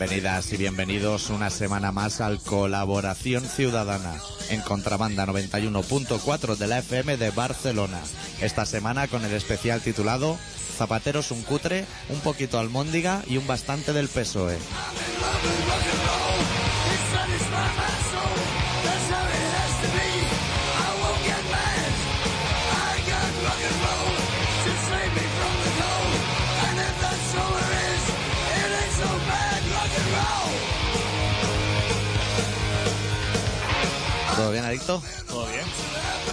Bienvenidas 0.00 0.50
y 0.54 0.56
bienvenidos 0.56 1.28
una 1.28 1.50
semana 1.50 1.92
más 1.92 2.22
al 2.22 2.40
Colaboración 2.40 3.44
Ciudadana 3.44 4.14
en 4.48 4.62
Contrabanda 4.62 5.26
91.4 5.26 6.56
de 6.56 6.66
la 6.66 6.78
FM 6.78 7.18
de 7.18 7.30
Barcelona. 7.30 8.00
Esta 8.40 8.64
semana 8.64 9.08
con 9.08 9.22
el 9.26 9.34
especial 9.34 9.82
titulado 9.82 10.38
Zapateros 10.78 11.30
un 11.32 11.42
cutre, 11.42 11.84
un 12.08 12.20
poquito 12.20 12.58
almóndiga 12.58 13.22
y 13.28 13.36
un 13.36 13.46
bastante 13.46 13.92
del 13.92 14.08
PSOE. 14.08 14.56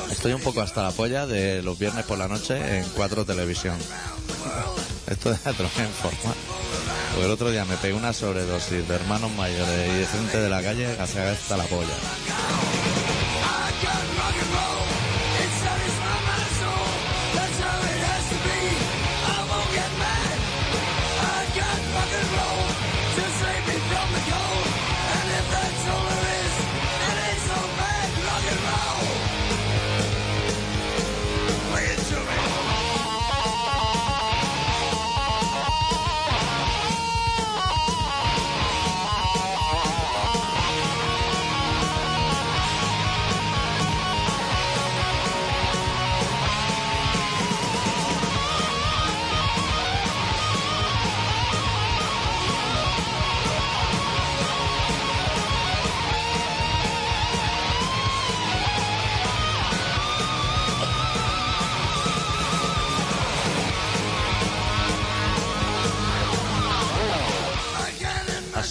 Estoy 0.10 0.34
un 0.34 0.42
poco 0.42 0.62
hasta 0.62 0.82
la 0.82 0.92
polla 0.92 1.28
de 1.28 1.62
los 1.62 1.78
viernes 1.78 2.06
por 2.06 2.18
la 2.18 2.28
noche 2.28 2.80
en 2.80 2.84
Cuatro 2.96 3.24
Televisión. 3.24 3.78
Esto 5.06 5.32
es 5.32 5.46
otro 5.46 5.68
forma. 5.70 6.34
Porque 7.12 7.26
el 7.26 7.32
otro 7.32 7.52
día 7.52 7.66
me 7.66 7.78
pegué 7.78 7.94
una 7.94 8.14
sobredosis 8.14 8.88
de 8.88 8.96
hermanos 8.96 9.32
mayores 9.32 9.90
y 9.90 10.00
de 10.00 10.06
gente 10.08 10.38
de 10.40 10.50
la 10.50 10.62
calle 10.64 10.88
hasta 11.00 11.58
la 11.58 11.64
polla. 11.66 12.67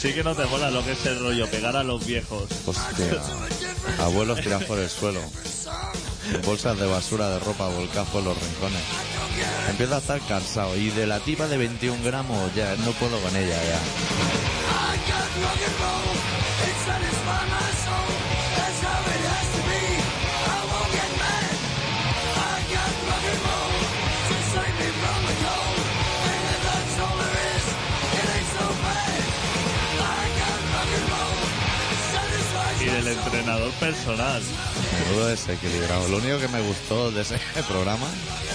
Así 0.07 0.15
que 0.15 0.23
no 0.23 0.37
te 0.37 0.45
mola 0.47 0.71
lo 0.71 0.85
que 0.85 0.93
es 0.93 1.05
el 1.07 1.19
rollo, 1.19 1.51
pegar 1.51 1.75
a 1.75 1.83
los 1.83 2.07
viejos. 2.07 2.45
Hostia. 2.65 3.21
Abuelos 3.99 4.41
tiran 4.41 4.63
por 4.63 4.79
el 4.79 4.89
suelo. 4.89 5.21
Bolsas 6.45 6.79
de 6.79 6.87
basura 6.87 7.29
de 7.29 7.41
ropa 7.41 7.67
volcadas 7.67 8.09
por 8.11 8.23
los 8.23 8.41
rincones. 8.41 8.83
Empiezo 9.69 9.97
a 9.97 9.99
estar 9.99 10.21
cansado 10.29 10.77
y 10.77 10.91
de 10.91 11.09
la 11.09 11.19
tipa 11.19 11.49
de 11.49 11.57
21 11.57 12.05
gramos 12.05 12.55
ya 12.55 12.77
no 12.77 12.93
puedo 12.93 13.19
con 13.19 13.35
ella 13.35 13.61
ya. 13.65 13.81
Y 32.99 33.03
del 33.03 33.09
entrenador 33.09 33.71
personal. 33.73 34.43
Menudo 35.09 35.27
desequilibrado. 35.27 36.09
Lo 36.09 36.17
único 36.19 36.39
que 36.39 36.49
me 36.49 36.61
gustó 36.63 37.11
de 37.11 37.23
ese 37.23 37.39
programa 37.69 38.07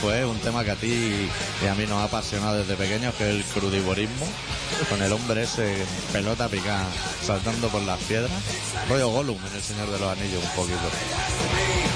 fue 0.02 0.26
un 0.26 0.38
tema 0.40 0.64
que 0.64 0.72
a 0.72 0.76
ti 0.76 1.30
y 1.64 1.68
a 1.68 1.76
mí 1.76 1.86
nos 1.86 2.00
ha 2.00 2.06
apasionado 2.06 2.58
desde 2.58 2.76
pequeños, 2.76 3.14
que 3.16 3.30
es 3.30 3.36
el 3.36 3.44
crudivorismo, 3.44 4.28
con 4.90 5.02
el 5.02 5.12
hombre 5.12 5.44
ese 5.44 5.86
pelota 6.12 6.48
picada 6.48 6.88
saltando 7.24 7.68
por 7.70 7.82
las 7.84 8.00
piedras. 8.04 8.32
Rollo 8.90 9.10
Gollum 9.10 9.38
en 9.48 9.56
El 9.56 9.62
Señor 9.62 9.92
de 9.92 10.00
los 10.00 10.10
Anillos 10.10 10.44
un 10.44 10.56
poquito. 10.56 11.91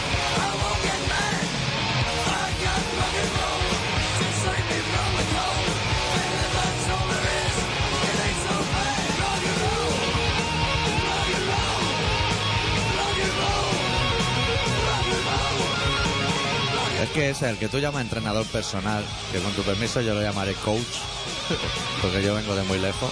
Es 17.06 17.12
que 17.12 17.30
ese, 17.30 17.48
el 17.48 17.58
que 17.58 17.70
tú 17.70 17.78
llamas 17.78 18.02
entrenador 18.02 18.48
personal, 18.48 19.04
que 19.32 19.38
con 19.38 19.52
tu 19.52 19.62
permiso 19.62 20.02
yo 20.02 20.16
lo 20.16 20.24
llamaré 20.24 20.56
coach, 20.56 20.82
porque 22.02 22.24
yo 22.24 22.34
vengo 22.34 22.56
de 22.56 22.64
muy 22.64 22.80
lejos, 22.80 23.12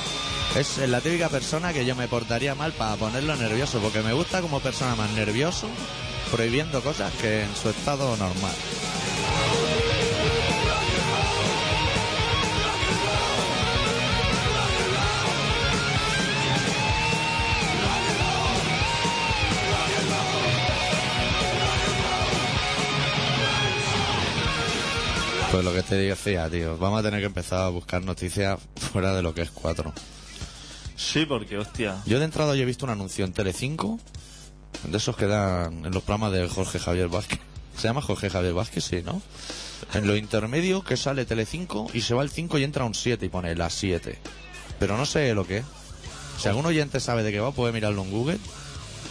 es 0.56 0.80
la 0.90 1.00
típica 1.00 1.30
persona 1.30 1.74
que 1.74 1.86
yo 1.86 1.96
me 1.96 2.08
portaría 2.08 2.56
mal 2.56 2.74
para 2.74 2.96
ponerlo 2.96 3.36
nervioso, 3.36 3.80
porque 3.82 4.02
me 4.02 4.14
gusta 4.14 4.42
como 4.42 4.60
persona 4.62 4.96
más 4.96 5.12
nervioso, 5.12 5.68
prohibiendo 6.32 6.82
cosas 6.82 7.14
que 7.22 7.44
en 7.44 7.56
su 7.56 7.70
estado 7.70 8.18
normal. 8.18 8.56
Pues 25.54 25.64
lo 25.64 25.72
que 25.72 25.84
te 25.84 25.94
decía, 25.94 26.50
tío, 26.50 26.80
vamos 26.80 27.00
a 27.00 27.04
tener 27.04 27.20
que 27.20 27.28
empezar 27.28 27.62
a 27.62 27.70
buscar 27.70 28.04
noticias 28.04 28.60
fuera 28.92 29.14
de 29.14 29.22
lo 29.22 29.36
que 29.36 29.44
es 29.44 29.52
4. 29.52 29.94
Sí, 30.96 31.28
porque, 31.28 31.60
hostia. 31.60 32.02
Yo 32.08 32.18
de 32.18 32.26
entrada 32.26 32.54
hoy 32.54 32.62
he 32.62 32.66
visto 32.66 32.86
un 32.88 32.92
anuncio 32.92 33.24
en 33.24 33.34
Telecinco, 33.34 34.00
de 34.84 34.98
esos 34.98 35.16
que 35.16 35.28
dan 35.28 35.86
en 35.86 35.94
los 35.94 36.02
programas 36.02 36.32
de 36.32 36.50
Jorge 36.50 36.80
Javier 36.80 37.08
Vázquez. 37.08 37.40
Se 37.78 37.84
llama 37.84 38.02
Jorge 38.02 38.32
Javier 38.32 38.56
Vázquez, 38.56 38.84
sí, 38.84 39.04
¿no? 39.06 39.22
En 39.94 40.08
lo 40.08 40.16
intermedio 40.16 40.84
que 40.84 40.98
sale 40.98 41.24
Telecinco 41.24 41.86
y 41.94 42.02
se 42.02 42.16
va 42.16 42.24
el 42.24 42.32
5 42.32 42.58
y 42.58 42.64
entra 42.64 42.86
un 42.86 42.96
7 42.96 43.24
y 43.24 43.30
pone 43.30 43.56
la 43.56 43.70
7. 43.70 44.18
Pero 44.80 44.98
no 44.98 45.06
sé 45.06 45.36
lo 45.36 45.46
que 45.46 45.58
es. 45.58 45.66
Si 46.40 46.48
algún 46.48 46.66
oyente 46.66 47.00
sabe 47.00 47.22
de 47.22 47.32
qué 47.32 47.40
va, 47.40 47.52
puede 47.52 47.74
mirarlo 47.74 48.02
en 48.02 48.10
Google. 48.10 48.40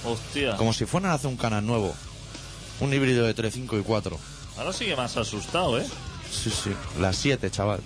Hostia. 0.05 0.57
Como 0.57 0.73
si 0.73 0.87
fueran 0.87 1.13
a 1.13 1.15
hacer 1.15 1.31
un 1.31 1.37
canal 1.37 1.65
nuevo. 1.65 1.95
Un 2.81 2.93
híbrido 2.93 3.27
de 3.27 3.33
Telecinco 3.33 3.79
y 3.79 3.83
4. 3.85 4.19
Ahora 4.59 4.73
sí 4.73 4.87
que 4.87 4.97
me 4.97 5.03
has 5.03 5.17
asustado, 5.17 5.79
¿eh? 5.79 5.87
Sí, 6.33 6.51
sí. 6.51 6.71
La 6.99 7.13
7, 7.13 7.51
chaval. 7.51 7.81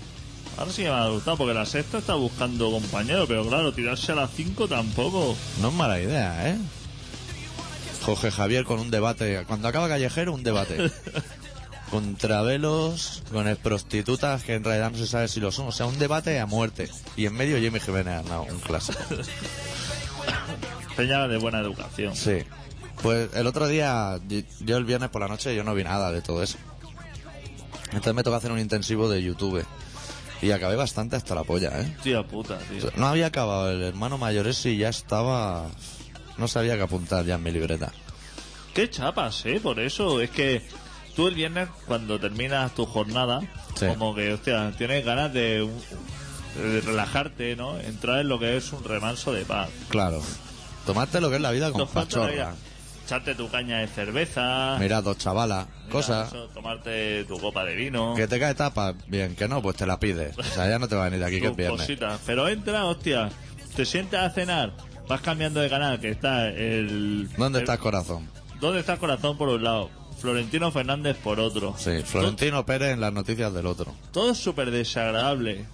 Ahora 0.56 0.72
sí 0.72 0.82
que 0.82 0.88
me 0.88 0.94
has 0.94 1.08
asustado, 1.08 1.36
porque 1.36 1.52
la 1.52 1.66
sexta 1.66 1.98
está 1.98 2.14
buscando 2.14 2.70
compañero, 2.70 3.26
pero 3.26 3.46
claro, 3.46 3.74
tirarse 3.74 4.12
a 4.12 4.14
las 4.14 4.30
5 4.30 4.68
tampoco. 4.68 5.36
No 5.60 5.68
es 5.68 5.74
mala 5.74 6.00
idea, 6.00 6.48
¿eh? 6.48 6.56
Jorge 8.04 8.30
Javier 8.30 8.64
con 8.64 8.78
un 8.78 8.90
debate. 8.90 9.44
Cuando 9.46 9.68
acaba 9.68 9.88
Callejero, 9.88 10.32
un 10.32 10.44
debate. 10.44 10.90
Contra 11.90 12.42
velos, 12.42 13.22
con 13.32 13.54
prostitutas 13.62 14.42
que 14.42 14.54
en 14.54 14.64
realidad 14.64 14.90
no 14.90 14.98
se 14.98 15.06
sabe 15.06 15.28
si 15.28 15.40
lo 15.40 15.52
son. 15.52 15.68
O 15.68 15.72
sea, 15.72 15.86
un 15.86 15.98
debate 15.98 16.40
a 16.40 16.46
muerte. 16.46 16.88
Y 17.16 17.26
en 17.26 17.34
medio 17.34 17.58
Jimmy 17.58 17.80
Jiménez 17.80 18.18
Arnau, 18.18 18.46
un 18.48 18.60
clásico. 18.60 18.98
Peña 20.96 21.28
de 21.28 21.36
buena 21.36 21.60
educación. 21.60 22.16
Sí. 22.16 22.38
Pues 23.02 23.28
el 23.34 23.46
otro 23.46 23.68
día, 23.68 24.18
yo 24.60 24.76
el 24.78 24.84
viernes 24.84 25.10
por 25.10 25.20
la 25.20 25.28
noche, 25.28 25.54
yo 25.54 25.62
no 25.64 25.74
vi 25.74 25.84
nada 25.84 26.10
de 26.10 26.22
todo 26.22 26.42
eso. 26.42 26.58
Entonces 27.86 28.14
me 28.14 28.22
toca 28.22 28.36
hacer 28.38 28.52
un 28.52 28.58
intensivo 28.58 29.08
de 29.08 29.22
YouTube. 29.22 29.64
Y 30.42 30.50
acabé 30.50 30.76
bastante 30.76 31.16
hasta 31.16 31.34
la 31.34 31.44
polla, 31.44 31.80
¿eh? 31.80 31.96
Tía 32.02 32.22
puta, 32.22 32.58
tío. 32.58 32.90
no 32.96 33.06
había 33.06 33.26
acabado 33.26 33.70
el 33.70 33.82
hermano 33.82 34.18
mayor 34.18 34.46
ese 34.46 34.70
y 34.70 34.78
ya 34.78 34.88
estaba... 34.90 35.66
No 36.36 36.46
sabía 36.48 36.76
qué 36.76 36.82
apuntar 36.82 37.24
ya 37.24 37.36
en 37.36 37.42
mi 37.42 37.50
libreta. 37.50 37.90
Qué 38.74 38.90
chapas, 38.90 39.46
¿eh? 39.46 39.58
Por 39.62 39.80
eso, 39.80 40.20
es 40.20 40.28
que 40.28 40.60
tú 41.14 41.28
el 41.28 41.34
viernes, 41.34 41.68
cuando 41.86 42.20
terminas 42.20 42.74
tu 42.74 42.84
jornada, 42.84 43.40
Sí. 43.74 43.86
como 43.86 44.14
que, 44.14 44.34
hostia, 44.34 44.72
tienes 44.76 45.02
ganas 45.04 45.32
de, 45.32 45.66
de 46.62 46.80
relajarte, 46.82 47.56
¿no? 47.56 47.78
Entrar 47.80 48.20
en 48.20 48.28
lo 48.28 48.38
que 48.38 48.58
es 48.58 48.70
un 48.74 48.84
remanso 48.84 49.32
de 49.32 49.46
paz. 49.46 49.70
Claro. 49.88 50.20
Tomarte 50.84 51.20
lo 51.22 51.30
que 51.30 51.36
es 51.36 51.42
la 51.42 51.50
vida 51.52 51.72
con 51.72 51.88
pachorra. 51.88 52.54
Echarte 53.06 53.36
tu 53.36 53.48
caña 53.48 53.78
de 53.78 53.86
cerveza. 53.86 54.76
Mira, 54.80 55.00
dos 55.00 55.16
chavalas, 55.16 55.68
cosas. 55.92 56.26
eso, 56.28 56.48
tomarte 56.48 57.24
tu 57.24 57.38
copa 57.38 57.64
de 57.64 57.76
vino. 57.76 58.14
Que 58.16 58.26
te 58.26 58.40
cae 58.40 58.54
tapa, 58.54 58.94
bien, 59.06 59.36
que 59.36 59.46
no, 59.46 59.62
pues 59.62 59.76
te 59.76 59.86
la 59.86 60.00
pides. 60.00 60.36
O 60.36 60.42
sea, 60.42 60.68
ya 60.68 60.78
no 60.80 60.88
te 60.88 60.96
va 60.96 61.06
a 61.06 61.08
venir 61.10 61.24
aquí 61.24 61.38
que 61.38 61.44
es 61.46 61.50
tus 61.50 61.56
viernes. 61.56 61.80
cositas. 61.82 62.20
Pero 62.26 62.48
entra, 62.48 62.84
hostia. 62.84 63.30
te 63.76 63.84
sientas 63.86 64.24
a 64.28 64.34
cenar, 64.34 64.72
vas 65.08 65.20
cambiando 65.20 65.60
de 65.60 65.70
canal, 65.70 66.00
que 66.00 66.10
está 66.10 66.48
el... 66.48 67.28
¿Dónde 67.36 67.58
el- 67.60 67.62
está 67.62 67.74
el 67.74 67.78
corazón? 67.78 68.28
¿Dónde 68.60 68.80
está 68.80 68.94
el 68.94 68.98
corazón 68.98 69.38
por 69.38 69.50
un 69.50 69.62
lado? 69.62 69.88
Florentino 70.18 70.72
Fernández 70.72 71.16
por 71.18 71.38
otro. 71.38 71.74
Sí, 71.78 72.02
Florentino 72.04 72.66
Pérez 72.66 72.94
en 72.94 73.00
las 73.00 73.12
noticias 73.12 73.52
del 73.54 73.66
otro. 73.66 73.94
Todo 74.12 74.32
es 74.32 74.38
súper 74.38 74.70
desagradable. 74.72 75.64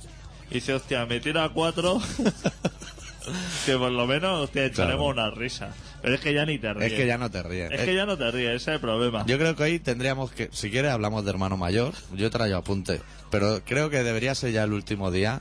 Y 0.51 0.55
dice, 0.57 0.75
hostia, 0.75 1.07
me 1.07 1.19
tira 1.21 1.45
a 1.45 1.49
cuatro. 1.49 1.99
que 3.65 3.77
por 3.79 3.91
lo 3.93 4.07
menos, 4.07 4.41
hostia, 4.45 4.67
echaremos 4.67 5.15
Claro. 5.15 5.29
una 5.31 5.41
risa. 5.41 5.71
Pero 6.03 6.15
es 6.15 6.21
que 6.21 6.35
ya 6.35 6.45
ni 6.45 6.59
te 6.59 6.73
ríes. 6.75 6.93
Es 6.93 6.99
que 6.99 7.07
ya 7.07 7.17
no 7.17 7.31
te 7.31 7.43
ríes. 7.43 7.71
Es 7.71 7.81
Es- 7.81 7.87
que 7.87 7.95
ya 7.95 8.05
no 8.07 8.19
te 8.19 8.31
ríes, 8.31 8.49
ese 8.57 8.71
es 8.73 8.75
el 8.75 8.81
problema. 8.81 9.25
Yo 9.27 9.39
creo 9.39 9.55
que 9.57 9.63
hoy 9.63 9.79
tendríamos 9.79 10.33
que, 10.33 10.49
si 10.53 10.71
quieres 10.71 10.91
hablamos 10.91 11.25
de 11.25 11.31
hermano 11.31 11.57
mayor, 11.57 11.95
yo 12.15 12.27
he 12.27 12.31
traído 12.31 12.59
apunte, 12.59 13.01
pero 13.31 13.63
creo 13.65 13.89
que 13.89 14.03
debería 14.03 14.35
ser 14.35 14.53
ya 14.53 14.65
el 14.65 14.73
último 14.73 15.11
día, 15.11 15.41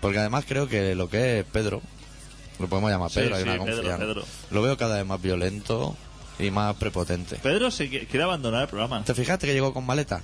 porque 0.00 0.18
además 0.18 0.44
creo 0.48 0.68
que 0.68 0.94
lo 0.94 1.08
que 1.08 1.40
es 1.40 1.44
Pedro, 1.46 1.80
lo 2.58 2.66
podemos 2.68 2.90
llamar 2.90 3.10
Sí, 3.10 3.20
Pedro, 3.20 3.36
hay 3.36 3.44
sí, 3.44 3.48
una 3.50 3.96
Pedro. 3.98 4.22
Lo 4.50 4.62
veo 4.62 4.76
cada 4.76 4.96
vez 4.96 5.06
más 5.06 5.22
violento 5.22 5.96
y 6.40 6.50
más 6.50 6.74
prepotente. 6.76 7.36
Pedro 7.36 7.70
se 7.70 7.88
qui- 7.90 8.06
quiere 8.08 8.24
abandonar 8.24 8.62
el 8.62 8.68
programa. 8.68 9.04
¿Te 9.04 9.14
fijaste 9.14 9.46
que 9.46 9.52
llegó 9.54 9.72
con 9.72 9.86
maleta? 9.86 10.22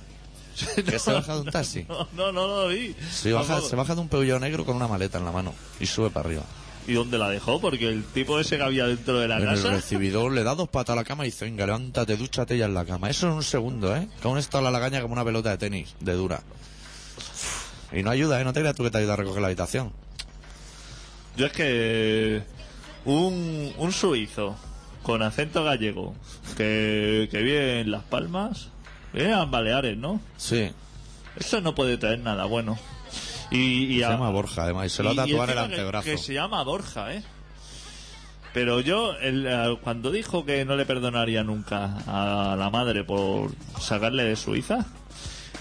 Que 0.85 0.99
se 0.99 1.11
baja 1.11 1.33
de 1.35 1.41
un 1.41 1.47
taxi. 1.51 1.85
No, 1.89 2.07
no, 2.13 2.31
no 2.31 2.47
lo 2.47 2.67
vi. 2.69 2.95
Sí, 3.11 3.31
baja, 3.31 3.55
Vamos. 3.55 3.69
se 3.69 3.75
baja 3.75 3.95
de 3.95 4.01
un 4.01 4.07
Peugeot 4.09 4.39
negro 4.41 4.65
con 4.65 4.75
una 4.77 4.87
maleta 4.87 5.17
en 5.17 5.25
la 5.25 5.31
mano 5.31 5.53
y 5.79 5.85
sube 5.85 6.09
para 6.09 6.27
arriba. 6.29 6.43
¿Y 6.87 6.93
dónde 6.93 7.17
la 7.17 7.29
dejó? 7.29 7.59
Porque 7.59 7.87
el 7.89 8.03
tipo 8.03 8.39
ese 8.39 8.57
que 8.57 8.63
había 8.63 8.85
dentro 8.85 9.19
de 9.19 9.27
la 9.27 9.37
En 9.37 9.43
el 9.43 9.55
casa. 9.55 9.71
recibidor 9.71 10.31
le 10.31 10.43
da 10.43 10.53
dos 10.53 10.69
patas 10.69 10.93
a 10.93 10.95
la 10.97 11.03
cama 11.03 11.23
y 11.25 11.31
dice, 11.31 11.45
venga, 11.45 11.65
levántate, 11.65 12.15
dúchate 12.15 12.57
ya 12.57 12.65
en 12.65 12.73
la 12.75 12.85
cama. 12.85 13.09
Eso 13.09 13.27
en 13.27 13.33
un 13.33 13.43
segundo, 13.43 13.95
¿eh? 13.95 14.07
Que 14.21 14.27
aún 14.27 14.37
está 14.37 14.61
la 14.61 14.69
lagaña 14.69 15.01
como 15.01 15.13
una 15.13 15.25
pelota 15.25 15.49
de 15.49 15.57
tenis, 15.57 15.95
de 15.99 16.13
dura. 16.13 16.41
Y 17.91 18.03
no 18.03 18.11
ayuda, 18.11 18.39
¿eh? 18.39 18.43
No 18.43 18.53
te 18.53 18.59
creas 18.59 18.75
tú 18.75 18.83
que 18.83 18.91
te 18.91 18.99
ayuda 18.99 19.13
a 19.13 19.17
recoger 19.17 19.41
la 19.41 19.47
habitación. 19.47 19.91
Yo 21.37 21.47
es 21.47 21.51
que 21.53 22.43
un, 23.05 23.73
un 23.77 23.91
suizo 23.91 24.55
con 25.03 25.21
acento 25.21 25.63
gallego 25.63 26.15
que, 26.57 27.27
que 27.31 27.37
vive 27.41 27.81
en 27.81 27.91
Las 27.91 28.03
Palmas, 28.03 28.69
vive 29.13 29.31
en 29.31 29.51
Baleares, 29.51 29.97
¿no? 29.97 30.19
Sí, 30.37 30.71
Eso 31.35 31.61
no 31.61 31.73
puede 31.75 31.97
traer 31.97 32.19
nada 32.19 32.45
bueno. 32.45 32.77
Y, 33.51 33.95
y 33.95 33.99
se 33.99 34.05
a- 34.05 34.09
llama 34.11 34.29
Borja, 34.29 34.63
además, 34.63 34.87
y 34.87 34.89
se 34.89 35.03
lo 35.03 35.09
ha 35.11 35.15
tatuado 35.15 35.43
en 35.43 35.49
el 35.49 35.55
que- 35.55 35.73
antebrazo. 35.75 36.05
Que, 36.05 36.17
se 36.17 36.33
llama 36.33 36.63
Borja, 36.63 37.13
¿eh? 37.13 37.23
Pero 38.53 38.79
yo, 38.79 39.13
el, 39.17 39.45
eh, 39.47 39.77
cuando 39.83 40.11
dijo 40.11 40.45
que 40.45 40.63
no 40.65 40.75
le 40.77 40.85
perdonaría 40.85 41.43
nunca 41.43 41.97
a 42.07 42.55
la 42.55 42.69
madre 42.69 43.03
por 43.03 43.51
sacarle 43.81 44.23
de 44.23 44.35
Suiza, 44.37 44.85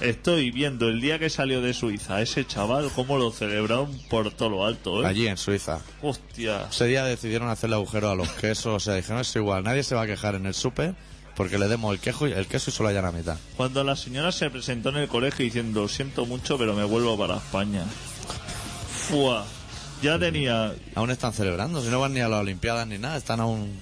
estoy 0.01 0.53
viendo 0.53 0.89
el 0.89 1.01
día 1.01 1.19
que 1.19 1.29
salió 1.29 1.61
de 1.61 1.75
Suiza 1.75 2.21
ese 2.23 2.47
chaval 2.47 2.91
cómo 2.95 3.19
lo 3.19 3.33
celebraron 3.33 3.99
por 4.09 4.31
todo 4.33 4.49
lo 4.51 4.65
alto, 4.65 5.03
¿eh? 5.03 5.07
Allí 5.07 5.27
en 5.27 5.37
Suiza. 5.37 5.81
Hostia. 6.03 6.69
Ese 6.71 6.87
día 6.87 7.05
decidieron 7.05 7.49
hacerle 7.49 7.75
agujero 7.77 8.11
a 8.11 8.15
los 8.15 8.29
quesos, 8.31 8.67
o 8.67 8.81
sea, 8.81 8.95
dijeron, 8.95 9.21
es 9.21 9.35
igual, 9.35 9.65
nadie 9.65 9.83
se 9.83 9.97
va 9.97 10.03
a 10.03 10.07
quejar 10.07 10.37
en 10.37 10.47
el 10.47 10.55
súper 10.55 10.95
porque 11.37 11.59
le 11.59 11.69
demos 11.69 11.93
el, 11.93 12.01
quejo 12.01 12.29
y, 12.29 12.33
el 12.33 12.47
queso 12.47 12.71
y 12.71 12.73
solo 12.73 12.89
haya 12.89 13.03
la 13.03 13.13
mitad. 13.13 13.37
Cuando 13.57 13.83
la 13.85 13.97
señora 13.97 14.33
se 14.33 14.51
presentó 14.51 14.91
en 14.91 14.97
el 14.97 15.09
colegio 15.09 15.45
diciendo, 15.45 15.83
"Lo 15.83 15.89
siento 15.89 16.27
mucho, 16.27 16.59
pero 16.59 16.75
me 16.75 16.85
vuelvo 16.85 17.19
para 17.19 17.37
España. 17.37 17.85
Fua. 19.09 19.45
Ya 20.03 20.19
tenía 20.19 20.75
Aún 20.95 21.11
están 21.11 21.33
celebrando, 21.33 21.83
si 21.83 21.89
no 21.89 22.01
van 22.01 22.13
ni 22.15 22.21
a 22.21 22.29
las 22.29 22.41
Olimpiadas 22.41 22.87
ni 22.87 22.99
nada, 22.99 23.17
están 23.17 23.41
aún 23.41 23.79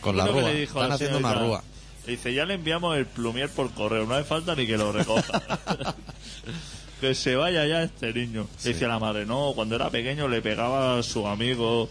con 0.00 0.16
la 0.16 0.26
rúa. 0.26 0.50
Están 0.52 0.88
la 0.88 0.94
haciendo 0.94 1.18
una 1.18 1.34
rúa. 1.34 1.64
le 2.06 2.12
Dice, 2.12 2.34
ya 2.34 2.44
le 2.44 2.54
enviamos 2.54 2.96
el 2.96 3.06
plumier 3.06 3.48
por 3.48 3.70
correo, 3.72 4.06
no 4.06 4.14
hace 4.14 4.24
falta 4.24 4.54
ni 4.54 4.66
que 4.66 4.76
lo 4.76 4.92
recoja. 4.92 5.42
que 7.00 7.14
se 7.14 7.34
vaya 7.34 7.66
ya 7.66 7.82
este 7.82 8.12
niño. 8.12 8.46
Dice 8.62 8.86
la 8.86 8.98
madre, 8.98 9.26
no, 9.26 9.52
cuando 9.54 9.76
era 9.76 9.90
pequeño 9.90 10.28
le 10.28 10.42
pegaba 10.42 10.98
a 10.98 11.02
su 11.02 11.26
amigo, 11.26 11.88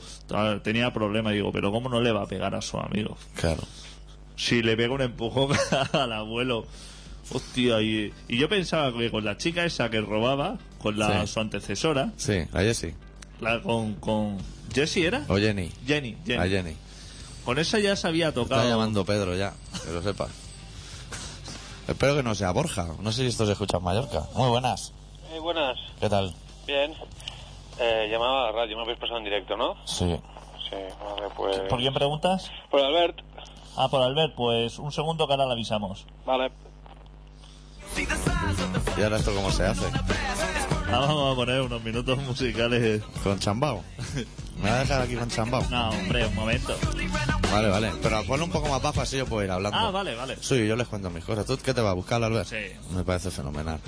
tenía 0.63 0.93
problemas. 0.93 1.33
Digo, 1.33 1.51
pero 1.51 1.71
¿cómo 1.71 1.89
no 1.89 1.99
le 1.99 2.11
va 2.11 2.23
a 2.23 2.27
pegar 2.27 2.55
a 2.55 2.61
su 2.61 2.77
amigo? 2.77 3.17
Claro. 3.35 3.63
Si 4.35 4.61
le 4.63 4.75
pega 4.75 4.93
un 4.93 5.01
empujón 5.01 5.55
al 5.93 6.11
abuelo. 6.13 6.65
Hostia, 7.31 7.81
y, 7.81 8.13
y 8.27 8.37
yo 8.37 8.49
pensaba 8.49 8.91
que 8.97 9.09
con 9.09 9.23
la 9.23 9.37
chica 9.37 9.63
esa 9.63 9.89
que 9.89 10.01
robaba, 10.01 10.57
con 10.79 10.99
la, 10.99 11.21
Sí. 11.25 11.33
su 11.33 11.39
antecesora, 11.39 12.11
Sí, 12.17 12.39
a 12.53 12.59
Jessie. 12.59 12.95
la, 13.39 13.61
con, 13.61 13.93
con 13.95 14.37
Jessie 14.73 15.07
era, 15.07 15.23
O 15.29 15.37
Jenny. 15.37 15.71
Jenny, 15.87 16.17
Jenny. 16.25 16.43
A 16.43 16.47
Jenny. 16.49 16.75
Con 17.45 17.59
esa 17.59 17.79
ya 17.79 17.95
se 17.95 18.07
había 18.07 18.33
tocado. 18.33 18.61
Está 18.61 18.73
llamando 18.73 19.05
Pedro 19.05 19.35
ya, 19.35 19.53
que 19.85 19.91
lo 19.91 20.01
sepas. 20.01 20.29
Espero 21.87 22.15
que 22.15 22.23
no 22.23 22.35
sea 22.35 22.51
Borja. 22.51 22.87
No 23.01 23.11
sé 23.11 23.21
si 23.23 23.27
esto 23.27 23.45
se 23.45 23.53
escucha 23.53 23.77
en 23.77 23.83
Mallorca. 23.83 24.23
Muy 24.35 24.49
buenas. 24.49 24.93
Eh, 25.33 25.39
buenas, 25.39 25.77
¿Qué 25.99 26.09
tal? 26.09 26.33
bien. 26.67 26.93
Eh, 27.79 28.07
llamaba 28.11 28.43
a 28.43 28.51
la 28.51 28.57
radio, 28.59 28.77
me 28.77 28.83
habéis 28.83 28.99
pasado 28.99 29.17
en 29.17 29.23
directo, 29.25 29.57
¿no? 29.57 29.75
Sí. 29.85 30.05
Sí, 30.69 30.75
vale, 31.03 31.27
pues... 31.35 31.59
¿Por 31.69 31.79
quién 31.79 31.93
preguntas? 31.93 32.49
Por 32.69 32.79
Albert, 32.81 33.19
Ah, 33.77 33.87
por 33.89 34.01
Albert, 34.01 34.35
pues 34.35 34.77
un 34.79 34.91
segundo 34.91 35.25
que 35.27 35.33
ahora 35.33 35.45
le 35.47 35.53
avisamos. 35.53 36.05
vale. 36.25 36.51
¿Y 38.97 39.01
ahora 39.03 39.17
esto 39.17 39.33
cómo 39.35 39.51
se 39.51 39.65
hace? 39.65 39.85
Ahora 40.87 41.07
vamos 41.07 41.33
a 41.33 41.35
poner 41.35 41.61
unos 41.61 41.83
minutos 41.83 42.17
musicales. 42.19 43.03
¿Con 43.23 43.37
chambao? 43.39 43.83
¿Me 44.61 44.69
va 44.69 44.77
a 44.77 44.79
dejar 44.79 45.01
aquí 45.01 45.15
con 45.15 45.29
chambao? 45.29 45.63
No, 45.69 45.89
hombre, 45.89 46.25
un 46.25 46.35
momento. 46.35 46.75
Vale, 47.51 47.69
vale. 47.69 47.91
Pero 48.01 48.23
ponlo 48.25 48.45
un 48.45 48.51
poco 48.51 48.67
más 48.69 48.81
bajo 48.81 49.01
así 49.01 49.17
yo 49.17 49.25
puedo 49.27 49.43
ir 49.43 49.51
hablando. 49.51 49.77
Ah, 49.77 49.91
vale, 49.91 50.15
vale. 50.15 50.37
Sí, 50.41 50.65
yo 50.67 50.75
les 50.75 50.87
cuento 50.87 51.09
mis 51.11 51.23
cosas. 51.23 51.45
¿Tú 51.45 51.57
qué 51.63 51.73
te 51.73 51.81
va 51.81 51.91
a 51.91 51.93
buscar, 51.93 52.23
Albert? 52.23 52.49
Sí. 52.49 52.75
Me 52.95 53.03
parece 53.03 53.29
fenomenal. 53.29 53.79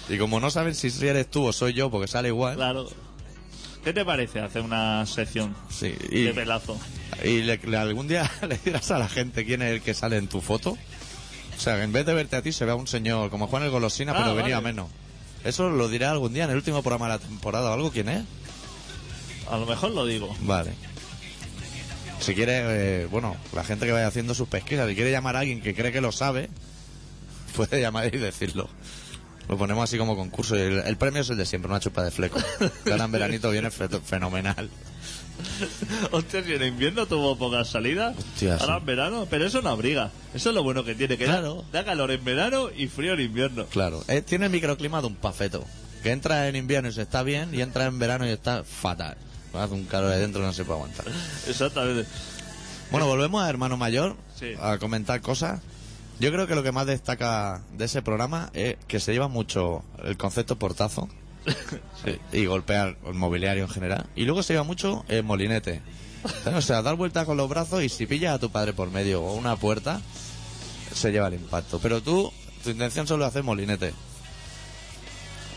Y 0.09 0.19
como 0.19 0.41
no 0.41 0.51
saben 0.51 0.75
si 0.75 0.89
eres 1.07 1.31
tú 1.31 1.45
o 1.47 1.53
soy 1.53 1.75
yo, 1.75 1.91
porque 1.91 2.09
sale 2.09 2.29
igual, 2.29 2.57
Claro. 2.57 2.89
¿Qué 3.85 3.93
te 3.93 4.05
parece 4.05 4.41
hacer 4.41 4.63
una 4.63 5.05
sección 5.07 5.55
sí, 5.69 5.95
y, 6.11 6.23
de 6.23 6.33
pelazo? 6.35 6.79
y 7.25 7.43
le- 7.43 7.59
le- 7.59 7.77
algún 7.77 8.09
día 8.09 8.31
le 8.49 8.59
dirás 8.65 8.91
a 8.91 8.99
la 8.99 9.09
gente 9.09 9.45
quién 9.45 9.61
es 9.63 9.73
el 9.73 9.83
que 9.83 9.93
sale 9.95 10.17
en 10.17 10.29
tu 10.29 10.41
foto. 10.41 10.71
O 11.57 11.61
sea, 11.61 11.77
que 11.77 11.83
en 11.83 11.93
vez 11.93 12.07
de 12.07 12.15
verte 12.15 12.37
a 12.37 12.43
ti 12.43 12.53
se 12.53 12.65
vea 12.65 12.75
un 12.75 12.87
señor 12.87 13.29
como 13.31 13.47
Juan 13.49 13.63
el 13.65 13.71
Golosina, 13.71 14.13
Ah, 14.13 14.23
pero 14.23 14.35
venía 14.35 14.57
vale. 14.61 14.67
menos. 14.73 14.89
Eso 15.45 15.69
lo 15.69 15.89
diré 15.89 16.07
algún 16.07 16.33
día 16.33 16.45
en 16.45 16.51
el 16.51 16.57
último 16.57 16.83
programa 16.83 17.07
de 17.07 17.13
la 17.15 17.19
temporada 17.19 17.71
o 17.71 17.75
algo. 17.75 17.91
¿Quién 17.91 18.09
es? 18.09 18.25
A 19.51 19.57
lo 19.59 19.67
mejor 19.67 19.91
lo 19.91 20.07
digo. 20.07 20.35
Vale. 20.43 20.73
Si 22.23 22.35
quiere, 22.35 23.03
eh, 23.03 23.07
bueno, 23.07 23.37
la 23.55 23.65
gente 23.65 23.85
que 23.87 23.93
vaya 23.93 24.07
haciendo 24.07 24.35
sus 24.35 24.49
pesquisas, 24.49 24.89
si 24.89 24.95
quiere 24.95 25.11
llamar 25.11 25.37
a 25.37 25.41
alguien 25.41 25.61
que 25.61 25.75
cree 25.75 25.93
que 25.93 26.01
lo 26.01 26.13
sabe, 26.13 26.49
puede 27.57 27.81
llamar 27.81 28.15
y 28.15 28.19
decirlo. 28.19 28.69
Lo 29.49 29.59
ponemos 29.59 29.85
así 29.85 29.99
como 29.99 30.15
concurso. 30.17 30.55
El, 30.57 30.79
el 30.87 30.97
premio 30.97 31.21
es 31.23 31.31
el 31.31 31.37
de 31.37 31.45
siempre, 31.47 31.69
una 31.71 31.81
chupa 31.81 32.05
de 32.05 32.11
fleco. 32.11 32.39
En 32.87 33.11
veranito 33.13 33.51
viene 33.51 33.71
fe- 33.71 33.89
fenomenal. 34.05 34.71
Hostia, 36.13 36.45
si 36.45 36.53
en 36.53 36.63
invierno 36.63 37.07
tuvo 37.07 37.37
pocas 37.37 37.69
salidas, 37.69 38.17
Hostia, 38.17 38.55
ahora 38.59 38.75
sí. 38.75 38.81
en 38.81 38.87
verano, 38.87 39.27
pero 39.29 39.45
eso 39.47 39.61
no 39.63 39.71
abriga. 39.71 40.11
Eso 40.35 40.51
es 40.51 40.55
lo 40.55 40.63
bueno 40.63 40.85
que 40.85 40.95
tiene, 40.95 41.19
que 41.19 41.25
da- 41.27 41.33
Claro. 41.41 41.65
da, 41.73 41.85
calor 41.85 42.11
en 42.13 42.25
verano 42.25 42.69
y 42.75 42.87
frío 42.87 43.15
en 43.15 43.21
invierno. 43.21 43.67
Claro. 43.67 44.05
Eh, 44.09 44.23
tiene 44.23 44.47
el 44.47 44.53
microclima 44.53 45.01
de 45.01 45.09
un 45.09 45.17
pafeto. 45.17 45.65
Que 46.03 46.13
entra 46.13 46.49
en 46.49 46.57
invierno 46.57 46.89
y 46.89 46.93
se 46.93 47.03
está 47.03 47.23
bien, 47.23 47.55
y 47.55 47.61
entra 47.63 47.87
en 47.87 47.99
verano 47.99 48.27
y 48.27 48.31
está 48.31 48.63
fatal. 48.65 49.17
Hace 49.55 49.75
un 49.75 49.85
calor 49.85 50.11
de 50.11 50.19
dentro 50.19 50.41
no 50.43 50.53
se 50.53 50.65
puede 50.65 50.81
aguantar. 50.81 51.07
Exactamente. 51.49 52.09
Bueno, 52.91 53.07
volvemos 53.07 53.43
a 53.43 53.49
Hermano 53.49 53.77
Mayor 53.77 54.17
Sí. 54.39 54.53
a 54.61 54.79
comentar 54.79 55.21
cosas. 55.21 55.61
Yo 56.21 56.31
creo 56.31 56.47
que 56.47 56.55
lo 56.55 56.63
que 56.63 56.73
más 56.73 56.87
destaca 56.87 57.63
de 57.77 57.85
ese 57.87 58.03
programa 58.03 58.51
es 58.55 58.77
que 58.87 59.01
se 59.01 59.13
lleva 59.13 59.29
mucho 59.29 59.83
el 60.05 60.17
concepto 60.17 60.57
portazo 60.59 61.09
y 62.33 62.45
golpear 62.47 62.97
el 63.07 63.15
mobiliario 63.15 63.65
en 63.65 63.71
general. 63.71 64.07
Y 64.15 64.25
luego 64.25 64.43
se 64.43 64.53
lleva 64.53 64.65
mucho 64.65 65.05
el 65.09 65.23
molinete. 65.25 65.81
O 66.55 66.61
sea, 66.61 66.83
dar 66.83 66.95
vueltas 66.97 67.25
con 67.27 67.37
los 67.37 67.49
brazos 67.49 67.83
y 67.83 67.89
si 67.89 68.07
pillas 68.07 68.35
a 68.35 68.39
tu 68.39 68.51
padre 68.51 68.73
por 68.73 68.91
medio 68.91 69.23
o 69.23 69.35
una 69.35 69.57
puerta, 69.57 70.01
se 70.95 71.11
lleva 71.11 71.29
el 71.29 71.35
impacto. 71.35 71.81
Pero 71.81 72.01
tú, 72.03 72.33
tu 72.63 72.71
intención 72.71 73.07
solo 73.07 73.25
es 73.25 73.31
hacer 73.31 73.43
molinete. 73.43 73.93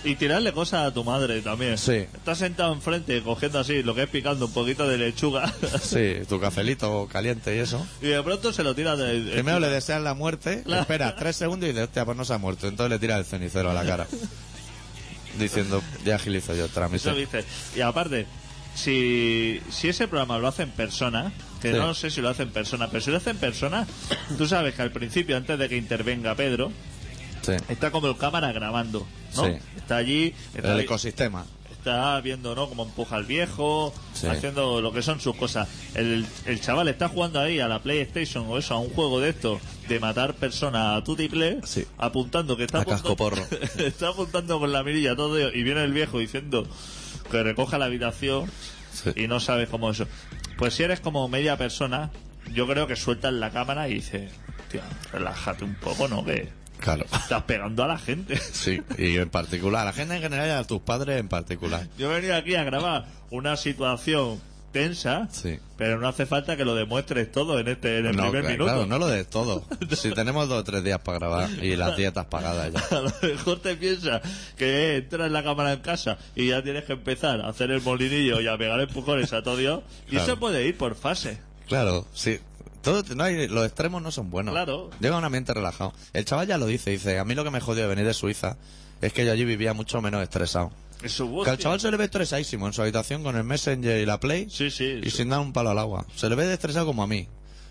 Y 0.06 0.16
tirarle 0.16 0.54
cosas 0.54 0.88
a 0.88 0.94
tu 0.94 1.04
madre 1.04 1.42
también. 1.42 1.78
Sí. 1.78 2.06
Estás 2.14 2.38
sentado 2.38 2.72
enfrente 2.74 3.22
cogiendo 3.24 3.60
así 3.60 3.82
lo 3.84 3.94
que 3.96 4.04
es 4.04 4.10
picando 4.10 4.46
un 4.46 4.54
poquito 4.54 4.88
de 4.88 4.98
lechuga. 4.98 5.52
Sí, 5.82 6.18
tu 6.30 6.40
cafelito 6.40 7.08
caliente 7.12 7.56
y 7.56 7.60
eso. 7.60 7.86
y 8.02 8.08
de 8.08 8.22
pronto 8.24 8.54
se 8.54 8.64
lo 8.64 8.76
tira 8.76 8.96
de. 8.96 9.32
Primero 9.34 9.60
le 9.60 9.68
deseas 9.70 10.02
la 10.02 10.14
muerte, 10.14 10.62
Claro. 10.64 10.82
esperas 10.84 11.16
tres 11.18 11.36
segundos 11.36 11.68
y 11.68 11.72
dices, 11.72 11.88
hostia, 11.88 12.06
pues 12.06 12.16
no 12.16 12.24
se 12.24 12.34
ha 12.34 12.38
muerto. 12.38 12.68
Entonces 12.68 12.92
le 12.92 13.00
tiras 13.00 13.20
el 13.20 13.26
cenicero 13.26 13.72
a 13.72 13.74
la 13.74 13.84
cara. 13.84 14.08
Diciendo, 15.40 15.82
ya 16.06 16.16
agilizo 16.16 16.56
yo 16.56 16.68
trámite. 16.70 17.14
Dice. 17.14 17.44
Y 17.76 17.82
aparte, 17.82 18.26
si, 18.74 19.60
si 19.70 19.90
ese 19.90 20.08
programa 20.08 20.38
lo 20.38 20.48
hace 20.48 20.64
en 20.64 20.72
persona, 20.72 21.34
que 21.62 21.72
Sí. 21.74 21.78
no 21.78 21.94
sé 21.94 22.10
si 22.10 22.22
lo 22.22 22.30
hace 22.30 22.44
en 22.44 22.52
persona, 22.52 22.88
pero 22.90 23.02
si 23.04 23.12
lo 23.12 23.18
hace 23.18 23.32
en 23.32 23.38
persona, 23.38 23.86
tú 24.38 24.48
sabes 24.48 24.76
que 24.76 24.82
al 24.82 24.92
principio, 24.92 25.36
antes 25.36 25.60
de 25.60 25.68
que 25.68 25.76
intervenga 25.76 26.36
Pedro, 26.36 26.72
Sí. 27.46 27.54
está 27.70 27.92
como 27.92 28.08
el 28.08 28.18
cámara 28.18 28.52
grabando, 28.52 29.06
¿no? 29.36 29.46
Sí. 29.46 29.52
Está 29.78 29.98
allí, 29.98 30.34
está, 30.56 30.74
El 30.74 30.80
ecosistema. 30.82 31.46
está 31.72 32.20
viendo, 32.22 32.56
¿no? 32.56 32.68
Cómo 32.68 32.84
empuja 32.84 33.16
al 33.18 33.26
viejo, 33.26 33.94
Sí. 34.14 34.26
haciendo 34.28 34.82
lo 34.82 34.92
que 34.92 35.02
son 35.04 35.20
sus 35.22 35.36
cosas. 35.36 35.68
El, 35.94 36.26
el 36.46 36.60
chaval 36.62 36.88
está 36.88 37.10
jugando 37.10 37.40
ahí 37.40 37.60
a 37.60 37.68
la 37.68 37.80
PlayStation 37.84 38.46
o 38.48 38.58
eso, 38.58 38.74
a 38.74 38.80
un 38.80 38.90
juego 38.90 39.20
de 39.20 39.30
esto, 39.30 39.60
de 39.88 40.00
matar 40.00 40.34
personas 40.34 40.98
a 40.98 41.04
tutiple, 41.04 41.60
apuntando 42.00 42.58
que 42.58 42.64
está 42.64 42.80
A 42.80 42.82
apuntando- 42.82 43.16
cascoporro. 43.16 43.44
está 43.86 44.08
apuntando 44.10 44.60
con 44.60 44.72
la 44.72 44.82
mirilla 44.84 45.16
todo 45.16 45.38
y 45.52 45.64
viene 45.64 45.84
el 45.84 45.94
viejo 45.94 46.18
diciendo 46.20 46.68
que 47.30 47.44
recoja 47.44 47.78
la 47.78 47.86
habitación 47.86 48.50
y 49.16 49.28
no 49.28 49.40
sabes 49.40 49.70
cómo 49.70 49.92
eso. 49.92 50.08
Pues 50.58 50.74
si 50.74 50.84
eres 50.84 51.02
como 51.02 51.28
media 51.28 51.58
persona, 51.58 52.10
yo 52.54 52.66
creo 52.68 52.88
que 52.88 52.96
sueltas 52.96 53.34
la 53.34 53.52
cámara 53.52 53.90
y 53.90 53.96
dices, 53.96 54.32
tío, 54.72 54.82
relájate 55.12 55.64
un 55.66 55.76
poco, 55.76 56.08
¿no? 56.08 56.24
Que 56.26 56.50
Claro. 56.80 57.06
estás 57.14 57.44
pegando 57.44 57.84
a 57.84 57.88
la 57.88 57.98
gente. 57.98 58.38
Sí, 58.38 58.82
y 58.98 59.18
en 59.18 59.30
particular, 59.30 59.82
a 59.84 59.86
la 59.86 59.94
gente 59.94 60.16
en 60.16 60.22
general 60.22 60.48
y 60.48 60.52
a 60.52 60.64
tus 60.64 60.82
padres 60.82 61.20
en 61.20 61.28
particular. 61.28 61.88
Yo 61.98 62.12
he 62.12 62.16
venido 62.16 62.36
aquí 62.36 62.56
a 62.56 62.64
grabar 62.64 63.06
una 63.32 63.58
situación 63.58 64.40
tensa, 64.72 65.30
Sí. 65.32 65.58
pero 65.78 66.02
no 66.02 66.08
hace 66.10 66.26
falta 66.26 66.58
que 66.58 66.66
lo 66.66 66.76
demuestres 66.76 67.32
todo 67.32 67.58
en 67.62 67.70
este 67.70 68.00
en 68.00 68.08
el 68.08 68.16
No, 68.18 68.24
primer 68.24 68.42
claro, 68.42 68.50
minuto. 68.50 68.66
claro, 68.66 68.86
no 68.86 69.00
lo 69.00 69.08
de 69.08 69.24
todo. 69.24 69.64
Si 69.96 70.12
tenemos 70.12 70.50
dos 70.50 70.60
o 70.60 70.64
tres 70.66 70.84
días 70.84 71.00
para 71.00 71.18
grabar 71.18 71.50
y 71.64 71.78
las 71.78 71.96
dietas 71.98 72.26
pagadas 72.26 72.74
ya. 72.74 72.98
A 72.98 73.02
lo 73.02 73.12
mejor 73.22 73.62
te 73.62 73.76
piensas 73.78 74.22
que 74.58 74.98
entras 74.98 75.28
en 75.28 75.34
la 75.34 75.44
cámara 75.46 75.72
en 75.72 75.80
casa 75.80 76.18
y 76.36 76.50
ya 76.50 76.62
tienes 76.62 76.84
que 76.84 76.92
empezar 76.94 77.40
a 77.40 77.48
hacer 77.48 77.72
el 77.72 77.82
molinillo 77.84 78.42
y 78.42 78.48
a 78.50 78.58
pegar 78.58 78.82
empujones 78.82 79.32
a 79.32 79.42
todo 79.44 79.56
Dios. 79.56 79.82
Y 80.08 80.12
Claro. 80.12 80.26
eso 80.26 80.40
puede 80.40 80.68
ir 80.68 80.78
por 80.78 80.96
fase. 80.96 81.40
Claro, 81.70 82.06
sí. 82.14 82.40
Todo, 82.86 83.04
no 83.16 83.24
hay, 83.24 83.48
los 83.50 83.66
extremos 83.66 84.02
no 84.02 84.12
son 84.12 84.30
buenos. 84.30 84.54
Claro. 84.54 84.90
Llega 85.02 85.18
un 85.18 85.24
ambiente 85.26 85.54
relajado. 85.54 85.92
El 86.14 86.24
chaval 86.24 86.48
ya 86.48 86.58
lo 86.58 86.68
dice, 86.68 86.92
dice, 86.92 87.20
a 87.20 87.26
mí 87.26 87.36
lo 87.36 87.44
que 87.44 87.50
me 87.52 87.60
jodió 87.60 87.84
de 87.84 87.90
venir 87.90 88.06
de 88.06 88.14
Suiza 88.14 88.56
es 89.02 89.12
que 89.12 89.26
yo 89.26 89.32
allí 89.34 89.44
vivía 89.44 89.74
mucho 89.74 90.02
menos 90.02 90.24
estresado. 90.24 90.72
Es 91.04 91.12
su 91.12 91.28
voz. 91.28 91.44
Que 91.44 91.50
al 91.52 91.58
chaval 91.58 91.80
se 91.82 91.92
le 91.92 91.98
ve 91.98 92.06
estresadísimo 92.06 92.68
en 92.68 92.74
su 92.74 92.82
habitación 92.82 93.22
con 93.24 93.36
el 93.36 93.44
Messenger 93.44 94.00
y 94.00 94.06
la 94.06 94.20
Play 94.20 94.48
Sí, 94.50 94.72
sí. 94.72 95.02
y 95.04 95.10
sin 95.10 95.30
dar 95.30 95.40
un 95.42 95.52
palo 95.52 95.72
al 95.72 95.80
agua. 95.80 96.06
Se 96.16 96.30
le 96.30 96.36
ve 96.36 96.52
estresado 96.54 96.86
como 96.86 97.04
a 97.04 97.08
mí, 97.08 97.28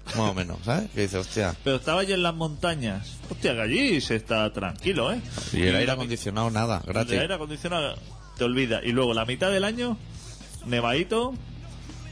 más 0.08 0.30
o 0.30 0.34
menos, 0.34 0.58
¿sabes? 0.64 0.90
Que 0.90 1.02
dice, 1.02 1.16
hostia. 1.18 1.54
Pero 1.64 1.76
estaba 1.76 2.02
allí 2.02 2.12
en 2.12 2.22
las 2.22 2.34
montañas. 2.34 3.16
Hostia, 3.30 3.54
que 3.54 3.60
allí 3.62 4.00
se 4.02 4.16
está 4.16 4.52
tranquilo, 4.52 5.12
¿eh? 5.12 5.20
Y 5.52 5.62
el 5.62 5.76
aire 5.76 5.92
acondicionado 5.92 6.50
nada, 6.50 6.82
gratis. 6.84 7.12
El 7.14 7.20
aire 7.20 7.34
acondicionado 7.34 7.94
te 8.36 8.44
olvida. 8.44 8.80
Y 8.84 8.92
luego 8.92 9.14
la 9.14 9.24
mitad 9.24 9.50
del 9.50 9.64
año, 9.64 9.96
nevadito, 10.66 11.34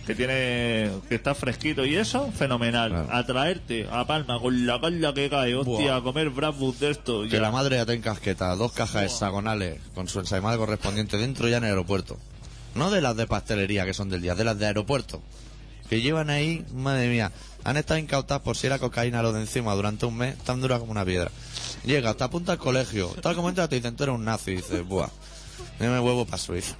que 0.06 0.14
tiene 0.14 0.90
que 1.08 1.14
está 1.14 1.34
fresquito 1.34 1.84
y 1.84 1.96
eso, 1.96 2.30
fenomenal. 2.32 2.90
Claro. 2.90 3.08
A 3.10 3.26
traerte 3.26 3.88
a 3.90 4.06
Palma 4.06 4.40
con 4.40 4.66
la 4.66 4.80
calda 4.80 5.14
que 5.14 5.30
cae, 5.30 5.54
hostia, 5.54 5.74
Buah. 5.74 5.96
a 5.96 6.02
comer 6.02 6.30
Bradwood 6.30 6.76
de 6.76 6.90
esto. 6.90 7.22
Que 7.22 7.30
ya. 7.30 7.40
la 7.40 7.50
madre 7.50 7.76
ya 7.76 7.86
te 7.86 7.94
encasqueta, 7.94 8.54
dos 8.56 8.72
cajas 8.72 9.04
hexagonales 9.04 9.80
con 9.94 10.08
su 10.08 10.20
ensaimada 10.20 10.56
correspondiente 10.56 11.16
dentro 11.16 11.48
ya 11.48 11.58
en 11.58 11.64
el 11.64 11.70
aeropuerto. 11.70 12.18
No 12.74 12.90
de 12.90 13.00
las 13.00 13.16
de 13.16 13.26
pastelería 13.26 13.84
que 13.84 13.94
son 13.94 14.08
del 14.08 14.22
día, 14.22 14.34
de 14.34 14.44
las 14.44 14.58
de 14.58 14.66
aeropuerto. 14.66 15.22
Que 15.88 16.00
llevan 16.00 16.30
ahí, 16.30 16.64
madre 16.72 17.08
mía, 17.08 17.32
han 17.64 17.76
estado 17.76 17.98
incautadas 17.98 18.42
por 18.42 18.56
si 18.56 18.66
era 18.66 18.78
cocaína 18.78 19.22
lo 19.22 19.32
de 19.32 19.40
encima 19.40 19.74
durante 19.74 20.06
un 20.06 20.16
mes, 20.16 20.38
tan 20.38 20.60
dura 20.60 20.78
como 20.78 20.90
una 20.90 21.04
piedra. 21.04 21.30
Llega, 21.84 22.10
hasta 22.10 22.24
apunta 22.24 22.52
al 22.52 22.58
colegio, 22.58 23.08
tal 23.20 23.36
como 23.36 23.50
entra 23.50 23.68
te 23.68 23.76
dicen 23.76 23.94
tú 23.94 24.04
eres 24.04 24.14
un 24.14 24.24
nazi, 24.24 24.52
y 24.52 24.56
dices, 24.56 24.86
buah, 24.86 25.08
yo 25.78 25.90
me 25.90 25.98
vuelvo 25.98 26.24
para 26.24 26.38
Suiza. 26.38 26.76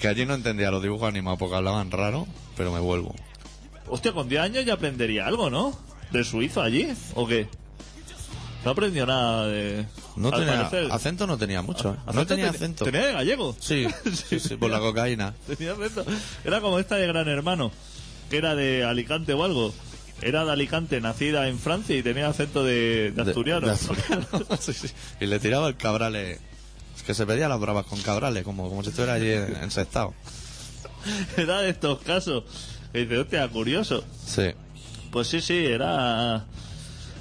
Que 0.00 0.08
allí 0.08 0.26
no 0.26 0.34
entendía 0.34 0.70
los 0.70 0.82
dibujos 0.82 1.08
animados 1.08 1.38
porque 1.38 1.56
hablaban 1.56 1.90
raro, 1.90 2.26
pero 2.56 2.72
me 2.72 2.80
vuelvo. 2.80 3.14
Hostia, 3.88 4.12
con 4.12 4.28
10 4.28 4.42
años 4.42 4.64
ya 4.64 4.74
aprendería 4.74 5.26
algo, 5.26 5.48
¿no? 5.50 5.78
¿De 6.10 6.24
suizo 6.24 6.62
allí? 6.62 6.88
¿O 7.14 7.26
qué? 7.26 7.48
No 8.64 8.72
aprendió 8.72 9.06
nada 9.06 9.46
de... 9.46 9.86
No 10.16 10.28
al 10.30 10.40
tenía, 10.44 10.68
parecer. 10.68 10.92
acento 10.92 11.26
no 11.26 11.38
tenía 11.38 11.62
mucho, 11.62 11.94
¿eh? 11.94 12.12
No 12.12 12.26
tenía 12.26 12.46
ten- 12.46 12.56
acento. 12.56 12.84
Tenía 12.84 13.06
de 13.06 13.12
gallego. 13.12 13.56
Sí, 13.60 13.86
sí, 14.28 14.40
sí, 14.40 14.56
por 14.56 14.70
la 14.70 14.80
cocaína. 14.80 15.32
Tenía 15.46 15.72
acento. 15.72 16.04
Era 16.44 16.60
como 16.60 16.78
esta 16.80 16.96
de 16.96 17.06
Gran 17.06 17.28
Hermano, 17.28 17.70
que 18.28 18.36
era 18.38 18.54
de 18.56 18.84
Alicante 18.84 19.32
o 19.32 19.44
algo. 19.44 19.72
Era 20.20 20.44
de 20.44 20.50
Alicante, 20.50 21.00
nacida 21.00 21.46
en 21.46 21.58
Francia 21.60 21.96
y 21.96 22.02
tenía 22.02 22.26
acento 22.28 22.64
de, 22.64 23.12
de 23.12 23.22
asturiano. 23.22 23.60
De- 23.60 23.66
de 23.68 23.72
asturiano. 23.72 24.26
Sí, 24.60 24.72
sí. 24.72 24.88
Y 25.20 25.26
le 25.26 25.38
tiraba 25.38 25.68
el 25.68 25.76
cabrale. 25.76 26.40
Que 27.08 27.14
se 27.14 27.24
pedía 27.24 27.48
las 27.48 27.58
bravas 27.58 27.86
con 27.86 27.98
cabrales, 28.02 28.44
como, 28.44 28.68
como 28.68 28.82
si 28.82 28.90
estuviera 28.90 29.14
allí 29.14 29.30
en- 29.32 29.56
ensestado. 29.62 30.12
era 31.38 31.60
de 31.62 31.70
estos 31.70 32.00
casos. 32.00 32.44
Y 32.92 32.98
dice, 33.06 33.16
hostia, 33.20 33.48
curioso. 33.48 34.04
Sí. 34.26 34.50
Pues 35.10 35.26
sí, 35.26 35.40
sí, 35.40 35.56
era... 35.64 36.34
A 36.34 36.44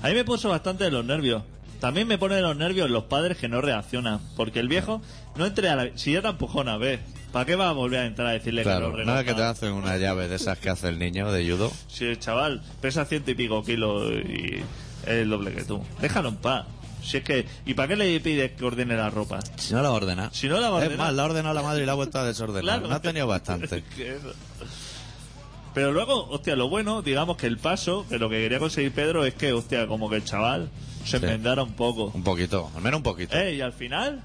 mí 0.04 0.14
me 0.14 0.26
puso 0.26 0.50
bastante 0.50 0.84
de 0.84 0.92
los 0.92 1.06
nervios. 1.06 1.42
También 1.80 2.06
me 2.06 2.18
pone 2.18 2.36
de 2.36 2.42
los 2.42 2.58
nervios 2.58 2.90
los 2.90 3.06
padres 3.06 3.38
que 3.38 3.48
no 3.48 3.62
reaccionan. 3.62 4.20
Porque 4.36 4.60
el 4.60 4.68
viejo 4.68 5.02
no 5.38 5.46
entre 5.46 5.70
a 5.70 5.78
la... 5.78 5.90
Si 5.98 6.12
ya 6.12 6.22
te 6.22 6.28
empujona, 6.28 6.76
ve. 6.76 7.00
¿Para 7.32 7.46
qué 7.46 7.56
va 7.56 7.70
a 7.70 7.72
volver 7.72 8.02
a 8.02 8.06
entrar 8.08 8.28
a 8.28 8.32
decirle 8.32 8.64
que 8.64 8.70
Claro, 8.70 8.90
lo 8.92 9.06
no 9.06 9.18
es 9.18 9.26
que 9.26 9.34
te 9.36 9.42
hacen 9.44 9.72
una 9.72 9.96
llave 9.96 10.28
de 10.28 10.36
esas 10.36 10.58
que 10.58 10.70
hace 10.70 10.90
el 10.90 11.00
niño 11.00 11.32
de 11.32 11.50
judo. 11.50 11.72
Si 11.88 12.04
el 12.04 12.20
chaval 12.20 12.62
pesa 12.82 13.06
ciento 13.06 13.32
y 13.32 13.36
pico 13.36 13.64
kilos 13.64 14.12
y 14.12 14.56
es 15.04 15.08
el 15.08 15.30
doble 15.30 15.54
que 15.54 15.64
tú. 15.64 15.82
Déjalo 16.02 16.28
en 16.28 16.36
paz. 16.36 16.66
Si 17.08 17.18
es 17.18 17.24
que... 17.24 17.46
¿Y 17.66 17.74
para 17.74 17.88
qué 17.88 17.96
le 17.96 18.20
pides 18.20 18.52
que 18.52 18.66
ordene 18.66 18.96
la 18.98 19.10
ropa? 19.10 19.40
Si 19.58 19.74
no 19.74 19.82
la 19.82 19.92
ordena. 19.92 20.30
Si 20.34 20.48
no 20.50 20.60
la 20.60 20.70
va 20.70 20.82
a 20.82 20.86
Es 20.86 20.98
más, 20.98 21.14
la 21.14 21.24
ha 21.24 21.26
ordenado 21.26 21.54
la 21.56 21.62
madre 21.62 21.84
y 21.84 21.86
la 21.86 21.94
ha 21.94 21.96
vuelto 21.96 22.20
a 22.20 22.26
desordenar. 22.26 22.64
Claro. 22.64 22.88
No 22.90 22.96
ha 22.96 23.02
tenido 23.02 23.28
bastante. 23.28 23.82
Pero 25.74 25.92
luego, 25.92 26.28
hostia, 26.30 26.56
lo 26.56 26.70
bueno, 26.70 27.02
digamos 27.04 27.38
que 27.38 27.46
el 27.46 27.58
paso, 27.58 28.06
que 28.10 28.18
lo 28.18 28.30
que 28.30 28.38
quería 28.42 28.58
conseguir 28.60 28.92
Pedro 28.94 29.24
es 29.26 29.36
que, 29.36 29.54
hostia, 29.54 29.86
como 29.88 30.10
que 30.10 30.16
el 30.18 30.24
chaval 30.26 30.70
se 31.06 31.20
Sí. 31.20 31.26
enmendara 31.26 31.62
un 31.64 31.74
poco. 31.74 32.12
Un 32.14 32.24
poquito, 32.24 32.72
al 32.76 32.82
menos 32.82 32.98
un 32.98 33.04
poquito. 33.04 33.38
Eh, 33.38 33.56
y 33.56 33.62
al 33.62 33.74
final, 33.74 34.24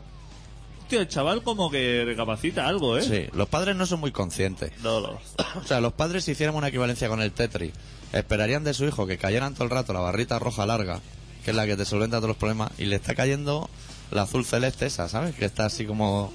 hostia, 0.80 1.00
el 1.00 1.08
chaval 1.08 1.42
como 1.42 1.70
que 1.70 2.04
recapacita 2.06 2.66
algo, 2.66 2.96
¿eh? 2.96 3.02
Sí, 3.02 3.26
los 3.36 3.48
padres 3.48 3.76
no 3.76 3.84
son 3.86 4.00
muy 4.00 4.12
conscientes. 4.12 4.72
No, 4.82 5.00
no. 5.00 5.20
O 5.60 5.64
sea, 5.64 5.80
los 5.80 5.92
padres 5.92 6.24
si 6.24 6.32
hiciéramos 6.32 6.58
una 6.58 6.68
equivalencia 6.68 7.08
con 7.08 7.20
el 7.20 7.32
Tetris, 7.32 7.72
esperarían 8.12 8.64
de 8.64 8.72
su 8.72 8.86
hijo 8.86 9.06
que 9.06 9.18
cayeran 9.18 9.52
todo 9.52 9.64
el 9.64 9.70
rato 9.70 9.92
la 9.92 10.00
barrita 10.00 10.38
roja 10.38 10.64
larga, 10.64 11.00
que 11.44 11.50
es 11.50 11.56
la 11.56 11.66
que 11.66 11.76
te 11.76 11.84
solventa 11.84 12.16
todos 12.18 12.28
los 12.28 12.36
problemas, 12.36 12.70
y 12.78 12.84
le 12.86 12.96
está 12.96 13.14
cayendo 13.14 13.68
la 14.10 14.22
azul 14.22 14.44
celeste 14.44 14.86
esa, 14.86 15.08
¿sabes? 15.08 15.34
Que 15.34 15.44
está 15.44 15.66
así 15.66 15.84
como 15.86 16.32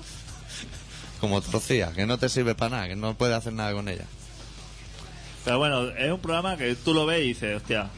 como 1.20 1.42
trocía, 1.42 1.92
que 1.94 2.06
no 2.06 2.18
te 2.20 2.30
sirve 2.30 2.54
para 2.54 2.70
nada, 2.76 2.88
que 2.90 2.96
no 2.96 3.16
puedes 3.16 3.36
hacer 3.36 3.52
nada 3.54 3.74
con 3.74 3.88
ella. 3.90 4.06
Pero 5.44 5.58
bueno, 5.60 5.90
es 5.92 6.12
un 6.12 6.20
programa 6.20 6.58
que 6.58 6.76
tú 6.76 6.94
lo 6.94 7.06
ves 7.06 7.22
y 7.24 7.28
dices, 7.30 7.56
hostia, 7.58 7.90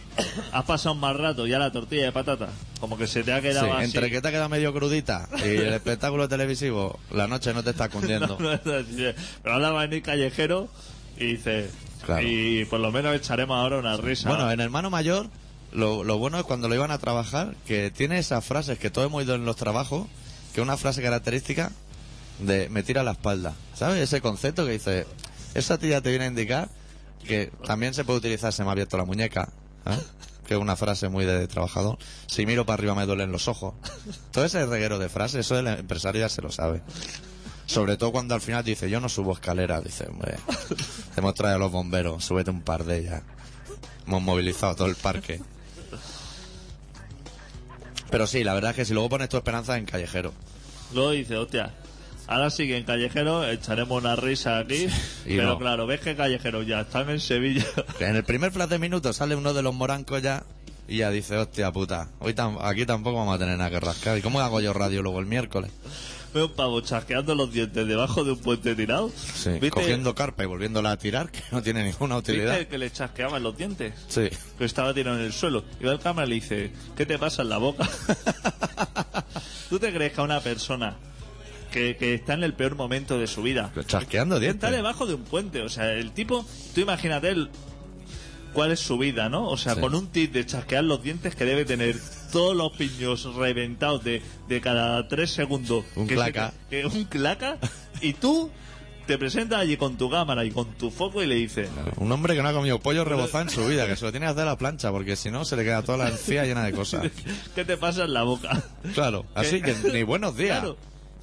has 0.52 0.64
pasado 0.66 0.94
un 0.94 1.02
mal 1.02 1.18
rato 1.18 1.48
ya 1.48 1.58
la 1.58 1.72
tortilla 1.72 2.04
de 2.04 2.12
patata. 2.12 2.50
Como 2.80 2.98
que 2.98 3.08
se 3.08 3.24
te 3.24 3.34
ha 3.34 3.38
Sí, 3.38 3.42
quedado 3.42 3.74
así. 3.74 3.86
entre 3.86 4.10
que 4.12 4.22
te 4.22 4.28
ha 4.28 4.32
quedado 4.32 4.48
medio 4.50 4.72
crudita 4.74 5.28
y 5.44 5.48
el 5.58 5.74
espectáculo 5.74 6.30
televisivo, 6.30 7.00
la 7.12 7.28
noche 7.28 7.54
no 7.54 7.64
te 7.64 7.72
está 7.72 7.90
cundiendo. 7.90 8.38
No, 8.40 8.52
no, 8.52 8.60
no, 8.64 8.80
sí, 8.84 9.06
Pero 9.44 9.56
ahora 9.56 9.72
va 9.72 9.82
a 9.82 9.88
venir 9.88 10.04
callejero 10.04 10.70
y 11.18 11.26
dice, 11.36 11.70
Claro. 12.06 12.26
y 12.26 12.66
por 12.66 12.80
lo 12.80 12.92
menos 12.92 13.16
echaremos 13.16 13.58
ahora 13.58 13.80
una 13.80 13.98
risa. 13.98 14.30
Bueno, 14.30 14.50
en 14.52 14.60
Hermano 14.62 14.90
Mayor, 14.92 15.28
lo, 15.72 16.04
lo 16.04 16.18
bueno 16.18 16.38
es 16.40 16.44
cuando 16.44 16.68
lo 16.68 16.76
iban 16.76 16.92
a 16.92 16.98
trabajar, 16.98 17.56
que 17.66 17.92
tiene 17.92 18.20
esas 18.20 18.44
frases 18.44 18.80
que 18.80 18.90
todos 18.90 19.08
hemos 19.08 19.20
oído 19.20 19.36
en 19.36 19.46
los 19.46 19.56
trabajos, 19.56 20.08
que 20.54 20.62
una 20.62 20.78
frase 20.78 21.02
característica 21.02 21.72
de 22.40 22.70
me 22.70 22.84
tira 22.84 23.04
la 23.04 23.12
espalda. 23.12 23.54
¿Sabes? 23.74 24.02
Ese 24.02 24.22
concepto 24.22 24.66
que 24.66 24.74
dice, 24.74 25.06
esa 25.54 25.78
tía 25.78 26.02
te 26.02 26.10
viene 26.10 26.26
a 26.26 26.30
indicar 26.30 26.70
que 27.26 27.52
también 27.66 27.94
se 27.94 28.04
puede 28.04 28.20
utilizar, 28.20 28.54
se 28.54 28.64
me 28.64 28.70
ha 28.70 28.72
abierto 28.72 28.98
la 28.98 29.06
muñeca, 29.06 29.50
¿eh? 29.86 29.98
que 30.48 30.56
es 30.56 30.60
una 30.60 30.76
frase 30.76 31.10
muy 31.10 31.26
de 31.26 31.48
trabajador. 31.48 31.98
Si 32.28 32.46
miro 32.46 32.66
para 32.66 32.76
arriba 32.76 32.96
me 32.96 33.06
duelen 33.06 33.32
los 33.32 33.48
ojos. 33.48 33.76
Todo 34.32 34.46
ese 34.46 34.66
reguero 34.66 34.98
de 34.98 35.10
frases, 35.10 35.46
eso 35.46 35.60
el 35.60 35.68
empresario 35.68 36.22
ya 36.22 36.30
se 36.30 36.42
lo 36.42 36.52
sabe. 36.52 36.82
Sobre 37.66 37.98
todo 37.98 38.12
cuando 38.12 38.34
al 38.34 38.42
final 38.42 38.64
dice, 38.64 38.90
yo 38.90 39.00
no 39.00 39.10
subo 39.10 39.34
escaleras, 39.34 39.84
dice, 39.84 40.08
hombre, 40.08 40.38
hemos 41.18 41.36
traído 41.36 41.58
a 41.58 41.60
los 41.60 41.72
bomberos, 41.72 42.26
súbete 42.26 42.50
un 42.50 42.62
par 42.62 42.84
de 42.84 42.98
ellas. 42.98 43.22
Hemos 44.08 44.24
movilizado 44.24 44.76
todo 44.76 44.88
el 44.88 44.96
parque. 44.96 45.40
Pero 48.12 48.28
sí, 48.28 48.44
la 48.44 48.54
verdad 48.54 48.72
es 48.72 48.76
que 48.78 48.86
si 48.86 48.94
luego 48.94 49.10
pones 49.10 49.30
tu 49.30 49.38
esperanza 49.38 49.78
en 49.78 49.86
callejero. 49.86 50.34
Luego 50.94 51.12
dice, 51.12 51.38
hostia, 51.38 51.72
ahora 52.28 52.50
sí 52.50 52.68
que 52.68 52.78
en 52.78 52.84
Callejero 52.84 53.48
echaremos 53.48 54.02
una 54.02 54.16
risa 54.16 54.58
aquí. 54.60 54.88
Y 55.26 55.36
pero 55.38 55.50
no. 55.50 55.60
claro, 55.60 55.86
ves 55.86 56.02
que 56.02 56.16
Callejero 56.16 56.64
ya 56.64 56.82
están 56.82 57.10
en 57.10 57.20
Sevilla. 57.20 57.64
En 58.00 58.16
el 58.16 58.24
primer 58.24 58.52
flash 58.52 58.70
de 58.70 58.80
minutos 58.80 59.16
sale 59.18 59.36
uno 59.36 59.54
de 59.54 59.62
los 59.62 59.74
morancos 59.76 60.22
ya 60.22 60.44
y 60.88 60.98
ya 60.98 61.12
dice, 61.12 61.38
hostia 61.38 61.72
puta, 61.72 62.10
hoy 62.20 62.34
tam- 62.34 62.58
aquí 62.62 62.86
tampoco 62.88 63.18
vamos 63.18 63.36
a 63.36 63.40
tener 63.40 63.58
nada 63.58 63.70
que 63.70 63.80
rascar. 63.80 64.18
¿Y 64.18 64.22
cómo 64.24 64.40
hago 64.42 64.60
yo 64.62 64.74
radio 64.74 65.04
luego 65.04 65.20
el 65.20 65.28
miércoles? 65.28 65.70
Veo 66.34 66.46
un 66.46 66.52
pavo 66.54 66.80
chasqueando 66.82 67.34
los 67.34 67.52
dientes 67.52 67.88
debajo 67.88 68.24
de 68.24 68.34
un 68.34 68.38
puente 68.40 68.76
tirado. 68.76 69.10
Sí, 69.10 69.50
¿Viste, 69.52 69.72
cogiendo 69.72 70.14
carpa 70.14 70.44
y 70.44 70.46
volviéndola 70.46 70.92
a 70.92 70.98
tirar, 70.98 71.32
que 71.32 71.42
no 71.52 71.64
tiene 71.64 71.84
ninguna 71.84 72.18
utilidad. 72.18 72.52
¿Viste 72.54 72.68
que 72.68 72.78
le 72.78 72.92
chasqueaban 72.92 73.42
los 73.42 73.58
dientes? 73.58 73.94
Sí. 74.08 74.30
Que 74.58 74.66
estaba 74.66 74.94
tirado 74.94 75.18
en 75.18 75.26
el 75.26 75.34
suelo. 75.34 75.64
Y 75.80 75.86
va 75.86 75.94
el 75.94 76.00
cámara 76.00 76.28
y 76.28 76.30
le 76.30 76.36
dice, 76.36 76.72
¿qué 76.96 77.06
te 77.08 77.18
pasa 77.18 77.42
en 77.42 77.50
la 77.50 77.58
boca? 77.58 77.90
¿Tú 79.70 79.80
te 79.80 79.94
crees 79.94 80.14
que 80.14 80.22
a 80.22 80.24
una 80.24 80.40
persona 80.42 80.98
que, 81.72 81.96
que 81.98 82.14
está 82.16 82.34
en 82.34 82.44
el 82.44 82.54
peor 82.54 82.76
momento 82.76 83.18
de 83.20 83.28
su 83.28 83.42
vida 83.44 83.72
Chasqueando 83.86 84.36
está 84.36 84.46
dientes. 84.46 84.72
debajo 84.72 85.06
de 85.06 85.14
un 85.16 85.24
puente? 85.24 85.62
O 85.62 85.70
sea, 85.70 85.94
el 85.94 86.12
tipo, 86.12 86.46
tú 86.74 86.82
imagínate 86.82 87.30
el- 87.30 87.50
cuál 88.54 88.72
es 88.72 88.80
su 88.80 88.98
vida, 88.98 89.30
¿no? 89.30 89.48
O 89.48 89.58
sea, 89.58 89.76
Sí. 89.76 89.82
con 89.82 89.94
un 89.96 90.08
tic 90.08 90.32
de 90.32 90.46
chasquear 90.46 90.84
los 90.84 91.04
dientes 91.04 91.36
que 91.36 91.46
debe 91.46 91.66
tener 91.66 91.96
todos 92.30 92.56
los 92.56 92.72
piños 92.74 93.36
reventados 93.36 94.04
de, 94.04 94.22
de 94.48 94.62
cada 94.62 95.08
tres 95.08 95.32
segundos. 95.32 95.86
Un 95.96 96.08
que 96.08 96.16
se 96.16 96.22
claca. 96.22 96.54
que 96.70 96.86
un 96.86 97.04
claca. 97.06 97.58
Y 98.02 98.14
tú 98.14 98.50
te 99.10 99.18
presentas 99.18 99.60
allí 99.60 99.76
con 99.76 99.98
tu 99.98 100.08
cámara 100.08 100.46
y 100.46 100.52
con 100.52 100.68
tu 100.74 100.92
foco 100.92 101.24
y 101.24 101.26
le 101.26 101.34
dices... 101.34 101.68
Un 101.98 102.12
hombre 102.12 102.36
que 102.36 102.44
no 102.44 102.50
ha 102.50 102.54
comido 102.54 102.80
pollo 102.80 103.04
rebozado 103.04 103.44
en 103.44 103.50
su 103.50 103.66
vida, 103.66 103.88
que 103.88 103.96
se 103.96 104.06
lo 104.06 104.12
tiene 104.12 104.28
que 104.28 104.34
hacer 104.34 104.44
a 104.44 104.52
la 104.52 104.58
plancha, 104.58 104.92
porque 104.92 105.16
si 105.16 105.32
no 105.32 105.46
se 105.46 105.56
le 105.56 105.64
queda 105.64 105.82
toda 105.82 105.98
la 105.98 106.10
encía 106.10 106.46
llena 106.46 106.64
de 106.64 106.74
cosas. 106.74 107.10
¿Qué 107.56 107.66
te 107.66 107.76
pasa 107.76 108.04
en 108.04 108.14
la 108.14 108.22
boca? 108.22 108.62
Claro, 108.94 109.26
así 109.34 109.64
que 109.64 109.74
ni 109.94 110.04
buenos 110.04 110.38
días. 110.38 110.60
Claro. 110.60 110.78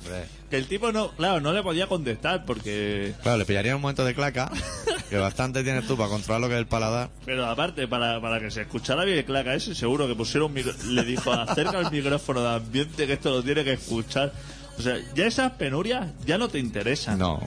Hombre, 0.06 0.24
Que 0.50 0.56
el 0.56 0.66
tipo 0.66 0.92
no, 0.92 1.10
claro, 1.12 1.40
no 1.40 1.52
le 1.52 1.62
podía 1.62 1.86
contestar 1.86 2.44
porque... 2.44 3.14
Claro, 3.22 3.38
le 3.38 3.44
pillaría 3.44 3.74
un 3.76 3.82
momento 3.82 4.04
de 4.04 4.14
claca, 4.14 4.50
que 5.10 5.16
bastante 5.16 5.62
tienes 5.64 5.86
tú 5.86 5.96
para 5.96 6.08
controlar 6.08 6.40
lo 6.40 6.48
que 6.48 6.54
es 6.54 6.60
el 6.60 6.66
paladar. 6.66 7.10
Pero 7.24 7.46
aparte, 7.46 7.88
para, 7.88 8.20
para 8.20 8.40
que 8.40 8.50
se 8.50 8.62
escuchara 8.62 9.04
bien 9.04 9.18
el 9.18 9.24
claca 9.24 9.54
ese, 9.54 9.74
seguro 9.74 10.06
que 10.08 10.14
pusieron 10.14 10.52
micro- 10.54 10.74
le 10.84 11.04
dijo, 11.04 11.32
acerca 11.32 11.78
el 11.80 11.90
micrófono 11.90 12.42
de 12.42 12.54
ambiente 12.56 13.06
que 13.06 13.14
esto 13.14 13.30
lo 13.30 13.42
tiene 13.42 13.64
que 13.64 13.72
escuchar. 13.74 14.32
O 14.78 14.82
sea, 14.82 14.96
ya 15.14 15.26
esas 15.26 15.52
penurias 15.52 16.08
ya 16.26 16.36
no 16.38 16.48
te 16.48 16.58
interesan. 16.58 17.18
No. 17.18 17.40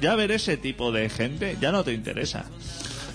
Ya 0.00 0.14
ver 0.14 0.30
ese 0.32 0.56
tipo 0.56 0.92
de 0.92 1.08
gente 1.08 1.56
ya 1.60 1.72
no 1.72 1.84
te 1.84 1.92
interesa. 1.92 2.44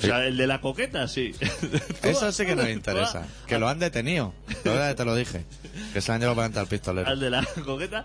O 0.01 0.05
sea, 0.07 0.25
el 0.25 0.35
de 0.37 0.47
la 0.47 0.61
coqueta, 0.61 1.07
sí. 1.07 1.33
Eso 2.03 2.31
sí 2.31 2.45
que 2.45 2.55
nos 2.55 2.67
interesa. 2.69 3.27
Que 3.47 3.59
lo 3.59 3.67
han 3.69 3.79
detenido. 3.79 4.33
Todavía 4.63 4.95
te 4.95 5.05
lo 5.05 5.15
dije. 5.15 5.45
Que 5.93 6.01
se 6.01 6.11
han 6.11 6.19
llevado 6.19 6.35
para 6.37 6.61
al 6.61 6.67
pistolero. 6.67 7.07
Al 7.07 7.19
de 7.19 7.29
la 7.29 7.45
coqueta 7.65 8.03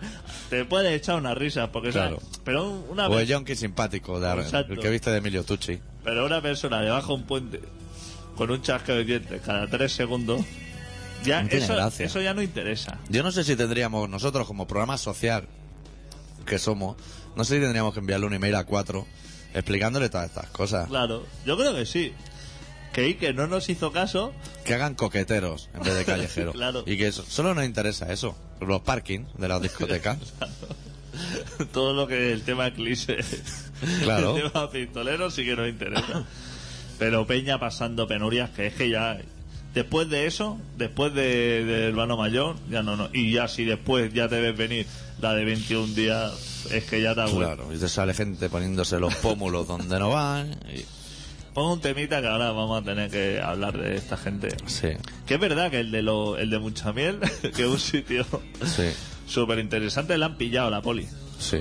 te 0.51 0.65
puede 0.65 0.95
echar 0.95 1.17
una 1.17 1.35
risa, 1.35 1.73
porque 1.73 1.91
Claro. 1.91 2.21
¿sabes? 2.21 2.41
Pero 2.45 2.69
una 2.91 3.09
O 3.09 3.13
el 3.15 3.19
vez, 3.21 3.29
yonki 3.29 3.57
simpático, 3.57 4.21
de, 4.21 4.31
Exacto. 4.43 4.75
el 4.75 4.79
que 4.81 4.91
viste 4.91 5.11
de 5.11 5.19
Emilio 5.19 5.45
Tucci. 5.45 5.81
pero 6.05 6.25
una 6.27 6.41
persona 6.43 6.81
debajo 6.83 7.09
de 7.09 7.15
un 7.15 7.23
puente 7.27 7.61
con 8.37 8.51
un 8.51 8.61
chasqueo 8.63 8.97
de 8.97 9.05
dientes 9.05 9.41
cada 9.43 9.67
tres 9.67 9.93
segundos, 9.93 10.43
ya 11.25 11.43
No 11.43 11.49
eso, 11.51 11.75
gracia. 11.75 12.07
eso 12.07 12.21
ya 12.21 12.35
no 12.35 12.43
interesa. 12.43 12.99
Yo 13.09 13.23
no 13.23 13.33
sé 13.33 13.43
si 13.45 13.57
tendríamos, 13.57 14.09
nosotros 14.09 14.47
como 14.47 14.67
programa 14.67 14.99
social 14.99 15.47
que 16.45 16.59
somos, 16.59 16.97
no 17.35 17.45
sé 17.45 17.55
si 17.55 17.61
tendríamos 17.61 17.95
que 17.95 18.01
enviarle 18.01 18.27
un 18.27 18.35
email 18.35 18.55
a 18.57 18.65
cuatro 18.65 19.07
explicándole 19.57 20.09
todas 20.09 20.27
estas 20.29 20.49
cosas. 20.51 20.89
Claro, 20.89 21.27
yo 21.45 21.57
creo 21.57 21.75
que 21.75 21.87
sí. 21.87 22.13
Que 22.93 23.03
Ike 23.07 23.33
no 23.35 23.47
nos 23.47 23.69
hizo 23.69 23.93
caso, 23.93 24.33
Que 24.65 24.73
hagan 24.75 24.95
coqueteros 24.95 25.69
en 25.75 25.83
vez 25.83 25.95
de 25.97 26.05
callejeros. 26.07 26.55
Claro. 26.55 26.83
Y 26.87 26.97
que 26.97 27.09
eso, 27.09 27.25
solo 27.29 27.55
nos 27.55 27.65
interesa 27.65 28.13
eso. 28.13 28.37
Los 28.61 28.81
parking 28.83 29.25
de 29.37 29.49
las 29.49 29.61
discotecas. 29.61 30.19
todo 31.73 31.93
lo 31.93 32.07
que 32.07 32.33
el 32.33 32.43
tema 32.43 32.71
cliché, 32.73 33.19
Claro. 34.03 34.37
el 34.37 34.51
tema 34.51 34.71
pistolero 34.71 35.31
sí 35.31 35.45
que 35.45 35.57
nos 35.57 35.69
interesa. 35.69 36.25
Pero 36.99 37.27
Peña 37.27 37.59
pasando 37.59 38.07
penurias, 38.07 38.51
que 38.51 38.69
es 38.69 38.75
que 38.75 38.89
ya, 38.89 39.19
después 39.75 40.09
de 40.09 40.27
eso, 40.27 40.59
después 40.79 41.13
de, 41.13 41.65
del 41.65 41.93
Urbano 41.93 42.17
Mayor, 42.17 42.57
ya 42.71 42.83
no, 42.83 42.97
no. 42.97 43.11
Y 43.13 43.33
ya 43.33 43.49
si 43.49 43.65
después 43.65 44.13
ya 44.15 44.29
te 44.29 44.41
ves 44.41 44.57
venir 44.57 44.87
la 45.21 45.35
de 45.35 45.45
21 45.45 45.95
días, 45.95 46.33
es 46.71 46.85
que 46.85 47.01
ya 47.03 47.15
te 47.15 47.21
vuelto. 47.23 47.39
Claro. 47.39 47.75
Y 47.75 47.79
te 47.79 47.89
sale 47.89 48.15
gente 48.15 48.49
poniéndose 48.49 48.99
los 49.01 49.15
pómulos 49.17 49.67
donde 49.69 49.99
no 49.99 50.11
van. 50.11 50.53
y- 50.75 50.85
Pon 51.55 51.73
un 51.73 51.81
temita 51.81 52.21
que 52.21 52.27
ahora 52.29 52.53
vamos 52.53 52.83
a 52.83 52.85
tener 52.85 53.11
que 53.11 53.41
hablar 53.41 53.79
de 53.79 53.97
esta 53.97 54.19
gente. 54.19 54.49
Sí, 54.67 54.89
Que 55.27 55.35
es 55.35 55.41
verdad 55.41 55.71
que 55.71 55.81
el 55.81 55.91
de 55.91 56.03
lo, 56.03 56.37
el 56.37 56.51
de 56.51 56.59
mucha 56.59 56.93
miel, 56.93 57.19
que 57.57 57.63
es 57.63 57.69
un 57.69 57.79
sitio 57.79 58.27
sí, 58.63 58.91
súper 59.27 59.59
interesante, 59.59 60.19
le 60.19 60.25
han 60.27 60.37
pillado 60.37 60.69
la 60.71 60.83
poli. 60.83 61.09
sí. 61.39 61.61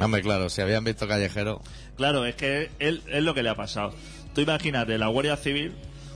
Hombre, 0.00 0.22
claro, 0.22 0.48
si 0.48 0.62
habían 0.62 0.82
visto 0.82 1.06
callejero, 1.06 1.60
Claro, 1.96 2.24
es 2.26 2.34
que 2.34 2.70
él 2.80 3.02
es 3.06 3.22
lo 3.22 3.34
que 3.34 3.42
le 3.44 3.50
ha 3.50 3.54
pasado. 3.54 3.94
Tú 4.34 4.40
imagínate, 4.40 4.98
la 4.98 5.06
Guardia 5.08 5.36
Civil, 5.36 5.72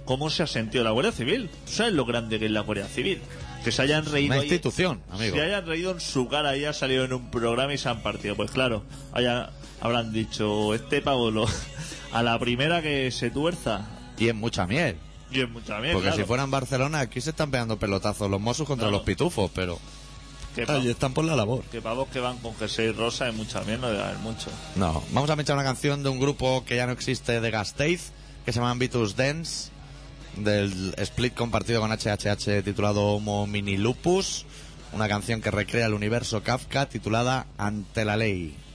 ¿cómo 0.06 0.28
se 0.30 0.42
ha 0.42 0.46
sentido 0.48 0.82
la 0.82 0.90
Guardia 0.90 1.12
Civil? 1.12 1.50
¿Tú 1.66 1.72
sabes 1.72 1.92
lo 1.92 2.04
grande 2.04 2.38
que 2.40 2.46
es 2.46 2.50
la 2.50 2.62
Guardia 2.62 2.86
Civil? 2.88 3.20
Que 3.64 3.72
se 3.72 3.82
hayan 3.82 4.04
reído. 4.06 4.32
una 4.32 4.36
ahí- 4.42 4.48
institución, 4.48 5.02
amigo. 5.10 5.36
Se 5.36 5.42
hayan 5.42 5.66
reído 5.66 5.90
en 5.90 6.00
su 6.00 6.28
cara 6.28 6.56
y 6.56 6.64
ha 6.64 6.72
salido 6.72 7.04
en 7.04 7.12
un 7.12 7.30
programa 7.30 7.74
y 7.74 7.78
se 7.78 7.88
han 7.88 8.02
partido. 8.02 8.36
Pues 8.36 8.50
claro, 8.50 8.84
haya, 9.12 9.50
habrán 9.80 10.12
dicho, 10.12 10.74
este 10.74 11.00
pavo 11.02 11.30
lo- 11.30 11.46
a 12.12 12.22
la 12.22 12.38
primera 12.38 12.80
que 12.82 13.10
se 13.10 13.30
tuerza, 13.30 13.86
Y 14.18 14.28
es 14.28 14.34
mucha 14.34 14.66
miel. 14.66 14.96
y 15.30 15.40
es 15.40 15.50
mucha 15.50 15.78
mierda. 15.78 15.92
Porque 15.94 16.08
claro. 16.08 16.22
si 16.22 16.26
fuera 16.26 16.44
en 16.44 16.50
Barcelona, 16.50 17.00
aquí 17.00 17.20
se 17.20 17.30
están 17.30 17.50
pegando 17.50 17.78
pelotazos 17.78 18.30
los 18.30 18.40
mozos 18.40 18.66
contra 18.66 18.86
Claro. 18.86 18.98
los 18.98 19.06
pitufos, 19.06 19.50
pero 19.54 19.78
que, 20.54 20.62
están 20.90 21.12
por 21.14 21.24
la 21.24 21.36
labor. 21.36 21.62
que 21.70 21.80
pavos 21.82 22.08
que 22.08 22.18
van 22.20 22.38
con 22.38 22.54
jersey 22.56 22.90
rosa 22.92 23.28
y 23.28 23.32
mucha 23.32 23.60
mierda, 23.62 23.82
no 23.82 23.88
debe 23.92 24.02
haber 24.04 24.18
mucho. 24.18 24.50
No, 24.76 25.02
vamos 25.12 25.28
a 25.30 25.36
pinchar 25.36 25.54
una 25.56 25.64
canción 25.64 26.02
de 26.02 26.08
un 26.08 26.18
grupo 26.18 26.64
que 26.64 26.76
ya 26.76 26.86
no 26.86 26.92
existe 26.92 27.40
de 27.40 27.50
Gasteiz, 27.50 28.10
que 28.44 28.52
se 28.52 28.58
llama 28.60 28.74
Vitus 28.74 29.14
Dance, 29.14 29.70
del 30.44 30.94
split 30.98 31.34
compartido 31.34 31.80
con 31.80 31.90
HHH 31.90 32.62
titulado 32.64 33.02
Homo 33.02 33.46
Mini 33.46 33.76
Lupus, 33.76 34.46
una 34.92 35.08
canción 35.08 35.40
que 35.40 35.50
recrea 35.50 35.86
el 35.86 35.94
universo 35.94 36.42
Kafka 36.42 36.88
titulada 36.88 37.46
Ante 37.56 38.04
la 38.04 38.16
Ley. 38.16 38.67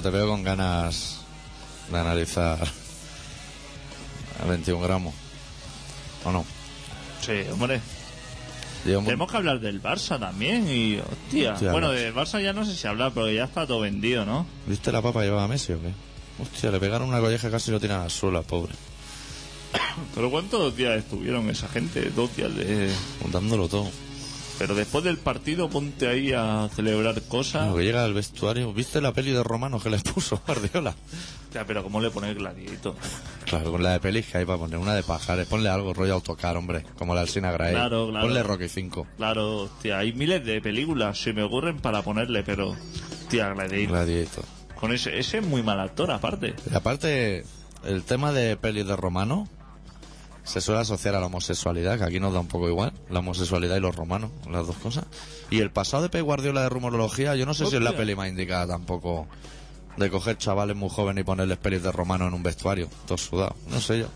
Bueno, 0.00 0.12
te 0.12 0.16
veo 0.16 0.28
con 0.28 0.42
ganas 0.42 1.20
de 1.92 1.98
analizar 1.98 2.58
a 4.42 4.46
21 4.46 4.80
gramos. 4.82 5.12
¿O 6.24 6.32
no? 6.32 6.42
Sí, 7.20 7.32
hombre. 7.52 7.82
Llevo 8.86 9.02
Tenemos 9.02 9.30
que 9.30 9.36
hablar 9.36 9.60
del 9.60 9.82
Barça 9.82 10.18
también 10.18 10.66
y, 10.70 10.96
hostia. 11.00 11.52
Hostia, 11.52 11.72
bueno, 11.72 11.88
no. 11.88 11.92
del 11.92 12.14
Barça 12.14 12.42
ya 12.42 12.54
no 12.54 12.64
sé 12.64 12.74
si 12.74 12.86
hablar, 12.86 13.12
porque 13.12 13.34
ya 13.34 13.44
está 13.44 13.66
todo 13.66 13.80
vendido, 13.80 14.24
¿no? 14.24 14.46
¿Viste 14.66 14.90
la 14.90 15.02
papa 15.02 15.22
llevaba 15.22 15.44
a 15.44 15.48
Messi 15.48 15.74
o 15.74 15.80
qué? 15.82 15.92
Hostia, 16.42 16.70
le 16.70 16.80
pegaron 16.80 17.06
una 17.06 17.20
colleja 17.20 17.50
casi 17.50 17.70
lo 17.70 17.78
tiran 17.78 18.00
al 18.00 18.10
suelo, 18.10 18.38
al 18.38 18.44
pobre. 18.44 18.72
Pero 20.14 20.30
¿cuántos 20.30 20.74
días 20.74 20.96
estuvieron 20.96 21.50
esa 21.50 21.68
gente? 21.68 22.08
Dos 22.08 22.34
días 22.34 22.56
de... 22.56 22.90
Dándolo 23.30 23.68
todo. 23.68 23.90
Pero 24.60 24.74
después 24.74 25.02
del 25.02 25.16
partido 25.16 25.70
ponte 25.70 26.06
ahí 26.06 26.34
a 26.34 26.68
celebrar 26.76 27.22
cosas. 27.22 27.70
Lo 27.70 27.76
que 27.76 27.84
llega 27.84 28.04
al 28.04 28.12
vestuario. 28.12 28.74
¿Viste 28.74 29.00
la 29.00 29.10
peli 29.10 29.30
de 29.30 29.42
Romano 29.42 29.80
que 29.80 29.88
les 29.88 30.02
puso 30.02 30.42
Guardiola? 30.46 30.94
Hostia, 31.44 31.64
pero 31.66 31.82
¿cómo 31.82 31.98
le 31.98 32.10
pone 32.10 32.34
gladiito? 32.34 32.94
Claro, 33.46 33.72
con 33.72 33.82
la 33.82 33.92
de 33.92 34.00
pelis 34.00 34.26
que 34.26 34.36
hay 34.36 34.44
para 34.44 34.58
poner. 34.58 34.78
Una 34.78 34.94
de 34.94 35.02
pajares. 35.02 35.46
Ponle 35.46 35.70
algo, 35.70 35.94
rollo 35.94 36.12
autocar, 36.12 36.58
hombre. 36.58 36.84
Como 36.98 37.14
la 37.14 37.22
Alcina 37.22 37.50
Gray. 37.52 37.72
Claro, 37.72 38.10
claro. 38.10 38.26
Ponle 38.26 38.42
Rocky 38.42 38.68
5. 38.68 39.06
Claro, 39.16 39.56
hostia, 39.62 39.96
hay 39.96 40.12
miles 40.12 40.44
de 40.44 40.60
películas, 40.60 41.18
se 41.18 41.32
me 41.32 41.42
ocurren 41.42 41.78
para 41.78 42.02
ponerle, 42.02 42.42
pero... 42.42 42.76
Hostia, 43.22 43.54
gladiito. 43.54 43.94
Gladiator. 43.94 44.44
Con 44.78 44.92
ese, 44.92 45.18
ese 45.18 45.38
es 45.38 45.46
muy 45.46 45.62
mal 45.62 45.80
actor, 45.80 46.10
aparte. 46.10 46.54
Y 46.70 46.74
aparte, 46.74 47.46
el 47.82 48.02
tema 48.02 48.30
de 48.32 48.58
pelis 48.58 48.86
de 48.86 48.94
Romano 48.94 49.48
se 50.44 50.60
suele 50.60 50.80
asociar 50.80 51.14
a 51.14 51.20
la 51.20 51.26
homosexualidad, 51.26 51.98
que 51.98 52.04
aquí 52.04 52.20
nos 52.20 52.32
da 52.32 52.40
un 52.40 52.48
poco 52.48 52.68
igual. 52.68 52.92
La 53.10 53.20
homosexualidad 53.20 53.76
y 53.76 53.80
los 53.80 53.94
romanos, 53.94 54.30
las 54.50 54.66
dos 54.66 54.76
cosas. 54.76 55.04
Y 55.50 55.60
el 55.60 55.70
pasado 55.70 56.04
de 56.04 56.08
Pep 56.08 56.22
Guardiola 56.22 56.62
de 56.62 56.68
rumorología, 56.68 57.36
yo 57.36 57.46
no 57.46 57.54
sé 57.54 57.66
si 57.66 57.76
es 57.76 57.82
la 57.82 57.96
peli 57.96 58.14
más 58.14 58.28
indicada 58.28 58.66
tampoco. 58.66 59.26
De 59.96 60.08
coger 60.10 60.38
chavales 60.38 60.76
muy 60.76 60.88
jóvenes 60.88 61.22
y 61.22 61.24
ponerles 61.24 61.58
pelis 61.58 61.82
de 61.82 61.92
romano 61.92 62.26
en 62.28 62.34
un 62.34 62.42
vestuario, 62.42 62.88
todos 63.06 63.22
sudados. 63.22 63.54
No 63.68 63.80
sé 63.80 63.98
yo. 63.98 64.06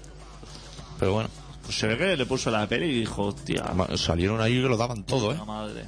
Pero 0.98 1.12
bueno, 1.12 1.28
Pues 1.64 1.76
se 1.76 1.86
ve 1.88 1.98
que 1.98 2.16
le 2.16 2.26
puso 2.26 2.50
la 2.50 2.66
peli 2.68 2.86
y 2.86 3.00
dijo, 3.00 3.24
hostia, 3.26 3.64
salieron 3.96 4.40
ahí 4.40 4.62
que 4.62 4.68
lo 4.68 4.76
daban 4.76 5.04
todo, 5.04 5.32
¿eh? 5.32 5.38
madre. 5.46 5.84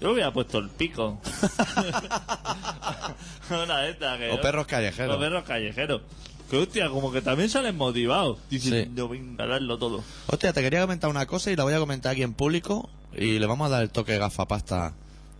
Yo 0.00 0.12
hubiera 0.12 0.32
puesto 0.32 0.58
el 0.58 0.68
pico. 0.68 1.18
Una 3.50 3.78
de 3.80 3.90
estas 3.90 4.18
que... 4.18 4.30
O 4.30 4.40
perros 4.40 4.66
callejeros. 4.66 5.16
O 5.16 5.18
perros 5.18 5.44
callejeros. 5.44 6.02
Que 6.50 6.56
hostia, 6.56 6.88
como 6.88 7.12
que 7.12 7.20
también 7.20 7.50
salen 7.50 7.76
motivados. 7.76 8.38
Diciendo, 8.48 9.08
venga, 9.08 9.46
darlo 9.46 9.78
todo. 9.78 10.02
Hostia, 10.28 10.52
te 10.52 10.62
quería 10.62 10.80
comentar 10.80 11.10
una 11.10 11.26
cosa 11.26 11.50
y 11.50 11.56
la 11.56 11.64
voy 11.64 11.74
a 11.74 11.78
comentar 11.78 12.12
aquí 12.12 12.22
en 12.22 12.32
público 12.32 12.88
y 13.14 13.38
le 13.38 13.46
vamos 13.46 13.66
a 13.66 13.70
dar 13.70 13.82
el 13.82 13.90
toque 13.90 14.16
gafapasta 14.18 14.94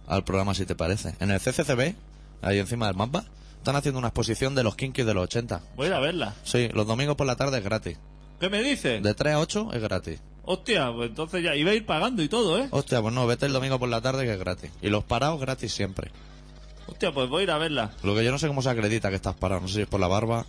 al 0.06 0.24
programa 0.24 0.54
si 0.54 0.66
te 0.66 0.74
parece. 0.74 1.14
En 1.20 1.30
el 1.30 1.40
CCCB, 1.40 1.94
ahí 2.42 2.58
encima 2.58 2.86
del 2.86 2.96
mapa, 2.96 3.24
están 3.56 3.76
haciendo 3.76 3.98
una 3.98 4.08
exposición 4.08 4.54
de 4.54 4.62
los 4.62 4.76
Kinkies 4.76 5.06
de 5.06 5.14
los 5.14 5.24
80. 5.24 5.62
Voy 5.76 5.86
a 5.86 5.88
ir 5.88 5.94
a 5.94 6.00
verla. 6.00 6.34
Sí, 6.44 6.68
los 6.74 6.86
domingos 6.86 7.16
por 7.16 7.26
la 7.26 7.36
tarde 7.36 7.58
es 7.58 7.64
gratis. 7.64 7.96
¿Qué 8.38 8.48
me 8.48 8.62
dices? 8.62 9.02
De 9.02 9.14
3 9.14 9.34
a 9.34 9.40
8 9.40 9.70
es 9.72 9.82
gratis. 9.82 10.20
Hostia, 10.44 10.92
pues 10.94 11.10
entonces 11.10 11.42
ya 11.42 11.54
iba 11.54 11.72
a 11.72 11.74
ir 11.74 11.84
pagando 11.84 12.22
y 12.22 12.28
todo, 12.28 12.58
¿eh? 12.58 12.68
Hostia, 12.70 13.02
pues 13.02 13.12
no, 13.12 13.26
vete 13.26 13.46
el 13.46 13.52
domingo 13.52 13.78
por 13.78 13.88
la 13.88 14.00
tarde 14.00 14.24
que 14.24 14.32
es 14.32 14.38
gratis. 14.38 14.70
Y 14.80 14.88
los 14.88 15.04
parados 15.04 15.40
gratis 15.40 15.72
siempre. 15.72 16.10
Hostia, 16.86 17.12
pues 17.12 17.28
voy 17.28 17.40
a 17.40 17.44
ir 17.44 17.50
a 17.50 17.58
verla. 17.58 17.90
Lo 18.02 18.14
que 18.14 18.24
yo 18.24 18.30
no 18.30 18.38
sé 18.38 18.48
cómo 18.48 18.62
se 18.62 18.70
acredita 18.70 19.10
que 19.10 19.16
estás 19.16 19.34
parado. 19.34 19.60
No 19.60 19.68
sé 19.68 19.74
si 19.74 19.80
es 19.82 19.88
por 19.88 20.00
la 20.00 20.08
barba. 20.08 20.46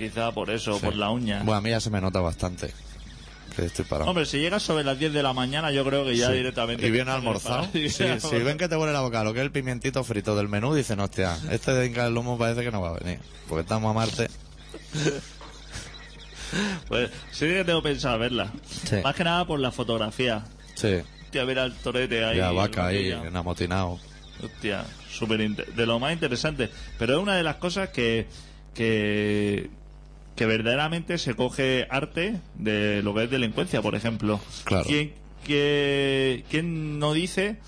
Quizá 0.00 0.32
por 0.32 0.48
eso, 0.50 0.74
Sí. 0.78 0.84
por 0.86 0.96
la 0.96 1.10
uña. 1.10 1.38
Bueno, 1.44 1.54
a 1.54 1.60
mí 1.60 1.68
ya 1.70 1.78
se 1.80 1.90
me 1.90 2.00
nota 2.00 2.20
bastante 2.20 2.72
que 3.54 3.66
estoy 3.66 3.84
parado. 3.84 4.08
Hombre, 4.08 4.24
si 4.24 4.38
llegas 4.38 4.62
sobre 4.62 4.82
las 4.82 4.98
10 4.98 5.12
de 5.12 5.22
la 5.22 5.32
mañana, 5.34 5.70
yo 5.72 5.84
creo 5.84 6.04
que 6.06 6.16
ya 6.16 6.28
Sí. 6.28 6.34
directamente. 6.38 6.86
Y 6.86 6.90
bien 6.90 7.08
almorzado. 7.10 7.68
Sí, 7.72 7.88
si 7.90 8.38
ven 8.38 8.56
que 8.56 8.66
te 8.68 8.76
huele 8.76 8.92
la 8.94 9.00
boca 9.02 9.22
lo 9.24 9.34
que 9.34 9.40
es 9.40 9.44
el 9.44 9.50
pimientito 9.52 10.02
frito 10.04 10.34
del 10.36 10.48
menú, 10.48 10.74
dicen, 10.74 11.00
hostia, 11.00 11.36
este 11.50 11.72
de 11.74 11.86
Inca 11.86 12.04
del 12.04 12.14
Lomo 12.14 12.38
parece 12.38 12.62
que 12.62 12.70
no 12.70 12.80
va 12.80 12.90
a 12.90 12.98
venir. 12.98 13.18
Porque 13.48 13.60
estamos 13.62 13.90
a 13.90 13.94
Marte. 13.94 14.28
Pues 16.88 17.10
sí 17.30 17.46
que 17.46 17.64
tengo 17.64 17.80
pensado 17.82 18.18
verla. 18.18 18.50
Más 19.04 19.14
que 19.14 19.22
nada 19.22 19.44
por 19.46 19.60
la 19.60 19.70
fotografía. 19.70 20.44
Sí, 20.74 20.96
Hostia, 21.24 21.44
ver 21.44 21.60
al 21.60 21.74
torete 21.74 22.24
ahí. 22.24 22.38
ya 22.38 22.50
vaca 22.50 22.86
ahí, 22.86 23.10
enamotinado. 23.12 24.00
Hostia, 24.42 24.84
súper 25.08 25.40
inte- 25.42 25.66
de 25.66 25.86
lo 25.86 26.00
más 26.00 26.12
interesante. 26.12 26.68
Pero 26.98 27.16
es 27.16 27.22
una 27.22 27.36
de 27.36 27.44
las 27.44 27.56
cosas 27.56 27.90
que, 27.90 28.26
que, 28.74 29.70
que 30.40 30.46
verdaderamente 30.46 31.18
se 31.18 31.34
coge 31.34 31.86
arte 31.90 32.40
de 32.54 33.02
lo 33.02 33.12
que 33.14 33.24
es 33.24 33.30
delincuencia, 33.30 33.82
por 33.82 33.94
ejemplo. 33.94 34.40
Claro. 34.64 34.86
¿Quién, 34.86 35.12
que- 35.46 36.44
quién 36.50 36.98
no 36.98 37.12
dice 37.12 37.58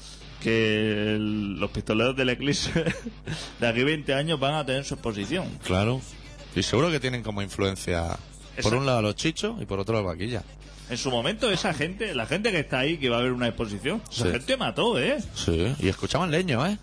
que 0.43 1.17
el- 1.17 1.61
los 1.61 1.71
pistoleros 1.71 2.17
del 2.17 2.31
Eclipse 2.31 2.73
de 3.61 3.67
aquí 3.69 3.85
20 3.85 4.15
años 4.15 4.41
van 4.41 4.55
a 4.55 4.65
tener 4.65 4.87
su 4.87 4.95
exposición? 4.95 5.45
Claro. 5.67 6.01
Y 6.57 6.63
seguro 6.63 6.91
que 6.91 6.99
tienen 6.99 7.23
como 7.23 7.43
influencia, 7.43 8.17
por 8.63 8.73
un 8.73 8.87
lado 8.87 9.01
a 9.01 9.03
los 9.03 9.17
chichos 9.17 9.61
y 9.61 9.67
por 9.67 9.79
otro 9.79 9.99
a 9.99 10.01
la 10.01 10.07
vaquilla. 10.07 10.43
En 10.89 10.97
su 10.97 11.11
momento, 11.11 11.51
esa 11.51 11.75
gente, 11.75 12.15
la 12.15 12.25
gente 12.25 12.53
que 12.53 12.61
está 12.61 12.79
ahí, 12.79 12.97
que 12.97 13.11
va 13.11 13.19
a 13.19 13.21
ver 13.21 13.33
una 13.33 13.49
exposición, 13.49 14.01
esa 14.11 14.25
Sí. 14.25 14.31
gente 14.31 14.57
mató, 14.57 14.99
¿eh? 14.99 15.19
Sí, 15.35 15.75
y 15.79 15.89
escuchaban 15.89 16.31
leño, 16.31 16.67
¿eh? 16.67 16.79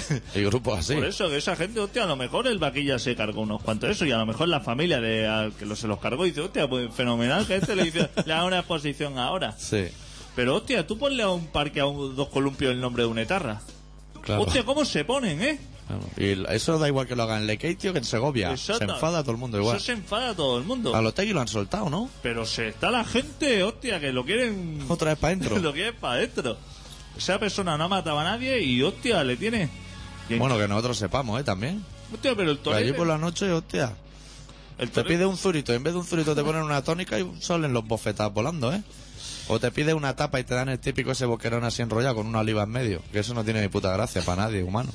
y 0.34 0.42
grupos 0.42 0.80
así. 0.80 0.94
Por 0.94 1.04
eso, 1.04 1.28
que 1.28 1.36
esa 1.36 1.56
gente, 1.56 1.80
hostia, 1.80 2.04
a 2.04 2.06
lo 2.06 2.16
mejor 2.16 2.46
el 2.46 2.58
vaquilla 2.58 2.98
se 2.98 3.14
cargó 3.14 3.42
unos 3.42 3.62
cuantos 3.62 3.88
de 3.88 3.94
eso, 3.94 4.06
y 4.06 4.12
a 4.12 4.18
lo 4.18 4.26
mejor 4.26 4.48
la 4.48 4.60
familia 4.60 5.00
de 5.00 5.26
al 5.26 5.52
que 5.52 5.66
lo, 5.66 5.76
se 5.76 5.86
los 5.86 5.98
cargó 5.98 6.24
dice, 6.24 6.40
hostia, 6.40 6.68
pues 6.68 6.92
fenomenal 6.94 7.46
que 7.46 7.56
este 7.56 7.76
le, 7.76 7.86
hizo, 7.86 8.08
le 8.24 8.32
haga 8.32 8.44
una 8.44 8.58
exposición 8.58 9.18
ahora. 9.18 9.52
Sí, 9.58 9.86
Pero, 10.34 10.56
hostia, 10.56 10.86
tú 10.86 10.98
ponle 10.98 11.22
a 11.22 11.30
un 11.30 11.46
parque 11.46 11.80
a 11.80 11.86
un, 11.86 12.16
dos 12.16 12.28
columpios 12.28 12.72
el 12.72 12.80
nombre 12.80 13.02
de 13.02 13.08
una 13.08 13.22
etarra. 13.22 13.60
claro. 14.22 14.42
Hostia, 14.42 14.64
¿cómo 14.64 14.84
se 14.84 15.04
ponen, 15.04 15.42
eh? 15.42 15.58
Claro. 15.86 16.02
Y 16.16 16.54
eso 16.54 16.78
da 16.78 16.88
igual 16.88 17.06
que 17.06 17.16
lo 17.16 17.24
hagan 17.24 17.42
en 17.42 17.46
Lekeitio 17.48 17.92
que 17.92 17.98
en 17.98 18.04
Segovia. 18.04 18.50
Exacto. 18.50 18.86
Se 18.86 18.92
enfada 18.92 19.22
todo 19.22 19.32
el 19.32 19.38
mundo 19.38 19.58
igual. 19.58 19.76
Eso 19.76 19.86
se 19.86 19.92
enfada 19.92 20.34
todo 20.34 20.58
el 20.58 20.64
mundo. 20.64 20.94
A 20.94 21.02
los 21.02 21.14
lo 21.18 21.40
han 21.40 21.48
soltado, 21.48 21.90
¿no? 21.90 22.08
Pero 22.22 22.46
se 22.46 22.68
está 22.68 22.90
la 22.90 23.04
gente, 23.04 23.62
hostia, 23.62 24.00
que 24.00 24.12
lo 24.12 24.24
quieren... 24.24 24.84
Otra 24.88 25.10
vez 25.10 25.18
para 25.18 25.34
adentro. 25.34 25.58
lo 25.60 25.72
quieren 25.72 25.96
para 25.96 26.14
adentro. 26.14 26.56
Esa 27.16 27.38
persona 27.38 27.76
no 27.76 27.84
ha 27.84 27.88
matado 27.88 28.18
a 28.18 28.24
nadie 28.24 28.60
y, 28.62 28.82
hostia, 28.82 29.22
le 29.24 29.36
tiene... 29.36 29.68
Y 30.28 30.36
Bueno, 30.36 30.56
que 30.58 30.68
nosotros 30.68 30.96
sepamos, 30.96 31.40
¿eh? 31.40 31.44
También. 31.44 31.84
Hostia, 32.12 32.34
pero 32.36 32.50
el 32.50 32.60
allí 32.72 32.92
por 32.92 33.06
la 33.06 33.18
noche, 33.18 33.50
hostia. 33.50 33.94
el 34.78 34.90
Te 34.90 35.04
pide 35.04 35.26
un 35.26 35.36
zurito 35.36 35.72
y 35.72 35.76
en 35.76 35.82
vez 35.82 35.94
de 35.94 36.00
un 36.00 36.06
zurito 36.06 36.34
te 36.34 36.42
ponen 36.42 36.62
una 36.62 36.82
tónica 36.82 37.18
y 37.18 37.40
salen 37.40 37.72
los 37.72 37.86
bofetadas 37.86 38.32
volando, 38.32 38.72
¿eh? 38.72 38.82
O 39.48 39.58
te 39.58 39.70
pide 39.70 39.94
una 39.94 40.14
tapa 40.14 40.38
y 40.40 40.44
te 40.44 40.54
dan 40.54 40.68
el 40.68 40.78
típico 40.78 41.12
ese 41.12 41.26
boquerón 41.26 41.64
así 41.64 41.82
enrollado 41.82 42.16
con 42.16 42.26
una 42.26 42.40
oliva 42.40 42.62
en 42.62 42.70
medio. 42.70 43.02
Que 43.12 43.20
eso 43.20 43.34
no 43.34 43.44
tiene 43.44 43.60
ni 43.60 43.68
puta 43.68 43.92
gracia 43.92 44.22
para 44.22 44.42
nadie, 44.42 44.62
humano. 44.62 44.90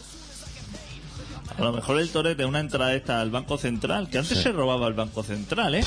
A 1.58 1.62
lo 1.62 1.74
mejor 1.74 2.00
el 2.00 2.10
torete, 2.12 2.46
una 2.46 2.60
entrada 2.60 2.94
esta 2.94 3.20
al 3.20 3.32
Banco 3.32 3.58
Central, 3.58 4.10
que 4.10 4.20
antes 4.20 4.38
Sí. 4.38 4.44
se 4.44 4.52
robaba 4.52 4.88
el 4.88 4.94
Banco 4.94 5.24
Central, 5.24 5.74
¿eh? 5.76 5.84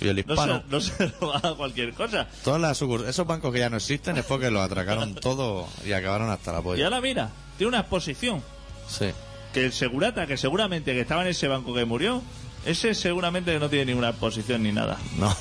Y 0.00 0.06
el 0.08 0.14
No 0.14 0.20
hispano. 0.34 0.62
se, 0.62 0.70
no 0.70 0.80
se 0.80 1.06
robaba 1.20 1.56
cualquier 1.56 1.92
cosa. 1.94 2.28
Todas 2.44 2.60
las 2.60 2.80
esos 3.08 3.26
bancos 3.26 3.52
que 3.52 3.58
ya 3.58 3.68
no 3.70 3.76
existen 3.78 4.16
es 4.18 4.24
porque 4.24 4.50
los 4.50 4.62
atracaron 4.62 5.14
todo 5.20 5.66
y 5.84 5.92
acabaron 5.92 6.30
hasta 6.30 6.52
la 6.52 6.60
Y 6.60 6.62
polla. 6.62 6.84
ahora 6.84 7.00
mira, 7.00 7.30
tiene 7.58 7.68
una 7.70 7.80
exposición. 7.80 8.42
Sí. 8.88 9.06
Que 9.52 9.64
el 9.66 9.72
segurata, 9.72 10.26
que 10.28 10.36
seguramente 10.36 10.92
que 10.92 11.00
estaba 11.00 11.22
en 11.22 11.28
ese 11.28 11.48
banco 11.48 11.74
que 11.74 11.84
murió, 11.84 12.22
ese 12.64 12.94
seguramente 12.94 13.58
no 13.58 13.68
tiene 13.68 13.86
ninguna 13.86 14.10
exposición 14.10 14.62
ni 14.62 14.70
nada. 14.70 14.96
No. 15.18 15.34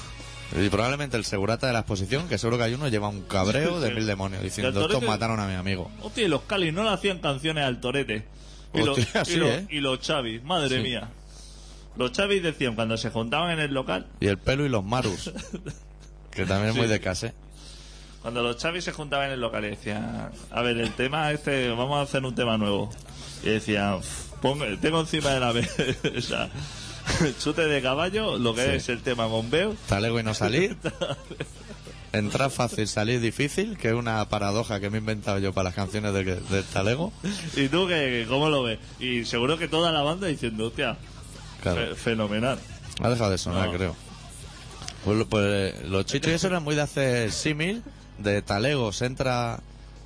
Y 0.60 0.68
probablemente 0.70 1.16
el 1.16 1.26
segurata 1.26 1.68
de 1.68 1.74
la 1.74 1.80
exposición, 1.80 2.28
que 2.28 2.40
seguro 2.40 2.58
que 2.58 2.64
hay 2.64 2.74
uno, 2.74 2.88
lleva 2.88 3.08
un 3.08 3.22
cabreo 3.22 3.80
de 3.80 3.90
Sí. 3.90 3.94
mil 3.94 4.08
demonios 4.08 4.42
diciendo, 4.42 4.82
Y 4.82 4.86
estos 4.86 5.04
mataron 5.04 5.40
a 5.40 5.48
mi 5.48 5.54
amigo. 5.54 5.92
Hostia, 6.02 6.26
y 6.26 6.28
los 6.28 6.42
Cali 6.42 6.72
no 6.72 6.82
le 6.84 6.90
hacían 6.90 7.20
canciones 7.20 7.64
al 7.66 7.80
torete. 7.80 8.26
Y, 8.74 8.80
los- 8.84 8.98
Hostia, 9.00 9.22
y 9.22 9.26
sí, 9.26 9.36
los, 9.38 9.50
¿eh? 9.50 9.68
y 9.70 9.80
los 9.80 10.00
Chavis, 10.00 10.44
madre 10.44 10.78
Sí. 10.78 10.84
mía. 10.84 11.10
Los 11.98 12.12
Chavis 12.12 12.42
decían 12.44 12.76
cuando 12.76 12.98
se 12.98 13.10
juntaban 13.10 13.52
en 13.52 13.60
el 13.60 13.74
local, 13.74 14.08
Y 14.20 14.28
el 14.28 14.38
pelo 14.38 14.66
y 14.66 14.70
los 14.70 14.84
marus. 14.84 15.32
que 16.32 16.46
también 16.46 16.70
es 16.72 16.76
muy 16.76 16.88
de 16.88 17.00
casa. 17.00 17.34
cuando 18.22 18.44
los 18.44 18.58
Chavis 18.58 18.84
se 18.84 18.92
juntaban 18.92 19.28
en 19.28 19.34
el 19.34 19.42
local 19.42 19.66
y 19.66 19.70
decían, 19.70 20.32
a 20.52 20.62
ver, 20.62 20.78
el 20.78 20.92
tema 20.94 21.32
este, 21.32 21.70
vamos 21.70 21.98
a 21.98 22.02
hacer 22.02 22.24
un 22.24 22.36
tema 22.36 22.58
nuevo. 22.58 22.90
Y 23.44 23.50
decían, 23.50 24.00
"Ponga- 24.42 24.78
tengo 24.80 25.00
encima 25.02 25.30
de 25.32 25.40
la 25.40 25.54
mesa 26.14 26.50
chute 27.42 27.64
de 27.66 27.82
caballo, 27.82 28.38
lo 28.38 28.54
que 28.54 28.66
Sí. 28.66 28.72
es 28.76 28.90
el 28.90 29.02
tema 29.02 29.26
bombeo. 29.26 29.76
Talego 29.88 30.20
y 30.20 30.24
no 30.24 30.34
salir. 30.34 30.78
Entrar 32.12 32.50
fácil, 32.50 32.88
salir 32.88 33.22
difícil, 33.22 33.78
que 33.78 33.90
es 33.90 33.94
una 33.94 34.28
paradoja 34.30 34.80
que 34.80 34.90
me 34.90 34.98
he 34.98 35.00
inventado 35.00 35.38
yo 35.38 35.54
para 35.54 35.66
las 35.66 35.76
canciones 35.76 36.12
de, 36.14 36.24
del 36.24 36.64
talego. 36.66 37.14
¿Y 37.56 37.68
tú 37.68 37.88
qué, 37.88 38.26
cómo 38.28 38.50
lo 38.50 38.64
ves? 38.64 38.80
Y 39.00 39.26
seguro 39.26 39.58
que 39.60 39.68
toda 39.68 39.92
la 39.92 40.02
banda 40.02 40.26
diciendo, 40.28 40.68
hostia, 40.68 40.98
Claro. 41.62 41.90
fe- 41.90 41.96
fenomenal. 41.96 42.58
Ha 43.02 43.10
dejado 43.10 43.30
de 43.32 43.38
sonar, 43.38 43.68
No. 43.70 43.74
creo. 43.76 43.96
Pues, 45.06 45.18
lo- 45.20 45.28
pues, 45.28 45.46
eh, 45.46 45.86
los 45.88 46.06
chichos 46.06 46.44
eran 46.44 46.64
muy 46.64 46.74
de 46.76 46.82
hacer 46.82 47.32
símil, 47.32 47.84
de 48.18 48.42
talego 48.42 48.92
se 48.92 49.06
entra 49.06 49.60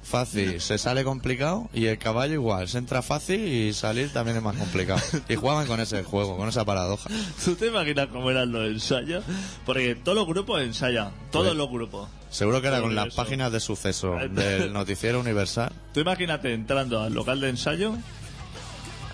fácil, 0.03 0.59
se 0.61 0.77
sale 0.77 1.03
complicado, 1.03 1.69
y 1.73 1.85
el 1.87 1.97
caballo 1.97 2.33
igual, 2.33 2.67
se 2.67 2.77
entra 2.77 3.01
fácil 3.01 3.45
y 3.47 3.73
salir 3.73 4.11
también 4.13 4.37
es 4.37 4.43
más 4.43 4.55
complicado. 4.57 5.01
Y 5.29 5.35
jugaban 5.35 5.65
con 5.67 5.79
ese 5.79 6.03
juego, 6.03 6.37
con 6.37 6.49
esa 6.49 6.65
paradoja. 6.65 7.09
¿Tú 7.43 7.55
te 7.55 7.67
imaginas 7.67 8.07
cómo 8.07 8.29
eran 8.31 8.51
los 8.51 8.67
ensayos? 8.67 9.23
Porque 9.65 9.95
todos 9.95 10.17
los 10.17 10.27
grupos 10.27 10.61
ensayan, 10.61 11.11
todos 11.31 11.51
Sí. 11.51 11.57
los 11.57 11.69
grupos. 11.69 12.09
Seguro 12.29 12.61
que 12.61 12.67
era 12.67 12.81
con 12.81 12.95
las 12.95 13.13
páginas 13.13 13.51
de 13.51 13.59
suceso 13.59 14.15
del 14.31 14.73
noticiero 14.73 15.19
universal. 15.19 15.71
Tú 15.93 15.99
imagínate 16.01 16.53
entrando 16.53 17.01
al 17.01 17.13
local 17.13 17.39
de 17.41 17.49
ensayo, 17.49 17.93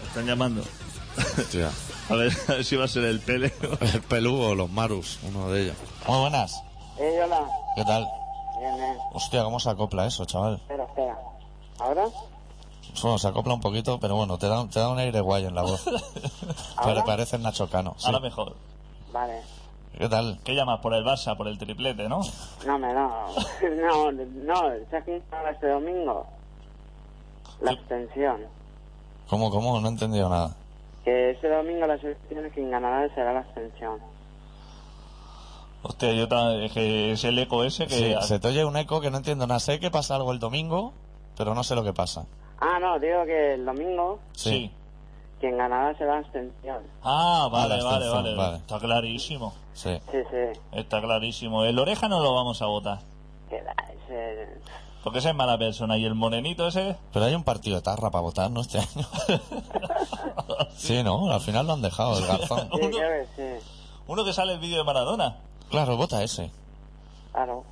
están 0.07 0.25
llamando. 0.25 0.63
Hostia, 1.37 1.69
A 2.09 2.15
ver, 2.15 2.31
a 2.47 2.51
ver 2.53 2.63
si 2.65 2.75
va 2.77 2.85
a 2.85 2.87
ser 2.87 3.03
el 3.03 3.19
pele. 3.19 3.51
el 3.93 4.01
pelú 4.03 4.35
o 4.37 4.55
los 4.55 4.69
marus, 4.69 5.19
uno 5.23 5.51
de 5.51 5.63
ellos. 5.63 5.75
Muy 6.07 6.17
buenas. 6.19 6.53
Eh, 6.97 7.19
hola. 7.25 7.41
¿Qué 7.75 7.83
tal? 7.83 8.05
Bien, 8.59 8.75
bien. 8.75 8.97
Hostia, 9.13 9.43
¿cómo 9.43 9.59
se 9.59 9.69
acopla 9.69 10.05
eso, 10.05 10.25
chaval? 10.25 10.55
Espera, 10.55 10.83
espera. 10.83 11.17
¿Ahora? 11.79 12.05
Bueno, 13.01 13.17
se 13.17 13.27
acopla 13.27 13.53
un 13.53 13.61
poquito, 13.61 13.99
pero 13.99 14.15
bueno, 14.15 14.37
te 14.37 14.47
da, 14.47 14.67
te 14.67 14.79
da 14.79 14.89
un 14.89 14.99
aire 14.99 15.21
guay 15.21 15.45
en 15.45 15.55
la 15.55 15.61
voz. 15.61 15.83
Pero 15.85 16.53
¿Ahora? 16.77 17.03
parece 17.05 17.37
Nacho 17.37 17.69
Cano. 17.69 17.93
sí. 17.97 18.07
Ahora 18.07 18.19
mejor. 18.19 18.55
Vale. 19.13 19.41
¿Qué 19.97 20.09
tal? 20.09 20.39
¿Qué 20.43 20.53
llamas? 20.55 20.79
Por 20.81 20.93
el 20.93 21.03
Barça, 21.05 21.37
por 21.37 21.47
el 21.47 21.57
triplete, 21.57 22.09
¿no? 22.09 22.21
No, 22.65 22.79
me 22.79 22.91
no. 22.93 23.27
No, 23.81 24.11
no. 24.11 24.55
¿Sabes 24.89 25.05
quién 25.05 25.21
para 25.29 25.51
este 25.51 25.67
domingo? 25.69 26.25
La 27.61 27.71
abstención. 27.71 28.41
¿Cómo, 29.29 29.49
cómo? 29.51 29.79
No 29.79 29.87
he 29.87 29.91
entendido 29.91 30.27
nada. 30.29 30.55
Que 31.05 31.31
este 31.31 31.49
domingo 31.49 31.85
las 31.85 32.03
elecciones 32.03 32.51
quien 32.53 32.71
ganará 32.71 33.07
será 33.13 33.33
la 33.33 33.39
abstención. 33.41 33.99
Hostia, 35.81 36.11
yo 36.13 36.27
ta- 36.27 36.55
es 36.55 36.71
que 36.73 37.11
es 37.13 37.23
el 37.23 37.39
eco 37.39 37.63
ese 37.63 37.87
que... 37.87 37.95
Sí, 37.95 38.15
se 38.27 38.39
te 38.39 38.47
oye 38.49 38.65
un 38.65 38.75
eco 38.77 38.99
que 39.01 39.09
no 39.11 39.17
entiendo 39.17 39.47
nada. 39.47 39.59
Sé 39.59 39.79
que 39.79 39.89
pasa 39.89 40.15
algo 40.15 40.31
el 40.33 40.39
domingo, 40.39 40.93
pero 41.37 41.55
no 41.55 41.63
sé 41.63 41.75
lo 41.75 41.83
que 41.83 41.93
pasa. 41.93 42.25
Ah, 42.59 42.79
no, 42.81 42.99
digo 42.99 43.23
que 43.25 43.53
el 43.53 43.65
domingo 43.65 44.19
Sí. 44.33 44.69
quien 45.39 45.57
ganará 45.57 45.97
será 45.97 46.17
abstención. 46.17 46.79
Ah, 47.01 47.47
vale, 47.51 47.77
la 47.77 47.83
vale, 47.85 48.09
vale, 48.09 48.35
vale. 48.35 48.57
Está 48.57 48.77
clarísimo. 48.79 49.53
Sí. 49.73 49.97
Sí, 50.11 50.17
sí. 50.29 50.59
Está 50.73 50.99
clarísimo. 51.01 51.63
El 51.63 51.79
oreja 51.79 52.09
no 52.09 52.19
lo 52.21 52.33
vamos 52.35 52.61
a 52.61 52.65
votar. 52.65 52.99
Que 53.49 53.61
da 53.61 53.73
ese... 54.05 54.59
Porque 55.01 55.19
ese 55.19 55.29
es 55.29 55.35
mala 55.35 55.57
persona. 55.57 55.97
¿Y 55.97 56.03
el 56.03 56.13
morenito 56.13 56.67
ese? 56.67 56.97
Pero 57.13 57.23
hay 57.23 57.33
un 57.33 57.45
partido 57.45 57.77
de 57.77 57.81
tarra 57.81 58.11
para 58.11 58.21
votar, 58.21 58.51
¿no? 58.51 58.59
Este 58.59 58.79
año. 58.79 59.07
sí, 60.75 61.03
¿no? 61.03 61.31
Al 61.31 61.39
final 61.41 61.67
lo 61.67 61.73
han 61.73 61.81
dejado, 61.81 62.17
el 62.19 62.25
garzón. 62.25 62.69
Sí, 62.73 62.79
Uno- 62.81 62.97
que 62.97 63.25
sí. 63.35 63.65
Uno 64.07 64.25
que 64.25 64.33
sale 64.33 64.53
el 64.53 64.59
vídeo 64.59 64.79
de 64.79 64.83
Maradona. 64.83 65.37
Claro, 65.69 65.97
vota 65.97 66.23
ese. 66.23 66.51
Claro. 67.31 67.63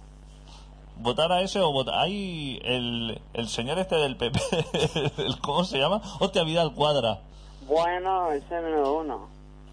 ¿Votar 0.99 1.31
a 1.31 1.41
ese 1.41 1.59
o 1.59 1.71
votar? 1.71 1.95
Hay 1.95 2.59
el, 2.63 3.21
el 3.33 3.47
señor 3.49 3.77
este 3.79 3.95
del 3.95 4.17
PP. 4.17 4.39
el- 5.17 5.39
¿Cómo 5.41 5.63
se 5.63 5.77
llama? 5.77 6.01
Hostia, 6.19 6.43
Vidal 6.43 6.73
Cuadra. 6.73 7.19
Bueno, 7.67 8.31
ese 8.31 8.61
menudo 8.61 8.99
uno. 8.99 9.27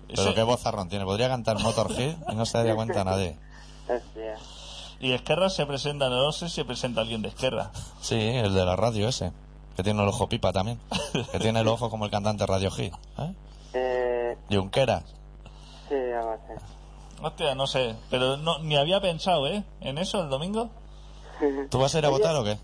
Pero 0.09 0.23
Ese- 0.23 0.35
qué 0.35 0.43
vozarrón 0.43 0.89
tiene. 0.89 1.05
Podría 1.05 1.29
cantar 1.29 1.59
Motorhead 1.61 2.17
y 2.31 2.35
no 2.35 2.45
se 2.45 2.59
daría 2.59 2.75
cuenta 2.75 3.05
nadie. 3.05 3.39
Hostia. 3.89 4.37
Y 5.01 5.13
Esquerra 5.13 5.51
se 5.51 5.67
presenta, 5.67 6.09
no 6.09 6.33
sé 6.33 6.49
si 6.49 6.57
se 6.57 6.65
presenta 6.65 7.01
alguien 7.03 7.21
de 7.23 7.29
Esquerra. 7.29 7.71
Sí, 8.01 8.17
el 8.19 8.55
de 8.55 8.65
la 8.65 8.77
radio 8.77 9.09
ese. 9.09 9.33
Que 9.77 9.83
tiene 9.83 10.03
el 10.03 10.09
ojo 10.09 10.29
pipa 10.29 10.53
también. 10.53 10.79
Que 11.33 11.39
tiene 11.41 11.61
el 11.61 11.69
ojo 11.69 11.91
como 11.91 12.05
el 12.05 12.11
cantante 12.11 12.47
Radio 12.47 12.71
Hit. 12.71 12.95
¿Eh? 13.19 13.35
Eh, 13.77 14.37
Junqueras. 14.51 15.03
sí, 15.89 15.95
algo 16.17 16.31
así. 16.31 16.65
Hostia, 17.25 17.55
no 17.55 17.67
sé. 17.67 17.97
Pero 18.11 18.37
no, 18.37 18.59
ni 18.59 18.77
había 18.77 19.01
pensado, 19.01 19.47
¿eh? 19.47 19.65
En 19.81 19.99
eso 19.99 20.23
el 20.23 20.29
domingo. 20.29 20.69
¿Tú 21.71 21.79
vas 21.79 21.95
a 21.95 21.99
ir 21.99 22.07
a 22.07 22.11
votar 22.11 22.37
o 22.37 22.45
qué? 22.45 22.59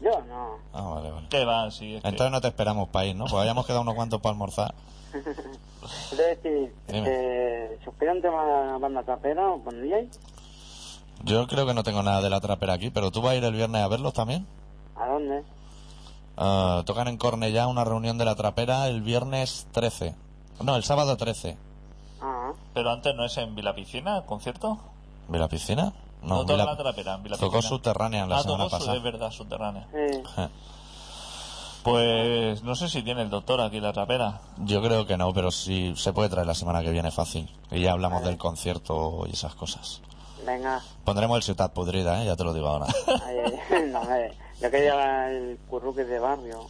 Yo 0.00 0.20
no. 0.28 0.56
Ah, 0.72 0.82
vale, 0.82 1.10
vale. 1.10 1.26
¿Qué 1.28 1.44
va? 1.44 1.70
Sí, 1.70 1.94
es 1.96 2.02
que- 2.02 2.08
Entonces 2.08 2.32
no 2.32 2.40
te 2.40 2.48
esperamos 2.48 2.88
para 2.88 3.06
ir, 3.06 3.16
¿no? 3.16 3.24
Pues 3.26 3.34
habíamos 3.34 3.66
quedado 3.66 3.82
unos 3.82 3.94
cuantos 3.94 4.20
para 4.20 4.32
almorzar. 4.32 4.74
Es 6.12 6.16
decir, 6.18 6.74
Dime. 6.88 7.04
eh, 7.08 7.78
si 7.82 7.88
os 7.88 7.94
tema 8.20 8.76
banda 8.78 9.02
trapera, 9.02 9.50
¿os 9.50 9.62
pondríais? 9.62 10.08
Yo 11.24 11.46
creo 11.46 11.66
que 11.66 11.72
no 11.74 11.82
tengo 11.82 12.02
nada 12.02 12.20
de 12.20 12.28
la 12.30 12.40
trapera 12.40 12.74
aquí, 12.74 12.90
pero 12.90 13.10
tú 13.10 13.22
vas 13.22 13.32
a 13.32 13.36
ir 13.36 13.44
el 13.44 13.54
viernes 13.54 13.82
a 13.82 13.88
verlos 13.88 14.12
también. 14.12 14.46
¿A 14.96 15.06
dónde? 15.06 15.42
Ah, 16.36 16.82
tocan 16.84 17.08
en 17.08 17.16
Cornellá 17.16 17.66
una 17.66 17.84
reunión 17.84 18.18
de 18.18 18.24
la 18.26 18.34
trapera 18.34 18.88
el 18.88 19.00
viernes 19.00 19.66
13. 19.72 20.14
No, 20.62 20.76
el 20.76 20.84
sábado 20.84 21.16
13. 21.16 21.56
Pero 22.74 22.90
antes 22.90 23.14
no 23.14 23.24
es 23.24 23.36
en 23.38 23.54
Vilapicina, 23.54 24.18
el 24.18 24.24
concierto. 24.24 24.78
¿Vila 25.28 25.48
piscina? 25.48 25.92
No, 26.22 26.36
No, 26.36 26.40
toca 26.42 26.52
Vila- 26.54 26.64
la 26.66 26.76
trapera 26.76 27.14
en 27.14 27.22
Vilapicina. 27.22 27.50
tocó 27.50 27.62
subterránea 27.62 28.26
la 28.26 28.38
ah, 28.38 28.42
semana 28.42 28.64
tocó 28.64 28.70
su- 28.70 28.78
pasada. 28.78 28.96
es 28.98 29.02
verdad, 29.02 29.30
subterránea. 29.30 29.86
sí. 29.92 30.22
Pues 31.82 32.62
no 32.62 32.74
sé 32.74 32.88
si 32.90 33.02
tiene 33.02 33.22
el 33.22 33.30
doctor 33.30 33.60
aquí 33.62 33.80
la 33.80 33.92
trapera. 33.94 34.40
Yo 34.58 34.82
creo 34.82 35.06
que 35.06 35.16
no, 35.16 35.32
pero 35.32 35.50
sí 35.50 35.94
se 35.96 36.12
puede 36.12 36.28
traer 36.28 36.46
la 36.46 36.54
semana 36.54 36.82
que 36.82 36.90
viene 36.90 37.10
fácil. 37.10 37.48
Y 37.70 37.80
ya 37.80 37.92
hablamos 37.92 38.22
del 38.22 38.36
concierto 38.36 39.24
y 39.26 39.32
esas 39.32 39.54
cosas. 39.54 40.02
Venga. 40.44 40.82
Pondremos 41.04 41.36
el 41.38 41.42
Ciudad 41.42 41.72
Podrida, 41.72 42.22
¿eh? 42.22 42.26
ya 42.26 42.36
te 42.36 42.44
lo 42.44 42.52
digo 42.52 42.68
ahora. 42.68 42.86
Ay, 43.26 43.36
ay, 43.70 43.90
no. 43.90 44.02
Yo 44.60 44.70
quería 44.70 45.30
el 45.30 45.58
curruque 45.70 46.04
de 46.04 46.18
barrio. 46.18 46.66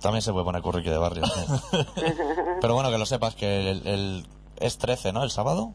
También 0.00 0.22
se 0.22 0.30
puede 0.32 0.44
poner 0.44 0.62
curriqui 0.62 0.90
de 0.90 0.98
barrio. 0.98 1.24
sí. 1.26 1.40
Pero 2.60 2.74
bueno, 2.74 2.90
que 2.90 2.98
lo 2.98 3.06
sepas 3.06 3.34
que 3.34 3.70
el, 3.70 3.86
el- 3.88 4.26
es 4.58 4.78
13, 4.78 5.12
¿no? 5.12 5.22
El 5.22 5.30
sábado. 5.30 5.70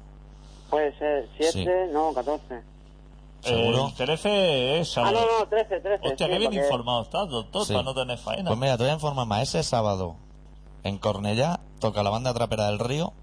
Puede 0.69 0.97
ser 0.99 1.27
7, 1.37 1.89
no, 1.91 2.13
14. 2.13 2.61
¿Seguro? 3.41 3.87
El 3.87 3.93
13 3.95 4.79
es 4.79 4.89
Ah, 4.91 4.93
sábado. 5.05 5.19
no, 5.31 5.39
no, 5.39 5.47
13, 5.47 5.79
13. 5.79 6.07
Hostia, 6.07 6.25
sí, 6.27 6.31
qué 6.33 6.37
bien 6.39 6.51
porque- 6.51 6.63
informado 6.65 7.01
estás, 7.03 7.29
doctor, 7.29 7.65
Sí. 7.65 7.73
para 7.73 7.83
no 7.83 7.93
tener 7.93 8.17
faena. 8.17 8.49
Pues 8.49 8.59
mira, 8.59 8.77
te 8.77 8.83
voy 8.83 8.91
a 8.91 8.95
informar 8.95 9.25
más. 9.25 9.41
Ese 9.43 9.63
sábado 9.63 10.15
en 10.83 10.97
Cornellá 10.97 11.59
toca 11.79 12.03
la 12.03 12.09
banda 12.09 12.33
trapera 12.33 12.65
del 12.67 12.79
río 12.79 13.13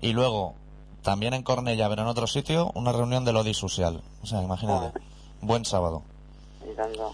y 0.00 0.12
luego 0.12 0.54
también 1.02 1.32
en 1.34 1.42
Cornellá, 1.42 1.88
pero 1.88 2.02
en 2.02 2.08
otro 2.08 2.26
sitio, 2.26 2.70
una 2.74 2.92
reunión 2.92 3.24
del 3.24 3.36
Odi 3.36 3.54
Social. 3.54 4.02
O 4.22 4.26
sea, 4.26 4.42
imagínate. 4.42 4.98
Buen 5.40 5.64
sábado. 5.64 6.02
Y 6.70 6.74
tanto. 6.76 7.12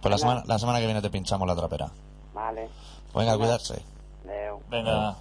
Pues 0.00 0.10
la 0.10 0.18
semana, 0.18 0.42
la 0.46 0.58
semana 0.58 0.78
que 0.78 0.84
viene 0.86 1.02
te 1.02 1.10
pinchamos 1.10 1.46
la 1.48 1.56
trapera. 1.56 1.90
Vale. 2.32 2.68
Venga, 3.14 3.32
a 3.32 3.36
cuidarse. 3.38 3.82
Leo. 4.24 4.60
Venga. 4.70 5.16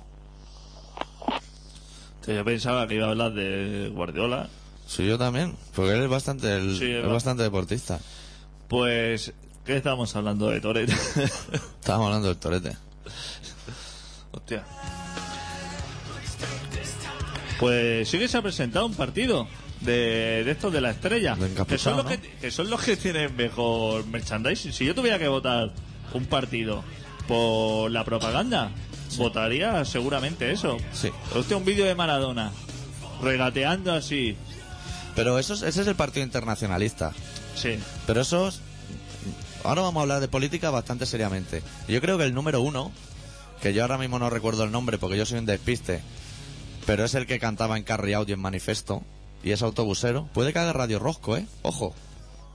Que 2.25 2.35
yo 2.35 2.45
pensaba 2.45 2.87
que 2.87 2.95
iba 2.95 3.07
a 3.07 3.09
hablar 3.11 3.33
de 3.33 3.89
Guardiola. 3.93 4.47
Sí, 4.87 5.05
yo 5.07 5.17
también. 5.17 5.55
Porque 5.75 5.93
él 5.93 6.03
es 6.03 6.09
bastante, 6.09 6.55
el- 6.55 6.77
Sí, 6.77 6.91
es 6.91 7.05
bastante 7.07 7.43
deportista. 7.43 7.99
Pues, 8.67 9.33
¿qué 9.65 9.77
estamos 9.77 10.15
hablando 10.15 10.49
de 10.49 10.59
Toret? 10.61 10.89
Estábamos 11.53 12.07
hablando 12.07 12.27
del 12.29 12.37
torete. 12.37 12.75
Hostia. 14.31 14.63
Pues 17.59 18.09
sí 18.09 18.17
que 18.19 18.27
se 18.27 18.37
ha 18.37 18.41
presentado 18.41 18.85
un 18.85 18.93
partido 18.95 19.47
de, 19.81 20.43
de 20.43 20.51
estos 20.51 20.73
de 20.73 20.81
la 20.81 20.91
estrella. 20.91 21.35
De 21.35 21.41
Que 21.41 21.45
son, 21.47 21.51
encapuchado, 21.51 21.95
los 21.97 22.05
¿no? 22.05 22.09
que, 22.11 22.19
que 22.41 22.51
son 22.51 22.69
los 22.69 22.81
que 22.81 22.97
tienen 22.97 23.35
mejor 23.35 24.05
merchandising. 24.07 24.73
Si 24.73 24.85
yo 24.85 24.95
tuviera 24.95 25.19
que 25.19 25.27
votar 25.27 25.71
un 26.13 26.25
partido 26.25 26.83
por 27.27 27.91
la 27.91 28.03
propaganda, 28.03 28.71
votaría 29.17 29.83
seguramente 29.85 30.51
eso. 30.51 30.77
Sí. 30.93 31.09
Hostia, 31.35 31.57
un 31.57 31.65
vídeo 31.65 31.85
de 31.85 31.95
Maradona, 31.95 32.51
regateando 33.21 33.93
así. 33.93 34.35
Pero 35.15 35.37
eso 35.39 35.53
es- 35.53 35.61
ese 35.61 35.81
es 35.81 35.87
el 35.87 35.95
partido 35.95 36.25
internacionalista. 36.25 37.11
Sí. 37.55 37.77
Pero 38.07 38.21
esos. 38.21 38.61
Ahora 39.63 39.81
vamos 39.81 39.99
a 39.99 40.03
hablar 40.03 40.19
de 40.19 40.27
política 40.27 40.69
bastante 40.71 41.05
seriamente. 41.05 41.63
Yo 41.87 42.01
creo 42.01 42.17
que 42.17 42.25
el 42.25 42.33
número 42.33 42.61
uno, 42.61 42.91
que 43.61 43.73
yo 43.73 43.81
ahora 43.83 43.97
mismo 43.97 44.19
no 44.19 44.29
recuerdo 44.29 44.63
el 44.65 44.71
nombre 44.71 44.97
porque 44.97 45.17
yo 45.17 45.25
soy 45.25 45.39
un 45.39 45.45
despiste, 45.45 46.01
pero 46.85 47.05
es 47.05 47.15
el 47.15 47.25
que 47.27 47.39
cantaba 47.39 47.77
en 47.77 47.83
Carry 47.83 48.13
y 48.27 48.31
en 48.33 48.39
Manifesto, 48.41 49.03
y 49.41 49.51
es 49.51 49.61
autobusero, 49.61 50.27
puede 50.33 50.51
que 50.51 50.59
haga 50.59 50.73
Radio 50.73 50.99
Rosco, 50.99 51.37
¿eh? 51.37 51.45
Ojo. 51.61 51.93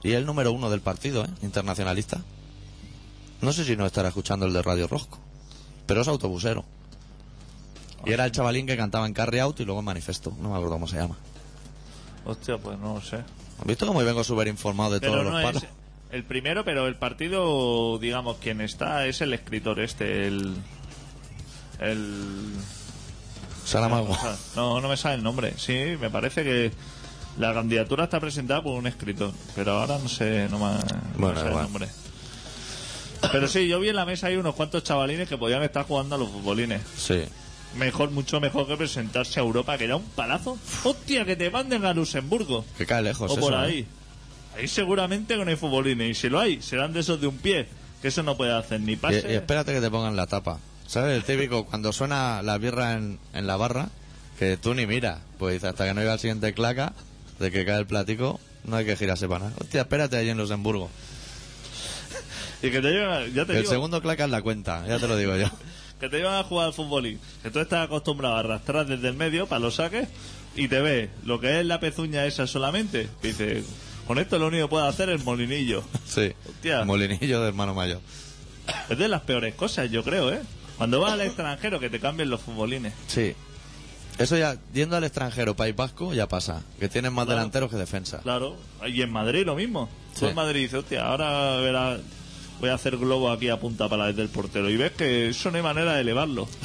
Y 0.03 0.11
es 0.11 0.17
el 0.17 0.25
número 0.27 0.51
uno 0.51 0.69
del 0.69 0.81
partido, 0.81 1.25
¿eh? 1.25 1.29
Internacionalista. 1.41 2.21
No 3.41 3.53
sé 3.53 3.63
si 3.65 3.75
no 3.75 3.85
estará 3.87 4.09
escuchando 4.09 4.45
el 4.45 4.53
de 4.53 4.61
Radio 4.61 4.87
Rosco, 4.87 5.17
pero 5.89 6.01
es 6.01 6.07
autobusero. 6.07 6.63
Y 8.05 8.11
era 8.13 8.23
el 8.23 8.31
chavalín 8.31 8.67
que 8.67 8.77
cantaba 8.77 9.07
en 9.07 9.13
Carry 9.13 9.39
Out 9.39 9.59
y 9.59 9.65
luego 9.65 9.79
en 9.79 9.85
Manifesto. 9.85 10.31
No 10.39 10.49
me 10.49 10.55
acuerdo 10.55 10.73
cómo 10.75 10.87
se 10.87 10.97
llama. 10.97 11.17
Hostia, 12.25 12.59
pues 12.59 12.77
no 12.77 12.93
lo 12.93 13.01
sé. 13.01 13.15
¿Has 13.17 13.65
visto 13.65 13.87
cómo 13.87 13.99
vengo 14.03 14.23
súper 14.23 14.47
informado 14.49 14.91
de 14.93 14.99
Pero 14.99 15.13
todos 15.13 15.25
no 15.25 15.31
los 15.31 15.43
paros? 15.43 15.65
el 16.11 16.23
primero, 16.25 16.63
pero 16.63 16.85
el 16.85 16.95
partido, 16.95 17.97
digamos, 17.97 18.37
quien 18.37 18.61
está 18.61 19.07
es 19.07 19.21
el 19.21 19.33
escritor 19.33 19.79
este, 19.79 20.27
el... 20.27 20.57
El... 21.79 22.53
Saramago. 23.65 24.15
No, 24.55 24.79
no 24.81 24.89
me 24.89 24.95
sale 24.95 25.15
el 25.15 25.23
nombre. 25.23 25.55
Sí, 25.57 25.97
me 25.99 26.11
parece 26.11 26.43
que 26.43 26.71
la 27.39 27.51
candidatura 27.51 28.03
está 28.03 28.19
presentada 28.19 28.61
por 28.61 28.77
un 28.77 28.85
escritor, 28.85 29.31
pero 29.55 29.71
ahora 29.79 29.97
no 29.97 30.07
sé, 30.07 30.47
no 30.51 30.59
me, 30.59 30.65
no 30.65 30.71
me 30.73 31.17
Bueno, 31.17 31.35
sale 31.35 31.49
igual. 31.49 31.65
el 31.65 31.71
nombre. 31.71 31.89
Pero 33.31 33.47
sí, 33.47 33.67
yo 33.67 33.79
vi 33.79 33.89
en 33.89 33.95
la 33.95 34.05
mesa 34.05 34.27
hay 34.27 34.35
unos 34.35 34.55
cuantos 34.55 34.83
chavalines 34.83 35.27
que 35.27 35.37
podían 35.37 35.61
estar 35.63 35.85
jugando 35.85 36.15
a 36.15 36.17
los 36.17 36.29
futbolines. 36.29 36.81
Sí. 36.97 37.23
Mejor, 37.77 38.09
mucho 38.11 38.39
mejor 38.39 38.67
que 38.67 38.77
presentarse 38.77 39.39
a 39.39 39.43
Europa, 39.43 39.77
que 39.77 39.85
era 39.85 39.95
un 39.95 40.03
palazo. 40.03 40.57
¡Hostia, 40.83 41.25
que 41.25 41.35
te 41.35 41.49
manden 41.49 41.85
a 41.85 41.93
Luxemburgo! 41.93 42.65
Que 42.77 42.85
cae 42.85 43.03
lejos 43.03 43.31
o 43.31 43.35
por 43.35 43.53
¿eh? 43.53 43.57
ahí. 43.57 43.87
Ahí 44.57 44.67
seguramente 44.67 45.35
que 45.35 45.45
no 45.45 45.51
hay 45.51 45.57
futbolines. 45.57 46.09
Y 46.09 46.13
si 46.19 46.29
lo 46.29 46.39
hay, 46.39 46.61
serán 46.61 46.93
de 46.93 47.01
esos 47.01 47.21
de 47.21 47.27
un 47.27 47.37
pie. 47.37 47.67
Que 48.01 48.07
eso 48.07 48.23
no 48.23 48.37
puede 48.37 48.53
hacer 48.53 48.79
ni 48.81 48.95
pase. 48.95 49.25
y 49.29 49.35
espérate 49.35 49.73
que 49.73 49.81
te 49.81 49.91
pongan 49.91 50.15
la 50.15 50.25
tapa. 50.25 50.59
¿Sabes? 50.87 51.17
El 51.17 51.23
típico, 51.23 51.65
cuando 51.69 51.93
suena 51.93 52.41
la 52.41 52.57
birra 52.57 52.93
en, 52.93 53.19
en 53.33 53.45
la 53.45 53.57
barra, 53.57 53.89
que 54.39 54.57
tú 54.57 54.73
ni 54.73 54.87
miras. 54.87 55.19
Pues 55.37 55.63
hasta 55.63 55.85
que 55.85 55.93
no 55.93 56.01
llega 56.01 56.13
el 56.13 56.19
siguiente 56.19 56.53
claca, 56.53 56.93
de 57.39 57.51
que 57.51 57.65
cae 57.65 57.77
el 57.79 57.85
platico, 57.85 58.39
no 58.63 58.77
hay 58.77 58.85
que 58.85 58.95
girarse 58.95 59.27
para 59.27 59.45
nada. 59.45 59.55
Hostia, 59.59 59.81
espérate 59.81 60.17
allí 60.17 60.29
en 60.29 60.37
Luxemburgo. 60.37 60.89
Y 62.61 62.71
que 62.71 62.81
te 62.81 62.91
llevan, 62.91 63.33
ya 63.33 63.45
te 63.45 63.53
El 63.53 63.59
digo, 63.59 63.71
segundo 63.71 64.01
claca 64.01 64.25
es 64.25 64.29
la 64.31 64.41
cuenta, 64.41 64.85
ya 64.87 64.99
te 64.99 65.07
lo 65.07 65.15
digo 65.15 65.35
yo. 65.37 65.47
que 65.99 66.09
te 66.09 66.17
llevan 66.17 66.35
a 66.35 66.43
jugar 66.43 66.67
al 66.67 66.73
futbolín. 66.73 67.19
Que 67.43 67.51
tú 67.51 67.59
estás 67.59 67.85
acostumbrado 67.85 68.35
a 68.35 68.39
arrastrar 68.39 68.85
desde 68.85 69.07
el 69.07 69.15
medio 69.15 69.47
para 69.47 69.59
los 69.59 69.75
saques 69.75 70.07
y 70.55 70.67
te 70.67 70.81
ves 70.81 71.09
lo 71.25 71.39
que 71.39 71.59
es 71.59 71.65
la 71.65 71.79
pezuña 71.79 72.25
esa 72.25 72.47
solamente. 72.47 73.07
Y 73.23 73.27
dices, 73.27 73.65
con 74.07 74.19
esto 74.19 74.37
lo 74.39 74.47
único 74.47 74.65
que 74.65 74.69
puedo 74.71 74.85
hacer 74.85 75.09
es 75.09 75.23
molinillo. 75.23 75.83
Sí. 76.05 76.33
Hostia. 76.49 76.83
Molinillo 76.85 77.41
de 77.41 77.47
hermano 77.49 77.73
mayor. 77.73 78.01
Es 78.89 78.97
de 78.97 79.07
las 79.07 79.21
peores 79.21 79.55
cosas, 79.55 79.89
yo 79.89 80.03
creo, 80.03 80.31
¿eh? 80.33 80.41
Cuando 80.77 80.99
vas 80.99 81.13
al 81.13 81.21
extranjero 81.21 81.79
que 81.79 81.89
te 81.89 81.99
cambien 81.99 82.29
los 82.29 82.41
futbolines. 82.41 82.93
Sí. 83.07 83.33
Eso 84.17 84.37
ya, 84.37 84.57
yendo 84.73 84.97
al 84.97 85.03
extranjero, 85.05 85.55
País 85.55 85.75
Vasco, 85.75 86.13
ya 86.13 86.27
pasa. 86.27 86.61
Que 86.79 86.89
tienen 86.89 87.13
más 87.13 87.25
Claro. 87.25 87.37
delanteros 87.39 87.69
que 87.71 87.77
defensa. 87.77 88.19
Claro, 88.19 88.57
y 88.85 89.01
en 89.01 89.11
Madrid 89.11 89.45
lo 89.45 89.55
mismo. 89.55 89.87
Tú 90.13 90.21
Sí. 90.21 90.25
en 90.27 90.35
Madrid 90.35 90.61
dices, 90.61 90.79
hostia, 90.79 91.05
ahora 91.05 91.57
verás, 91.57 91.99
voy 92.59 92.69
a 92.69 92.73
hacer 92.75 92.97
globo 92.97 93.31
aquí 93.31 93.49
a 93.49 93.59
punta 93.59 93.87
para 93.89 94.07
desde 94.07 94.21
el 94.23 94.29
portero. 94.29 94.69
Y 94.69 94.77
ves 94.77 94.91
que 94.93 95.29
eso 95.29 95.49
no 95.51 95.57
hay 95.57 95.63
manera 95.63 95.93
de 95.95 96.01
elevarlo. 96.01 96.47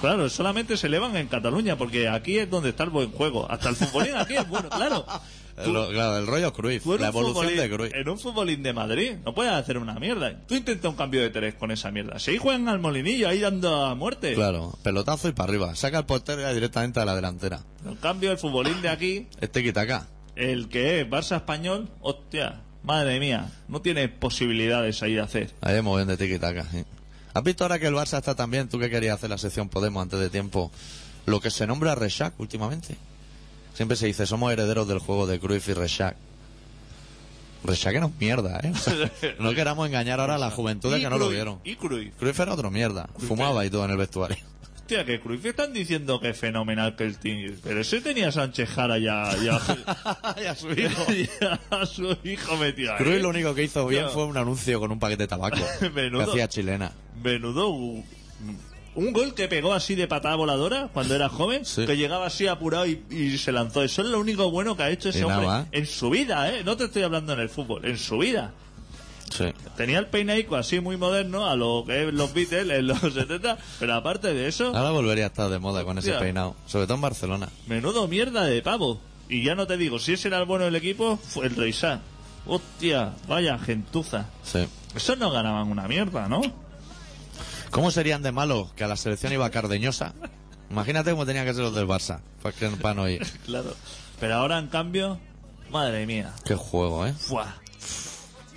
Claro, 0.00 0.28
solamente 0.28 0.76
se 0.76 0.88
elevan 0.88 1.16
en 1.16 1.28
Cataluña, 1.28 1.78
porque 1.78 2.08
aquí 2.08 2.36
es 2.36 2.50
donde 2.50 2.70
está 2.70 2.82
el 2.82 2.90
buen 2.90 3.12
juego. 3.12 3.48
Hasta 3.48 3.68
el 3.68 3.76
futbolín 3.76 4.16
aquí 4.16 4.34
es 4.34 4.48
bueno, 4.48 4.68
claro. 4.68 5.06
Tú- 5.54 5.62
El, 5.62 5.74
ro- 5.74 5.88
claro, 5.90 6.16
el 6.18 6.26
rollo 6.26 6.52
Cruyff, 6.52 6.84
la 6.98 7.06
evolución 7.06 7.46
futbolín- 7.46 7.60
de 7.60 7.70
Cruyff. 7.70 7.94
En 7.94 8.08
un 8.08 8.18
futbolín 8.18 8.62
de 8.64 8.72
Madrid 8.72 9.12
no 9.24 9.32
puedes 9.32 9.52
hacer 9.52 9.78
una 9.78 9.94
mierda. 10.00 10.40
Tú 10.48 10.56
intenta 10.56 10.88
un 10.88 10.96
cambio 10.96 11.20
de 11.20 11.30
tres 11.30 11.54
con 11.54 11.70
esa 11.70 11.92
mierda. 11.92 12.18
Si 12.18 12.32
ahí 12.32 12.38
juegan 12.38 12.66
al 12.68 12.80
molinillo, 12.80 13.28
ahí 13.28 13.38
dando 13.38 13.84
a 13.84 13.94
muerte. 13.94 14.34
Claro, 14.34 14.76
pelotazo 14.82 15.28
y 15.28 15.32
para 15.34 15.50
arriba. 15.50 15.72
Saca 15.76 15.98
el 16.00 16.04
portero 16.04 16.52
directamente 16.52 16.98
a 16.98 17.04
la 17.04 17.14
delantera. 17.14 17.60
En 17.86 17.94
cambio, 17.94 18.32
el 18.32 18.38
futbolín 18.38 18.82
de 18.82 18.88
aquí, 18.88 19.28
Este 19.40 19.62
quita 19.62 19.82
acá. 19.82 20.08
el 20.34 20.68
que 20.68 21.02
es 21.02 21.06
Barça 21.08 21.36
español, 21.36 21.90
hostia, 22.00 22.62
madre 22.84 23.20
mía, 23.20 23.50
no 23.68 23.80
tiene 23.80 24.08
posibilidades 24.08 25.02
ahí 25.02 25.14
de 25.14 25.20
hacer. 25.20 25.50
Ahí 25.60 25.76
hemos 25.76 25.96
bien 25.96 26.08
de 26.08 26.16
tiki-taka, 26.16 26.64
sí. 26.70 26.84
¿Has 27.34 27.42
visto 27.42 27.64
ahora 27.64 27.78
que 27.78 27.86
el 27.86 27.94
Barça 27.94 28.18
está 28.18 28.34
también, 28.34 28.68
tú 28.68 28.78
que 28.78 28.90
querías 28.90 29.14
hacer 29.14 29.30
la 29.30 29.38
sección 29.38 29.68
Podemos 29.68 30.02
antes 30.02 30.20
de 30.20 30.28
tiempo, 30.28 30.70
lo 31.24 31.40
que 31.40 31.50
se 31.50 31.66
nombra 31.66 31.94
Reshak 31.94 32.38
últimamente? 32.38 32.96
Siempre 33.74 33.96
se 33.96 34.06
dice, 34.06 34.26
somos 34.26 34.52
herederos 34.52 34.86
del 34.86 34.98
juego 34.98 35.26
de 35.26 35.40
Cruyff 35.40 35.68
y 35.68 35.72
Reshak. 35.72 36.16
Reshak 37.64 37.94
era 37.94 38.06
un 38.06 38.14
mierda, 38.18 38.60
¿eh? 38.62 38.72
O 38.74 38.76
sea, 38.78 39.10
no 39.38 39.54
queramos 39.54 39.86
engañar 39.86 40.20
ahora 40.20 40.34
a 40.34 40.38
la 40.38 40.50
juventud 40.50 40.92
de 40.92 41.00
que 41.00 41.08
no 41.08 41.16
lo 41.16 41.30
vieron. 41.30 41.60
Y 41.64 41.76
Cruyff. 41.76 42.14
Cruyff 42.18 42.38
era 42.40 42.52
otro 42.52 42.70
mierda. 42.70 43.08
Fumaba 43.16 43.64
y 43.64 43.70
todo 43.70 43.84
en 43.84 43.92
el 43.92 43.96
vestuario. 43.96 44.44
Hostia, 44.92 45.06
que 45.06 45.20
Cruyff 45.20 45.44
están 45.46 45.72
diciendo 45.72 46.20
que 46.20 46.30
es 46.30 46.38
fenomenal 46.38 46.94
que 46.96 47.04
el 47.04 47.18
team. 47.18 47.56
Pero 47.62 47.80
ese 47.80 48.02
tenía 48.02 48.28
a 48.28 48.32
Sánchez 48.32 48.68
Jara 48.68 48.98
ya. 48.98 49.34
ya, 49.42 49.58
y 50.42 50.44
a 50.44 50.54
su 50.54 50.70
hijo. 50.72 51.06
a 51.70 51.86
su 51.86 52.16
hijo 52.24 52.56
metido 52.58 52.92
ahí. 52.92 52.98
Cruyff 52.98 53.22
lo 53.22 53.30
único 53.30 53.54
que 53.54 53.64
hizo 53.64 53.86
bien 53.86 54.10
fue 54.10 54.26
un 54.26 54.36
anuncio 54.36 54.78
con 54.80 54.92
un 54.92 54.98
paquete 54.98 55.22
de 55.22 55.28
tabaco. 55.28 55.56
que 55.80 55.88
Menudo. 55.88 56.30
hacía 56.30 56.46
chilena. 56.48 56.92
Menudo. 57.22 57.68
Un, 57.70 59.12
gol 59.14 59.34
que 59.34 59.48
pegó 59.48 59.72
así 59.72 59.94
de 59.94 60.06
patada 60.06 60.36
voladora 60.36 60.90
cuando 60.92 61.14
era 61.14 61.30
joven, 61.30 61.64
Sí. 61.64 61.86
que 61.86 61.96
llegaba 61.96 62.26
así 62.26 62.46
apurado 62.46 62.86
y, 62.86 63.02
y 63.08 63.38
se 63.38 63.50
lanzó. 63.50 63.82
Eso 63.82 64.02
es 64.02 64.08
lo 64.08 64.20
único 64.20 64.50
bueno 64.50 64.76
que 64.76 64.82
ha 64.82 64.90
hecho 64.90 65.08
ese 65.08 65.20
Y 65.20 65.22
hombre 65.22 65.66
en 65.72 65.86
su 65.86 66.10
vida, 66.10 66.52
¿eh? 66.52 66.62
No 66.64 66.76
te 66.76 66.84
estoy 66.84 67.02
hablando 67.02 67.32
en 67.32 67.40
el 67.40 67.48
fútbol, 67.48 67.86
en 67.86 67.96
su 67.96 68.18
vida. 68.18 68.52
Sí. 69.32 69.46
Tenía 69.76 69.98
el 69.98 70.06
peinaico 70.08 70.56
así 70.56 70.80
muy 70.80 70.96
moderno 70.96 71.48
a 71.48 71.56
lo 71.56 71.84
que 71.86 72.06
es 72.08 72.12
los 72.14 72.34
Beatles 72.34 72.68
en 72.70 72.86
los 72.86 72.98
70, 73.00 73.56
pero 73.80 73.94
aparte 73.94 74.34
de 74.34 74.46
eso, 74.48 74.66
Ahora 74.76 74.90
volvería 74.90 75.24
a 75.24 75.28
estar 75.28 75.48
de 75.48 75.58
moda 75.58 75.84
con 75.84 75.96
ese 75.98 76.12
peinado. 76.12 76.54
Sobre 76.66 76.86
todo 76.86 76.96
en 76.96 77.00
Barcelona. 77.00 77.48
menudo 77.66 78.06
mierda 78.08 78.44
de 78.44 78.60
pavo. 78.62 79.00
Y 79.28 79.42
ya 79.44 79.54
no 79.54 79.66
te 79.66 79.76
digo, 79.78 79.98
si 79.98 80.12
ese 80.12 80.28
era 80.28 80.38
el 80.38 80.44
bueno 80.44 80.64
del 80.66 80.76
equipo, 80.76 81.16
fue 81.16 81.46
el 81.46 81.56
Reisá. 81.56 82.00
Hostia, 82.46 83.12
vaya 83.28 83.58
gentuza. 83.58 84.26
Sí. 84.42 84.66
Esos 84.94 85.16
no 85.16 85.30
ganaban 85.30 85.68
una 85.70 85.88
mierda, 85.88 86.28
¿no? 86.28 86.42
¿Cómo 87.70 87.90
serían 87.90 88.22
de 88.22 88.32
malos 88.32 88.72
que 88.74 88.84
a 88.84 88.88
la 88.88 88.96
selección 88.96 89.32
iba 89.32 89.48
Cardeñosa? 89.48 90.12
Imagínate 90.70 91.10
cómo 91.12 91.24
tenían 91.24 91.46
que 91.46 91.54
ser 91.54 91.62
los 91.62 91.74
del 91.74 91.86
Barça. 91.86 92.20
Para, 92.42 92.54
que, 92.54 92.68
para 92.68 92.94
no 92.94 93.08
ir. 93.08 93.26
Claro. 93.46 93.74
Pero 94.20 94.34
ahora, 94.34 94.58
en 94.58 94.68
cambio, 94.68 95.18
madre 95.70 96.04
mía. 96.04 96.32
Qué 96.44 96.54
juego, 96.54 97.06
¿eh? 97.06 97.14
Fuah. 97.16 97.54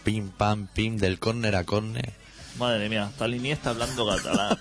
Pim, 0.06 0.30
pam, 0.30 0.68
pim, 0.68 0.96
del 0.98 1.20
córner 1.20 1.56
a 1.58 1.66
córner. 1.66 2.14
Madre 2.58 2.88
mía, 2.88 3.12
la 3.20 3.54
está 3.54 3.72
hablando 3.72 4.08
catalán. 4.08 4.58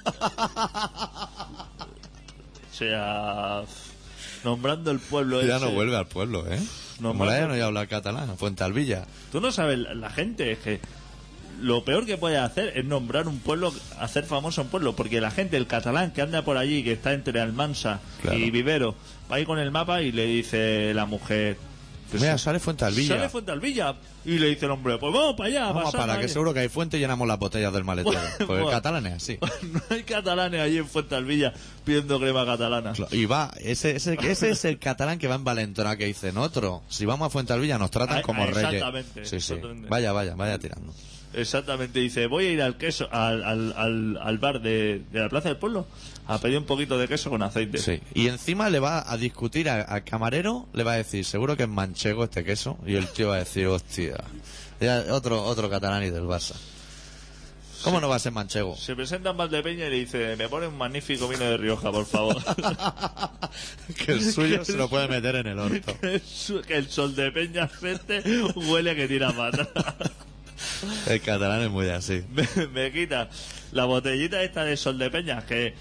o 2.73 2.75
sea, 2.77 3.63
nombrando 4.43 4.91
el 4.91 4.99
pueblo 4.99 5.41
Ya 5.43 5.57
ese. 5.57 5.67
no 5.67 5.71
vuelve 5.73 5.97
al 5.97 6.07
pueblo, 6.09 6.45
¿eh? 6.53 6.59
No 6.99 7.13
ya 7.13 7.19
vuelve. 7.19 7.49
no 7.49 7.55
iba 7.57 7.65
a 7.65 7.69
hablar 7.69 7.89
catalán. 7.89 8.37
Fuente 8.37 8.65
Alvilla. 8.65 9.05
Tú 9.31 9.41
no 9.41 9.53
sabes, 9.53 9.79
la- 9.79 10.11
gente 10.11 10.51
es 10.53 10.59
que 10.59 10.81
lo 11.61 11.85
peor 11.85 12.05
que 12.05 12.17
puede 12.17 12.37
hacer 12.39 12.73
es 12.77 12.85
nombrar 12.85 13.29
un 13.29 13.39
pueblo, 13.39 13.73
hacer 14.01 14.25
famoso 14.25 14.63
un 14.63 14.69
pueblo, 14.69 14.97
porque 14.97 15.21
la 15.21 15.31
gente, 15.31 15.57
el 15.57 15.69
catalán 15.69 16.11
que 16.13 16.23
anda 16.23 16.43
por 16.43 16.57
allí, 16.57 16.83
que 16.83 16.93
está 16.93 17.13
entre 17.13 17.41
Almansa 17.41 18.01
Claro. 18.23 18.39
y 18.39 18.51
Vivero, 18.51 18.97
va 19.31 19.37
ahí 19.37 19.45
con 19.45 19.59
el 19.61 19.71
mapa 19.71 20.03
y 20.03 20.11
le 20.11 20.27
dice 20.27 20.93
la 20.95 21.07
mujer... 21.07 21.57
pues, 22.19 22.23
Mira, 22.23 22.39
sale 22.39 22.59
Fuente 22.61 22.85
Alvilla. 22.85 23.17
Sale 23.17 23.29
Fuente 23.29 23.53
Alvilla. 23.53 23.95
Y 24.25 24.39
le 24.39 24.49
dice 24.49 24.65
el 24.65 24.71
hombre, 24.73 24.97
pues 24.99 25.13
vamos 25.13 25.35
para 25.37 25.49
allá. 25.51 25.73
Vamos 25.73 25.93
para 25.95 26.17
que 26.17 26.23
ahí". 26.23 26.29
seguro 26.29 26.55
que 26.55 26.61
hay 26.61 26.69
fuente 26.69 26.97
y 26.97 27.01
llenamos 27.01 27.29
las 27.29 27.39
botellas 27.39 27.73
del 27.73 27.85
maletero. 27.85 28.19
Porque 28.39 28.55
el 28.55 28.63
Buah. 28.63 28.71
catalán 28.73 29.07
es 29.07 29.13
así. 29.15 29.39
no 29.73 29.81
hay 29.91 30.03
catalanes 30.03 30.61
allí 30.61 30.79
en 30.79 30.87
Fuente 30.89 31.15
Alvilla 31.15 31.53
pidiendo 31.85 32.19
crema 32.19 32.47
catalana. 32.47 32.93
Y 33.11 33.27
va, 33.27 33.53
ese, 33.61 33.97
ese, 33.97 34.17
ese 34.23 34.51
es 34.51 34.65
el 34.65 34.79
catalán 34.79 35.19
que 35.19 35.29
va 35.29 35.35
en 35.35 35.45
Valentona 35.45 35.97
que 35.97 36.07
dice, 36.07 36.33
nosotros, 36.33 36.81
si 36.89 37.05
vamos 37.05 37.27
a 37.27 37.31
Fuente 37.31 37.53
Alvilla 37.53 37.77
nos 37.79 37.91
tratan 37.91 38.19
Ah, 38.19 38.23
como 38.23 38.43
ah, 38.43 38.47
reyes. 38.47 38.73
exactamente, 38.75 39.25
Sí, 39.27 39.41
sí. 39.41 39.55
Vaya, 39.89 40.13
vaya, 40.13 40.35
vaya 40.35 40.59
tirando. 40.59 40.93
Exactamente, 41.35 41.99
dice, 41.99 42.27
voy 42.29 42.47
a 42.47 42.51
ir 42.53 42.63
al 42.63 42.77
queso, 42.77 43.09
al, 43.11 43.43
al, 43.45 43.75
al, 43.77 44.19
al 44.23 44.39
bar 44.39 44.61
de, 44.63 45.03
de 45.11 45.21
la 45.21 45.29
Plaza 45.29 45.49
del 45.49 45.59
Pueblo 45.59 45.85
a 46.27 46.39
pedir 46.39 46.59
un 46.59 46.65
poquito 46.65 46.97
de 46.99 47.07
queso 47.09 47.31
con 47.31 47.43
aceite. 47.43 47.79
Sí. 47.79 48.01
Y 48.15 48.29
encima 48.29 48.71
le 48.71 48.79
va 48.81 49.11
a 49.11 49.17
discutir 49.17 49.69
a- 49.69 49.83
al 49.83 50.05
camarero, 50.05 50.69
le 50.73 50.83
va 50.85 50.93
a 50.93 50.97
decir, 50.97 51.25
seguro 51.25 51.57
que 51.57 51.65
es 51.65 51.69
manchego 51.69 52.25
este 52.25 52.45
queso. 52.45 52.79
Y 52.87 52.95
el 52.97 53.09
tío 53.09 53.29
va 53.29 53.37
a 53.37 53.39
decir, 53.41 53.67
hostia. 53.67 54.17
Ya, 54.81 55.05
otro, 55.11 55.43
otro 55.45 55.69
catalán 55.71 56.03
y 56.05 56.11
del 56.11 56.25
Barça. 56.25 56.55
¿Cómo 57.83 58.01
no 58.01 58.09
va 58.09 58.17
a 58.17 58.19
ser 58.19 58.33
manchego? 58.33 58.75
Se 58.77 58.97
presenta 58.97 59.31
en 59.31 59.37
Valdepeña 59.37 59.87
y 59.87 59.91
le 59.91 59.97
dice, 59.97 60.37
me 60.37 60.49
pone 60.49 60.67
un 60.67 60.79
magnífico 60.79 61.29
vino 61.29 61.45
de 61.45 61.59
Rioja, 61.59 61.93
por 61.93 62.07
favor. 62.07 62.43
que 64.07 64.13
el 64.13 64.33
suyo 64.33 64.65
se 64.65 64.73
lo 64.79 64.89
puede 64.89 65.07
meter 65.07 65.37
en 65.37 65.49
el 65.49 65.59
orto. 65.59 65.95
que, 66.67 66.77
el 66.77 66.89
sol 66.89 67.15
de 67.15 67.31
Peña 67.31 67.69
frente 67.69 68.23
huele 68.55 68.97
que 68.97 69.07
tira 69.07 69.33
pata. 69.33 69.69
El 71.07 71.21
catalán 71.21 71.61
es 71.61 71.71
muy 71.71 71.89
así. 71.91 72.23
me, 72.33 72.49
me 72.69 72.91
quita 72.91 73.29
la 73.73 73.85
botellita 73.85 74.43
esta 74.43 74.65
de 74.65 74.79
sol 74.79 74.97
de 74.99 75.11
Peña, 75.11 75.45
que 75.45 75.75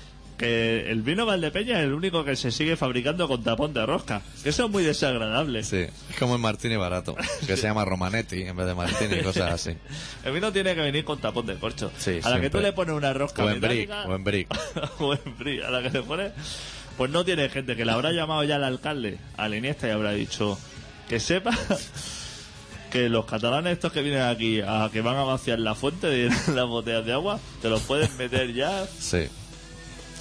que 0.43 0.91
el 0.91 1.01
vino 1.01 1.25
Valdepeña 1.25 1.79
es 1.79 1.85
el 1.85 1.93
único 1.93 2.25
que 2.25 2.35
se 2.35 2.51
sigue 2.51 2.75
fabricando 2.75 3.27
con 3.27 3.43
tapón 3.43 3.73
de 3.73 3.85
rosca. 3.85 4.21
Eso 4.43 4.65
es 4.65 4.71
muy 4.71 4.83
desagradable. 4.83 5.63
Sí, 5.63 5.77
es 5.77 6.15
como 6.19 6.35
el 6.35 6.41
Martini 6.41 6.75
barato, 6.75 7.15
que 7.47 7.55
se 7.55 7.63
llama 7.67 7.85
Romanetti 7.85 8.41
en 8.43 8.55
vez 8.57 8.65
de 8.67 8.75
Martini, 8.75 9.21
cosas 9.21 9.53
así. 9.53 9.77
El 10.25 10.33
vino 10.33 10.51
tiene 10.51 10.75
que 10.75 10.81
venir 10.81 11.05
con 11.05 11.19
tapón 11.19 11.45
de 11.45 11.55
corcho. 11.55 11.91
Sí, 11.97 12.19
a 12.23 12.29
la 12.29 12.41
que 12.41 12.49
tú 12.49 12.59
le 12.59 12.73
pones 12.73 12.93
una 12.95 13.13
rosca 13.13 13.43
O 13.45 13.49
en 13.49 13.61
brick, 13.61 13.89
metálica- 13.89 14.05
o 14.09 14.15
en 14.15 14.23
brick. 14.23 14.47
o 14.99 15.13
en 15.25 15.37
brick, 15.37 15.63
a 15.63 15.71
la 15.71 15.81
que 15.81 15.89
le 15.89 16.03
pones... 16.03 16.31
Pues 16.97 17.09
no 17.09 17.25
tiene 17.25 17.49
gente 17.49 17.75
que 17.75 17.85
le 17.85 17.91
habrá 17.91 18.11
llamado 18.11 18.43
ya 18.43 18.57
al 18.57 18.63
alcalde, 18.65 19.17
al 19.37 19.55
Iniesta, 19.55 19.87
y 19.87 19.91
habrá 19.91 20.11
dicho 20.11 20.59
que 21.09 21.19
sepa 21.19 21.51
que 22.91 23.09
los 23.09 23.25
catalanes 23.25 23.73
estos 23.73 23.91
que 23.91 24.01
vienen 24.03 24.21
aquí 24.21 24.61
a 24.61 24.89
que 24.93 25.01
van 25.01 25.15
a 25.15 25.23
vaciar 25.23 25.57
la 25.59 25.73
fuente 25.73 26.07
de 26.07 26.29
las 26.53 26.67
botellas 26.67 27.05
de 27.05 27.13
agua, 27.13 27.39
te 27.61 27.69
los 27.69 27.81
pueden 27.81 28.15
meter 28.17 28.53
ya. 28.53 28.85
Sí. 28.99 29.27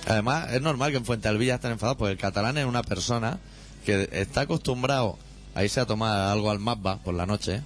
Además, 0.06 0.52
es 0.52 0.60
normal 0.62 0.90
que 0.90 0.96
en 0.98 1.04
Fuente 1.04 1.28
Alvilla 1.28 1.54
estén 1.56 1.72
enfadados, 1.72 1.96
porque 1.98 2.12
el 2.12 2.18
catalán 2.18 2.58
es 2.58 2.66
una 2.66 2.82
persona 2.82 3.38
que 3.86 4.08
está 4.12 4.42
acostumbrado 4.42 5.18
a 5.54 5.64
irse 5.64 5.80
a 5.80 5.86
tomar 5.86 6.28
algo 6.30 6.50
al 6.50 6.58
Mapba 6.58 6.98
por 6.98 7.14
la 7.14 7.26
noche. 7.26 7.62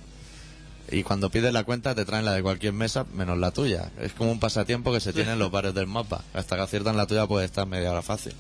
Y 0.91 1.03
cuando 1.03 1.31
pides 1.31 1.53
la 1.53 1.65
cuenta 1.65 1.95
te 1.97 2.05
traen 2.05 2.25
la 2.25 2.33
de 2.33 2.43
cualquier 2.43 2.73
mesa 2.73 3.05
menos 3.13 3.37
la 3.39 3.51
tuya. 3.51 3.91
Es 4.01 4.13
como 4.13 4.31
un 4.31 4.39
pasatiempo 4.39 4.93
que 4.93 5.01
se 5.01 5.13
tiene 5.13 5.33
en 5.33 5.39
los 5.39 5.51
bares 5.51 5.75
del 5.75 5.87
Mapba. 5.89 6.21
Hasta 6.33 6.57
que 6.57 6.63
aciertan 6.63 6.97
la 6.97 7.07
tuya 7.07 7.27
puede 7.27 7.45
estar 7.47 7.67
media 7.67 7.91
hora 7.91 8.03
fácil. 8.03 8.35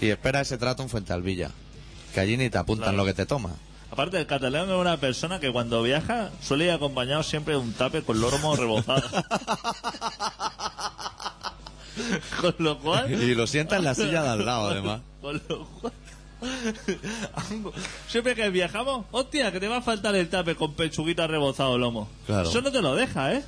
Y 0.00 0.08
espera 0.08 0.40
ese 0.40 0.56
trato 0.56 0.82
en 0.82 0.88
Fuente 0.88 1.12
Alvilla. 1.12 1.50
Que 2.14 2.20
allí 2.20 2.36
ni 2.36 2.48
te 2.50 2.58
apuntan 2.58 2.90
Claro. 2.90 2.98
lo 2.98 3.04
que 3.06 3.14
te 3.14 3.26
toma. 3.26 3.50
Aparte, 3.90 4.18
el 4.18 4.26
catalán 4.26 4.70
es 4.70 4.76
una 4.76 4.98
persona 4.98 5.40
que 5.40 5.50
cuando 5.52 5.82
viaja 5.82 6.30
suele 6.42 6.66
ir 6.66 6.70
acompañado 6.70 7.22
siempre 7.24 7.54
de 7.54 7.60
un 7.60 7.72
tape 7.72 8.02
con 8.02 8.20
lomo 8.20 8.54
rebozado. 8.54 9.02
con 12.40 12.54
lo 12.58 12.78
cual... 12.78 13.10
Y 13.10 13.34
lo 13.34 13.46
sienta 13.46 13.76
en 13.76 13.84
la 13.84 13.94
silla 13.94 14.22
de 14.22 14.28
al 14.28 14.44
lado, 14.44 14.68
además. 14.68 15.00
Con 15.20 15.40
lo 15.48 15.66
cual... 15.66 15.92
Siempre 18.08 18.34
que 18.34 18.48
viajamos, 18.50 19.04
hostia, 19.10 19.52
que 19.52 19.60
te 19.60 19.68
va 19.68 19.78
a 19.78 19.82
faltar 19.82 20.14
el 20.14 20.28
tape 20.28 20.54
con 20.54 20.72
pechuguita 20.72 21.26
rebozado 21.26 21.76
lomo. 21.76 22.08
Claro. 22.26 22.48
Eso 22.48 22.62
no 22.62 22.72
te 22.72 22.80
lo 22.80 22.94
deja, 22.94 23.34
¿eh? 23.34 23.44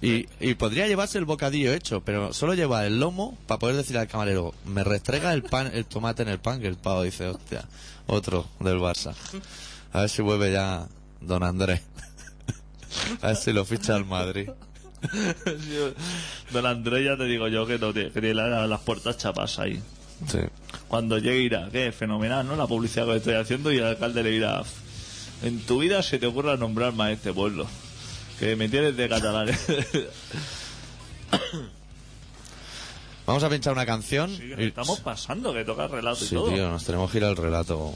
Y, 0.00 0.26
y 0.40 0.54
podría 0.54 0.86
llevarse 0.86 1.18
el 1.18 1.24
bocadillo 1.24 1.72
hecho, 1.72 2.02
pero 2.02 2.32
solo 2.32 2.54
lleva 2.54 2.86
el 2.86 3.00
lomo 3.00 3.36
para 3.46 3.58
poder 3.58 3.76
decir 3.76 3.98
al 3.98 4.06
camarero, 4.08 4.54
me 4.64 4.84
restrega 4.84 5.32
el 5.32 5.42
pan, 5.42 5.70
el 5.74 5.86
tomate 5.86 6.22
en 6.22 6.28
el 6.28 6.38
pan, 6.38 6.60
que 6.60 6.68
el 6.68 6.76
pavo 6.76 7.02
dice, 7.02 7.26
hostia, 7.26 7.64
otro 8.06 8.46
del 8.60 8.78
Barça. 8.78 9.14
A 9.92 10.00
ver 10.00 10.08
si 10.08 10.22
vuelve 10.22 10.52
ya 10.52 10.86
don 11.20 11.42
Andrés. 11.42 11.82
A 13.22 13.28
ver 13.28 13.36
si 13.36 13.52
lo 13.52 13.64
ficha 13.64 13.94
al 13.94 14.04
Madrid. 14.04 14.50
Don 16.52 16.66
Andrés, 16.66 17.04
ya 17.04 17.16
te 17.16 17.24
digo 17.24 17.48
yo 17.48 17.66
que, 17.66 17.78
no 17.78 17.92
que 17.92 18.10
tiene 18.10 18.34
la- 18.34 18.66
las 18.66 18.80
puertas 18.80 19.16
chapas 19.18 19.58
ahí. 19.58 19.80
Sí. 20.30 20.38
Cuando 20.88 21.18
llegue 21.18 21.40
irá, 21.40 21.68
que 21.70 21.92
fenomenal, 21.92 22.46
¿no? 22.46 22.56
La 22.56 22.66
publicidad 22.66 23.06
que 23.06 23.16
estoy 23.16 23.34
haciendo 23.34 23.70
y 23.72 23.76
el 23.78 23.84
alcalde 23.84 24.22
le 24.22 24.30
dirá, 24.30 24.62
en 25.42 25.60
tu 25.60 25.78
vida 25.80 26.02
se 26.02 26.18
te 26.18 26.26
ocurra 26.26 26.56
nombrarme 26.56 27.04
a 27.04 27.12
este 27.12 27.32
pueblo, 27.32 27.66
que 28.38 28.56
me 28.56 28.68
tienes 28.68 28.96
de 28.96 29.08
catalán. 29.08 29.48
Vamos 33.26 33.42
a 33.42 33.50
pinchar 33.50 33.72
una 33.72 33.84
canción. 33.86 34.30
Sí, 34.30 34.38
que 34.42 34.48
nos 34.50 34.60
y- 34.60 34.64
estamos 34.68 35.00
pasando, 35.00 35.52
que 35.52 35.64
toca 35.64 35.88
relato 35.88 36.24
y 36.24 36.28
Sí, 36.28 36.34
todo. 36.34 36.48
tío, 36.52 36.68
nos 36.70 36.84
tenemos 36.84 37.10
que 37.10 37.18
ir 37.18 37.24
al 37.24 37.36
relato. 37.36 37.92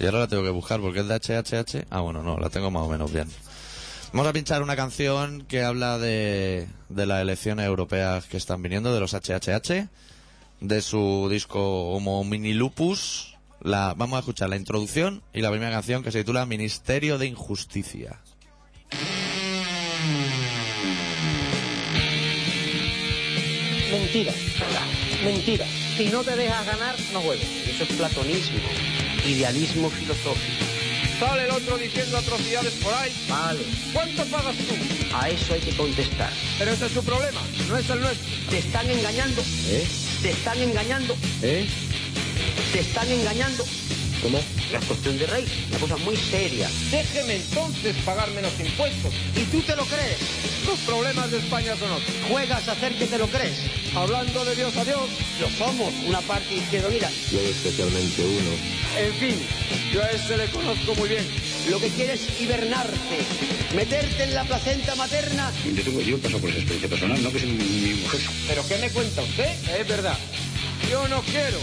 Y 0.00 0.06
ahora 0.06 0.20
la 0.20 0.26
tengo 0.28 0.42
que 0.42 0.50
buscar 0.50 0.80
porque 0.80 1.00
es 1.00 1.08
de 1.08 1.14
HHH. 1.14 1.86
Ah, 1.90 2.00
bueno, 2.00 2.22
no, 2.22 2.36
la 2.38 2.48
tengo 2.50 2.70
más 2.70 2.82
o 2.82 2.88
menos 2.88 3.12
bien. 3.12 3.28
Vamos 4.12 4.26
a 4.26 4.32
pinchar 4.32 4.62
una 4.62 4.74
canción 4.74 5.42
que 5.42 5.62
habla 5.62 5.96
de, 5.98 6.66
las 6.88 7.22
elecciones 7.22 7.66
europeas 7.66 8.24
que 8.24 8.38
están 8.38 8.60
viniendo, 8.60 8.92
de 8.92 8.98
los 8.98 9.14
HHH, 9.14 9.88
de 10.60 10.82
su 10.82 11.28
disco 11.30 11.92
Homo 11.92 12.24
Mini 12.24 12.52
Lupus. 12.52 13.36
La, 13.60 13.94
vamos 13.96 14.16
a 14.16 14.20
escuchar 14.20 14.48
la 14.48 14.56
introducción 14.56 15.22
y 15.32 15.42
la 15.42 15.50
primera 15.50 15.70
canción 15.70 16.02
que 16.02 16.10
se 16.10 16.20
titula 16.20 16.44
Ministerio 16.44 17.18
de 17.18 17.28
Injusticia. 17.28 18.18
Mentira. 23.92 24.32
Mentira. 25.24 25.66
Si 25.96 26.08
no 26.08 26.24
te 26.24 26.34
dejas 26.34 26.66
ganar, 26.66 26.96
no 27.12 27.20
juegues. 27.20 27.68
Eso 27.68 27.84
es 27.84 27.92
platonismo. 27.92 28.58
Idealismo 29.24 29.88
filosófico. 29.88 30.79
Sale 31.20 31.44
el 31.44 31.50
otro 31.50 31.76
diciendo 31.76 32.16
atrocidades 32.16 32.72
por 32.82 32.94
ahí. 32.94 33.12
Vale. 33.28 33.60
¿Cuánto 33.92 34.24
pagas 34.24 34.56
tú? 34.56 34.74
A 35.14 35.28
eso 35.28 35.52
hay 35.52 35.60
que 35.60 35.76
contestar. 35.76 36.32
Pero 36.58 36.70
ese 36.70 36.86
es 36.86 36.92
su 36.92 37.04
problema, 37.04 37.42
no 37.68 37.76
es 37.76 37.90
el 37.90 38.00
nuestro. 38.00 38.26
Te 38.48 38.58
están 38.58 38.88
engañando. 38.88 39.42
¿Eh? 39.68 39.86
Te 40.22 40.30
están 40.30 40.58
engañando. 40.62 41.14
¿Eh? 41.42 41.68
Te 42.72 42.80
están 42.80 43.06
engañando. 43.10 43.64
¿Cómo? 44.22 44.38
La 44.72 44.80
cuestión 44.80 45.18
de 45.18 45.26
rey. 45.26 45.44
Una 45.70 45.78
cosa 45.78 45.96
muy 45.98 46.16
seria. 46.16 46.68
Déjeme 46.90 47.36
entonces 47.36 47.96
pagar 48.04 48.30
menos 48.32 48.52
impuestos. 48.60 49.12
¿Y 49.34 49.44
tú 49.44 49.60
te 49.62 49.74
lo 49.74 49.84
crees? 49.86 50.18
Los 50.66 50.78
problemas 50.80 51.30
de 51.30 51.38
España 51.38 51.74
son 51.76 51.90
otros. 51.90 52.10
Juegas 52.28 52.68
a 52.68 52.72
hacer 52.72 52.92
que 52.94 53.06
te 53.06 53.18
lo 53.18 53.26
crees. 53.28 53.56
Hablando 53.94 54.44
de 54.44 54.54
Dios 54.56 54.76
a 54.76 54.84
Dios. 54.84 55.00
Lo 55.40 55.48
somos. 55.50 55.92
Una 56.06 56.20
parte 56.20 56.54
izquierda. 56.54 56.88
Mira, 56.90 57.10
Yo 57.32 57.40
especialmente 57.40 58.22
uno. 58.22 58.50
En 58.98 59.14
fin, 59.14 59.36
yo 59.92 60.02
a 60.02 60.10
ese 60.10 60.36
le 60.36 60.46
conozco 60.50 60.94
muy 60.96 61.08
bien. 61.08 61.26
lo 61.70 61.80
que 61.80 61.88
quieres 61.88 62.20
es 62.20 62.40
hibernarte. 62.40 63.18
Meterte 63.74 64.24
en 64.24 64.34
la 64.34 64.44
placenta 64.44 64.94
materna. 64.96 65.50
Yo 65.64 65.82
tengo 65.82 66.00
yo 66.00 66.18
pasado 66.18 66.40
por 66.40 66.50
esa 66.50 66.58
experiencia 66.58 66.88
personal, 66.90 67.22
no 67.22 67.30
que 67.30 67.38
es 67.38 67.44
mi, 67.44 67.52
mi 67.52 67.94
mujer. 68.02 68.20
¿Pero 68.48 68.66
qué 68.68 68.76
me 68.78 68.90
cuenta 68.90 69.22
usted? 69.22 69.80
Es 69.80 69.88
verdad. 69.88 70.18
Yo 70.88 71.06
no 71.08 71.20
quiero. 71.22 71.58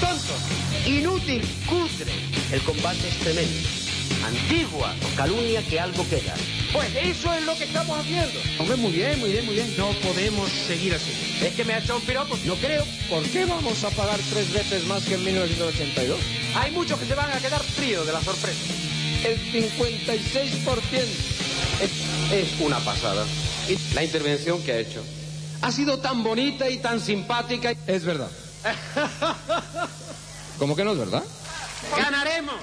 ¡Tontos! 0.00 0.86
Inútil, 0.86 1.42
cutre. 1.66 2.12
El 2.52 2.60
combate 2.62 3.08
es 3.08 3.18
tremendo. 3.18 3.68
Antigua, 4.24 4.94
calumnia 5.16 5.62
que 5.62 5.78
algo 5.78 6.06
queda. 6.08 6.34
Pues 6.72 6.88
eso 6.96 7.32
es 7.34 7.44
lo 7.44 7.56
que 7.56 7.64
estamos 7.64 7.98
haciendo. 7.98 8.38
Hombre, 8.58 8.76
muy 8.76 8.92
bien, 8.92 9.18
muy 9.20 9.30
bien, 9.30 9.46
muy 9.46 9.54
bien. 9.54 9.74
No 9.76 9.90
podemos 10.02 10.50
seguir 10.50 10.94
así. 10.94 11.12
¿Es 11.42 11.54
que 11.54 11.64
me 11.64 11.74
ha 11.74 11.78
echado 11.78 11.98
un 11.98 12.04
piropo? 12.04 12.36
No 12.44 12.54
creo. 12.56 12.84
¿Por 13.08 13.22
qué 13.24 13.44
vamos 13.44 13.82
a 13.84 13.90
pagar 13.90 14.18
tres 14.30 14.52
veces 14.52 14.84
más 14.86 15.04
que 15.04 15.14
en 15.14 15.24
1982? 15.24 16.18
Hay 16.56 16.70
muchos 16.72 16.98
que 16.98 17.06
se 17.06 17.14
van 17.14 17.30
a 17.30 17.38
quedar 17.38 17.62
fríos 17.62 18.06
de 18.06 18.12
la 18.12 18.22
sorpresa. 18.22 18.58
El 19.24 19.38
56% 19.52 20.78
es, 21.80 21.90
es 22.32 22.60
una 22.60 22.78
pasada. 22.80 23.24
La 23.94 24.04
intervención 24.04 24.62
que 24.62 24.72
ha 24.72 24.78
hecho 24.78 25.02
ha 25.60 25.72
sido 25.72 25.98
tan 25.98 26.22
bonita 26.22 26.68
y 26.70 26.78
tan 26.78 27.00
simpática. 27.00 27.74
Es 27.86 28.04
verdad. 28.04 28.30
¿Cómo 30.58 30.74
que 30.74 30.84
no 30.84 30.92
es 30.92 30.98
verdad? 30.98 31.22
Ganaremos, 31.96 32.56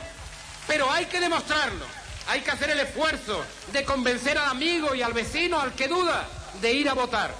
pero 0.67 0.91
hay 0.91 1.05
que 1.05 1.19
demostrarlo. 1.19 1.85
Hay 2.27 2.41
que 2.41 2.51
hacer 2.51 2.71
el 2.71 2.79
esfuerzo 2.79 3.43
de 3.71 3.85
convencer 3.85 4.37
al 4.37 4.49
amigo 4.49 4.95
y 4.95 5.01
al 5.01 5.13
vecino, 5.13 5.59
al 5.59 5.73
que 5.73 5.87
duda, 5.87 6.27
de 6.61 6.73
ir 6.73 6.89
a 6.89 6.93
votar. 6.93 7.33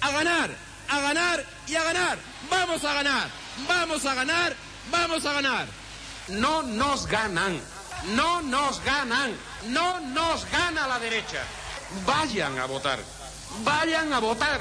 A 0.00 0.10
ganar, 0.12 0.50
a 0.88 1.00
ganar 1.00 1.44
y 1.66 1.74
a 1.74 1.82
ganar. 1.82 2.18
Vamos 2.48 2.84
a 2.84 2.94
ganar, 2.94 3.28
vamos 3.68 4.04
a 4.06 4.14
ganar, 4.14 4.54
vamos 4.90 5.26
a 5.26 5.32
ganar. 5.32 5.66
No 6.28 6.62
nos 6.62 7.06
ganan, 7.06 7.60
no 8.14 8.40
nos 8.42 8.82
ganan, 8.84 9.36
no 9.66 10.00
nos 10.00 10.48
gana 10.50 10.86
la 10.86 10.98
derecha. 11.00 11.42
Vayan 12.06 12.56
a 12.58 12.66
votar, 12.66 13.00
vayan 13.64 14.12
a 14.12 14.20
votar. 14.20 14.60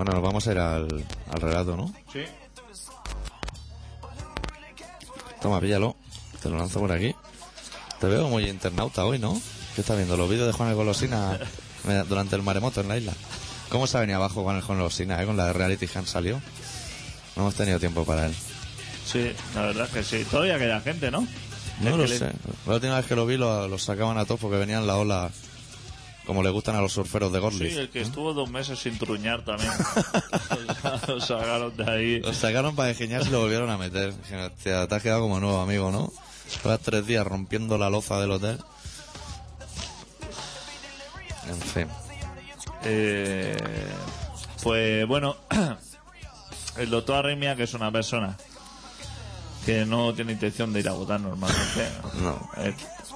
Bueno, 0.00 0.12
nos 0.14 0.22
vamos 0.22 0.46
a 0.48 0.52
ir 0.52 0.58
al, 0.58 1.04
al 1.30 1.40
relato, 1.42 1.76
¿no? 1.76 1.92
Sí. 2.10 2.20
Toma, 5.42 5.60
píllalo. 5.60 5.94
Te 6.42 6.48
lo 6.48 6.56
lanzo 6.56 6.80
por 6.80 6.90
aquí. 6.90 7.14
Te 8.00 8.06
veo 8.06 8.26
muy 8.30 8.48
internauta 8.48 9.04
hoy, 9.04 9.18
¿no? 9.18 9.38
¿Qué 9.74 9.82
estás 9.82 9.98
viendo? 9.98 10.16
Los 10.16 10.30
vídeos 10.30 10.46
de 10.46 10.54
Juan 10.54 10.70
el 10.70 10.74
Golosina 10.74 11.38
durante 12.08 12.34
el 12.34 12.40
maremoto 12.42 12.80
en 12.80 12.88
la 12.88 12.96
isla. 12.96 13.12
¿Cómo 13.68 13.86
se 13.86 13.98
ha 13.98 14.00
venido 14.00 14.16
abajo 14.16 14.42
Juan 14.42 14.56
el 14.56 14.62
Golosina, 14.62 15.22
eh? 15.22 15.26
Con 15.26 15.36
la 15.36 15.44
de 15.48 15.52
reality 15.52 15.86
que 15.86 15.98
han 15.98 16.06
salido. 16.06 16.40
No 17.36 17.42
hemos 17.42 17.54
tenido 17.56 17.78
tiempo 17.78 18.06
para 18.06 18.24
él. 18.24 18.34
Sí, 19.04 19.30
la 19.54 19.60
verdad 19.66 19.84
es 19.84 19.92
que 19.92 20.02
sí. 20.02 20.24
Todavía 20.30 20.58
queda 20.58 20.80
gente, 20.80 21.10
¿no? 21.10 21.26
No 21.82 21.90
Es 21.90 21.96
lo 21.98 22.06
le- 22.06 22.18
sé. 22.18 22.32
La 22.66 22.72
última 22.76 22.96
vez 22.96 23.04
que 23.04 23.16
lo 23.16 23.26
vi 23.26 23.36
lo, 23.36 23.68
lo 23.68 23.78
sacaban 23.78 24.16
a 24.16 24.24
todos 24.24 24.40
porque 24.40 24.56
venían 24.56 24.86
la 24.86 24.96
ola 24.96 25.30
como 26.30 26.44
le 26.44 26.50
gustan 26.50 26.76
a 26.76 26.80
los 26.80 26.92
surferos 26.92 27.32
de 27.32 27.38
Sí, 27.38 27.42
Gorlitz. 27.42 27.76
el 27.76 27.90
que 27.90 28.02
estuvo 28.02 28.32
dos 28.32 28.48
meses 28.48 28.78
sin 28.78 28.96
truñar 28.96 29.44
también. 29.44 29.72
Lo 31.08 31.20
sacaron 31.20 31.76
de 31.76 31.90
ahí. 31.90 32.20
Lo 32.20 32.32
sacaron 32.32 32.76
para 32.76 32.90
engañarse 32.90 33.30
y 33.30 33.32
lo 33.32 33.40
volvieron 33.40 33.68
a 33.68 33.76
meter. 33.76 34.10
Hostia, 34.10 34.86
te 34.86 34.94
has 34.94 35.02
quedado 35.02 35.22
como 35.22 35.40
nuevo, 35.40 35.60
amigo, 35.60 35.90
¿no? 35.90 36.12
Llevas 36.62 36.78
tres 36.82 37.04
días 37.04 37.26
rompiendo 37.26 37.78
la 37.78 37.90
loza 37.90 38.20
del 38.20 38.30
hotel. 38.30 38.60
En 41.48 41.60
fin. 41.60 41.88
Eh, 42.84 43.56
pues 44.62 45.04
bueno, 45.08 45.36
el 46.78 46.90
doctor 46.90 47.16
Arrimia, 47.26 47.56
que 47.56 47.64
es 47.64 47.74
una 47.74 47.90
persona 47.90 48.36
que 49.66 49.84
no 49.84 50.14
tiene 50.14 50.30
intención 50.34 50.72
de 50.72 50.78
ir 50.78 50.88
a 50.88 50.92
votar 50.92 51.20
normalmente. 51.20 51.88
No. 52.22 52.38
Eh, 52.58 52.72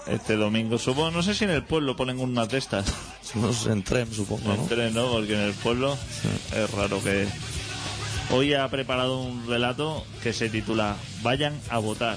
Este 0.06 0.36
domingo, 0.36 0.78
supongo, 0.78 1.10
no 1.10 1.22
sé 1.22 1.34
si 1.34 1.44
en 1.44 1.50
el 1.50 1.64
pueblo 1.64 1.96
ponen 1.96 2.20
unas 2.20 2.48
de 2.48 2.58
estas. 2.58 2.92
No 3.34 3.52
sé, 3.52 3.72
en 3.72 3.82
tren, 3.82 4.12
supongo, 4.14 4.46
¿no? 4.48 4.54
En 4.54 4.68
tren, 4.68 4.94
¿no? 4.94 5.10
Porque 5.10 5.34
en 5.34 5.40
el 5.40 5.54
pueblo 5.54 5.96
es 6.54 6.70
raro 6.70 7.02
que... 7.02 7.26
Hoy 8.30 8.54
ha 8.54 8.68
preparado 8.68 9.20
un 9.22 9.46
relato 9.46 10.04
que 10.22 10.32
se 10.32 10.48
titula 10.48 10.96
Vayan 11.22 11.58
a 11.68 11.78
votar. 11.78 12.16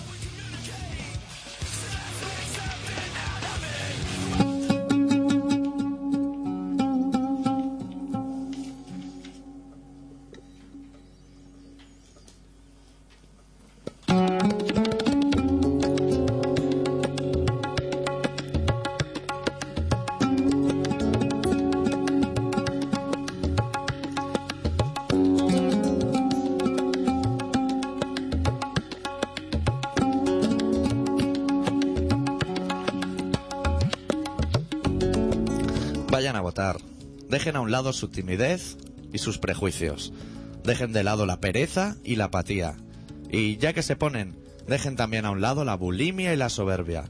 Dejen 37.37 37.55
a 37.55 37.61
un 37.61 37.69
lado 37.69 37.93
su 37.93 38.07
timidez 38.07 38.77
y 39.13 39.19
sus 39.19 39.37
prejuicios. 39.37 40.11
Dejen 40.63 40.91
de 40.91 41.03
lado 41.03 41.27
la 41.27 41.39
pereza 41.39 41.95
y 42.03 42.15
la 42.15 42.25
apatía. 42.25 42.77
Y 43.29 43.57
ya 43.57 43.73
que 43.73 43.83
se 43.83 43.95
ponen, 43.95 44.35
dejen 44.65 44.95
también 44.95 45.23
a 45.23 45.29
un 45.29 45.39
lado 45.39 45.63
la 45.63 45.75
bulimia 45.75 46.33
y 46.33 46.35
la 46.35 46.49
soberbia. 46.49 47.03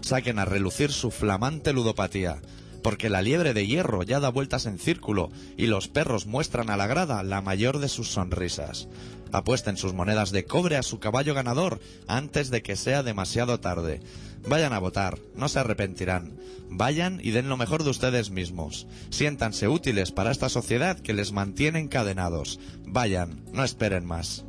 Saquen 0.00 0.38
a 0.38 0.44
relucir 0.44 0.92
su 0.92 1.10
flamante 1.10 1.72
ludopatía. 1.72 2.40
Porque 2.82 3.08
la 3.08 3.22
liebre 3.22 3.54
de 3.54 3.66
hierro 3.66 4.02
ya 4.02 4.20
da 4.20 4.28
vueltas 4.28 4.66
en 4.66 4.78
círculo 4.78 5.30
y 5.56 5.66
los 5.66 5.88
perros 5.88 6.26
muestran 6.26 6.70
a 6.70 6.76
la 6.76 6.86
grada 6.86 7.22
la 7.22 7.40
mayor 7.40 7.78
de 7.78 7.88
sus 7.88 8.08
sonrisas. 8.08 8.88
Apuesten 9.32 9.76
sus 9.76 9.94
monedas 9.94 10.30
de 10.30 10.44
cobre 10.44 10.76
a 10.76 10.82
su 10.82 10.98
caballo 10.98 11.34
ganador 11.34 11.80
antes 12.06 12.50
de 12.50 12.62
que 12.62 12.76
sea 12.76 13.02
demasiado 13.02 13.60
tarde. 13.60 14.00
Vayan 14.46 14.72
a 14.72 14.78
votar, 14.78 15.18
no 15.34 15.48
se 15.48 15.58
arrepentirán. 15.58 16.36
Vayan 16.68 17.20
y 17.22 17.30
den 17.30 17.48
lo 17.48 17.56
mejor 17.56 17.84
de 17.84 17.90
ustedes 17.90 18.30
mismos. 18.30 18.86
Siéntanse 19.10 19.68
útiles 19.68 20.10
para 20.10 20.30
esta 20.30 20.48
sociedad 20.48 20.98
que 20.98 21.14
les 21.14 21.32
mantiene 21.32 21.78
encadenados. 21.78 22.60
Vayan, 22.84 23.42
no 23.52 23.64
esperen 23.64 24.04
más. 24.04 24.44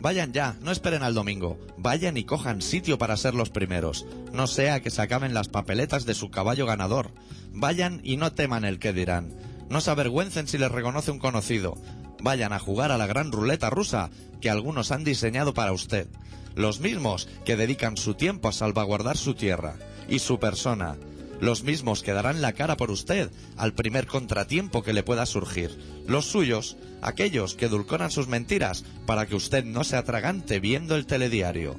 Vayan 0.00 0.32
ya, 0.32 0.56
no 0.60 0.70
esperen 0.70 1.02
al 1.02 1.14
domingo. 1.14 1.58
Vayan 1.76 2.16
y 2.16 2.24
cojan 2.24 2.62
sitio 2.62 2.96
para 2.96 3.16
ser 3.16 3.34
los 3.34 3.50
primeros. 3.50 4.06
No 4.32 4.46
sea 4.46 4.80
que 4.80 4.90
se 4.90 5.02
acaben 5.02 5.34
las 5.34 5.48
papeletas 5.48 6.06
de 6.06 6.14
su 6.14 6.30
caballo 6.30 6.64
ganador. 6.64 7.10
Vayan 7.52 8.00
y 8.02 8.16
no 8.16 8.32
teman 8.32 8.64
el 8.64 8.78
que 8.78 8.92
dirán. 8.92 9.34
No 9.68 9.80
se 9.80 9.90
avergüencen 9.90 10.48
si 10.48 10.58
les 10.58 10.70
reconoce 10.70 11.10
un 11.10 11.18
conocido. 11.18 11.76
Vayan 12.22 12.52
a 12.52 12.58
jugar 12.58 12.92
a 12.92 12.98
la 12.98 13.06
gran 13.06 13.32
ruleta 13.32 13.68
rusa 13.68 14.10
que 14.40 14.48
algunos 14.48 14.90
han 14.90 15.04
diseñado 15.04 15.54
para 15.54 15.72
usted. 15.72 16.08
Los 16.54 16.80
mismos 16.80 17.28
que 17.44 17.56
dedican 17.56 17.96
su 17.96 18.14
tiempo 18.14 18.48
a 18.48 18.52
salvaguardar 18.52 19.18
su 19.18 19.34
tierra 19.34 19.76
y 20.08 20.20
su 20.20 20.38
persona. 20.38 20.96
Los 21.40 21.62
mismos 21.62 22.02
que 22.02 22.12
darán 22.12 22.40
la 22.40 22.52
cara 22.52 22.76
por 22.76 22.90
usted 22.90 23.30
al 23.56 23.74
primer 23.74 24.06
contratiempo 24.06 24.82
que 24.82 24.92
le 24.92 25.02
pueda 25.02 25.26
surgir. 25.26 25.70
Los 26.06 26.26
suyos, 26.26 26.76
aquellos 27.02 27.54
que 27.54 27.66
edulcoran 27.66 28.10
sus 28.10 28.28
mentiras 28.28 28.84
para 29.06 29.26
que 29.26 29.34
usted 29.34 29.64
no 29.64 29.84
se 29.84 29.96
atragante 29.96 30.60
viendo 30.60 30.96
el 30.96 31.06
telediario. 31.06 31.76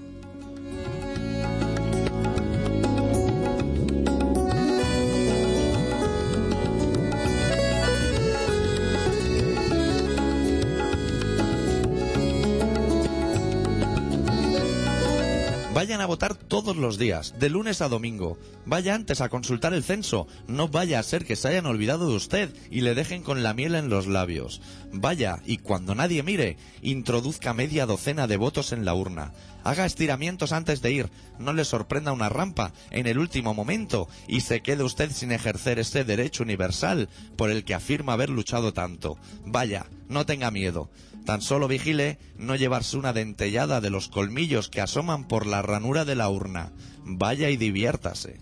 Vayan 15.78 16.02
a 16.02 16.08
votar 16.08 16.34
todos 16.34 16.76
los 16.76 16.98
días, 16.98 17.36
de 17.38 17.52
lunes 17.52 17.82
a 17.82 17.88
domingo. 17.88 18.40
Vaya 18.66 18.96
antes 18.96 19.22
a 19.22 19.30
consultar 19.30 19.76
el 19.76 19.84
censo. 19.84 20.26
No 20.48 20.70
vaya 20.70 20.98
a 20.98 21.04
ser 21.04 21.24
que 21.24 21.36
se 21.36 21.50
hayan 21.50 21.68
olvidado 21.68 22.10
de 22.10 22.16
usted 22.16 22.50
y 22.72 22.82
le 22.82 22.96
dejen 22.96 23.22
con 23.22 23.44
la 23.44 23.54
miel 23.54 23.76
en 23.76 23.88
los 23.88 24.08
labios. 24.08 24.60
Vaya 24.92 25.38
y 25.46 25.60
cuando 25.60 25.94
nadie 25.94 26.24
mire, 26.24 26.58
introduzca 26.82 27.54
media 27.54 27.86
docena 27.86 28.26
de 28.26 28.38
votos 28.38 28.72
en 28.72 28.86
la 28.86 28.96
urna. 28.96 29.34
Haga 29.64 29.86
estiramientos 29.86 30.52
antes 30.52 30.82
de 30.82 30.94
ir. 30.94 31.10
No 31.38 31.54
le 31.54 31.64
sorprenda 31.64 32.12
una 32.12 32.30
rampa 32.30 32.74
en 32.90 33.06
el 33.06 33.20
último 33.20 33.54
momento 33.54 34.08
y 34.28 34.42
se 34.42 34.62
quede 34.62 34.84
usted 34.84 35.12
sin 35.12 35.32
ejercer 35.32 35.78
ese 35.78 36.04
derecho 36.04 36.42
universal 36.42 37.08
por 37.36 37.52
el 37.52 37.64
que 37.64 37.76
afirma 37.76 38.14
haber 38.14 38.32
luchado 38.32 38.74
tanto. 38.74 39.20
Vaya, 39.46 39.86
no 40.10 40.26
tenga 40.26 40.50
miedo. 40.50 40.90
Tan 41.28 41.42
solo 41.42 41.68
vigile 41.68 42.20
no 42.38 42.56
llevarse 42.56 42.96
una 42.96 43.12
dentellada 43.12 43.82
de 43.82 43.90
los 43.90 44.08
colmillos 44.08 44.70
que 44.70 44.80
asoman 44.80 45.28
por 45.28 45.46
la 45.46 45.62
ranura 45.62 46.06
de 46.06 46.16
la 46.16 46.30
urna. 46.30 46.72
Vaya 47.04 47.50
y 47.50 47.58
diviértase. 47.58 48.40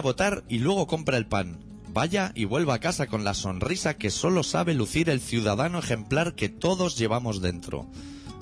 A 0.00 0.02
votar 0.02 0.44
y 0.48 0.58
luego 0.58 0.86
compra 0.86 1.18
el 1.18 1.26
pan. 1.26 1.58
Vaya 1.92 2.32
y 2.34 2.46
vuelva 2.46 2.74
a 2.74 2.78
casa 2.80 3.06
con 3.06 3.22
la 3.22 3.34
sonrisa 3.34 3.98
que 3.98 4.10
solo 4.10 4.42
sabe 4.42 4.74
lucir 4.74 5.10
el 5.10 5.20
ciudadano 5.20 5.78
ejemplar 5.78 6.34
que 6.34 6.48
todos 6.48 6.96
llevamos 6.96 7.42
dentro. 7.42 7.86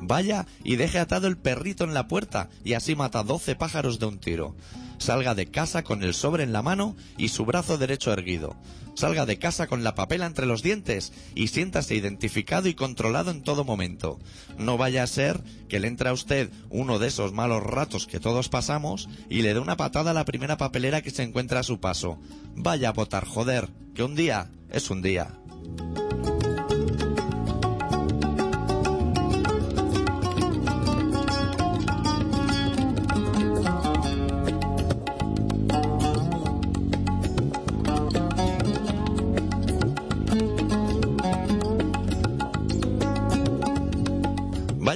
Vaya 0.00 0.46
y 0.64 0.76
deje 0.76 0.98
atado 0.98 1.26
el 1.26 1.36
perrito 1.36 1.84
en 1.84 1.94
la 1.94 2.08
puerta 2.08 2.48
y 2.64 2.74
así 2.74 2.94
mata 2.94 3.22
12 3.22 3.56
pájaros 3.56 3.98
de 3.98 4.06
un 4.06 4.18
tiro. 4.18 4.56
Salga 4.98 5.34
de 5.34 5.46
casa 5.46 5.84
con 5.84 6.02
el 6.02 6.12
sobre 6.12 6.42
en 6.42 6.52
la 6.52 6.62
mano 6.62 6.96
y 7.16 7.28
su 7.28 7.44
brazo 7.44 7.78
derecho 7.78 8.12
erguido. 8.12 8.56
Salga 8.94 9.26
de 9.26 9.38
casa 9.38 9.68
con 9.68 9.84
la 9.84 9.94
papela 9.94 10.26
entre 10.26 10.44
los 10.44 10.62
dientes 10.62 11.12
y 11.36 11.48
siéntase 11.48 11.94
identificado 11.94 12.68
y 12.68 12.74
controlado 12.74 13.30
en 13.30 13.44
todo 13.44 13.64
momento. 13.64 14.18
No 14.58 14.76
vaya 14.76 15.04
a 15.04 15.06
ser 15.06 15.40
que 15.68 15.78
le 15.78 15.86
entre 15.86 16.08
a 16.08 16.12
usted 16.12 16.50
uno 16.68 16.98
de 16.98 17.06
esos 17.06 17.32
malos 17.32 17.62
ratos 17.62 18.08
que 18.08 18.18
todos 18.18 18.48
pasamos 18.48 19.08
y 19.30 19.42
le 19.42 19.54
dé 19.54 19.60
una 19.60 19.76
patada 19.76 20.10
a 20.10 20.14
la 20.14 20.24
primera 20.24 20.56
papelera 20.56 21.00
que 21.00 21.12
se 21.12 21.22
encuentra 21.22 21.60
a 21.60 21.64
su 21.64 21.78
paso. 21.78 22.18
Vaya 22.56 22.88
a 22.88 22.92
votar, 22.92 23.24
joder, 23.24 23.68
que 23.94 24.02
un 24.02 24.16
día 24.16 24.50
es 24.68 24.90
un 24.90 25.00
día. 25.00 25.38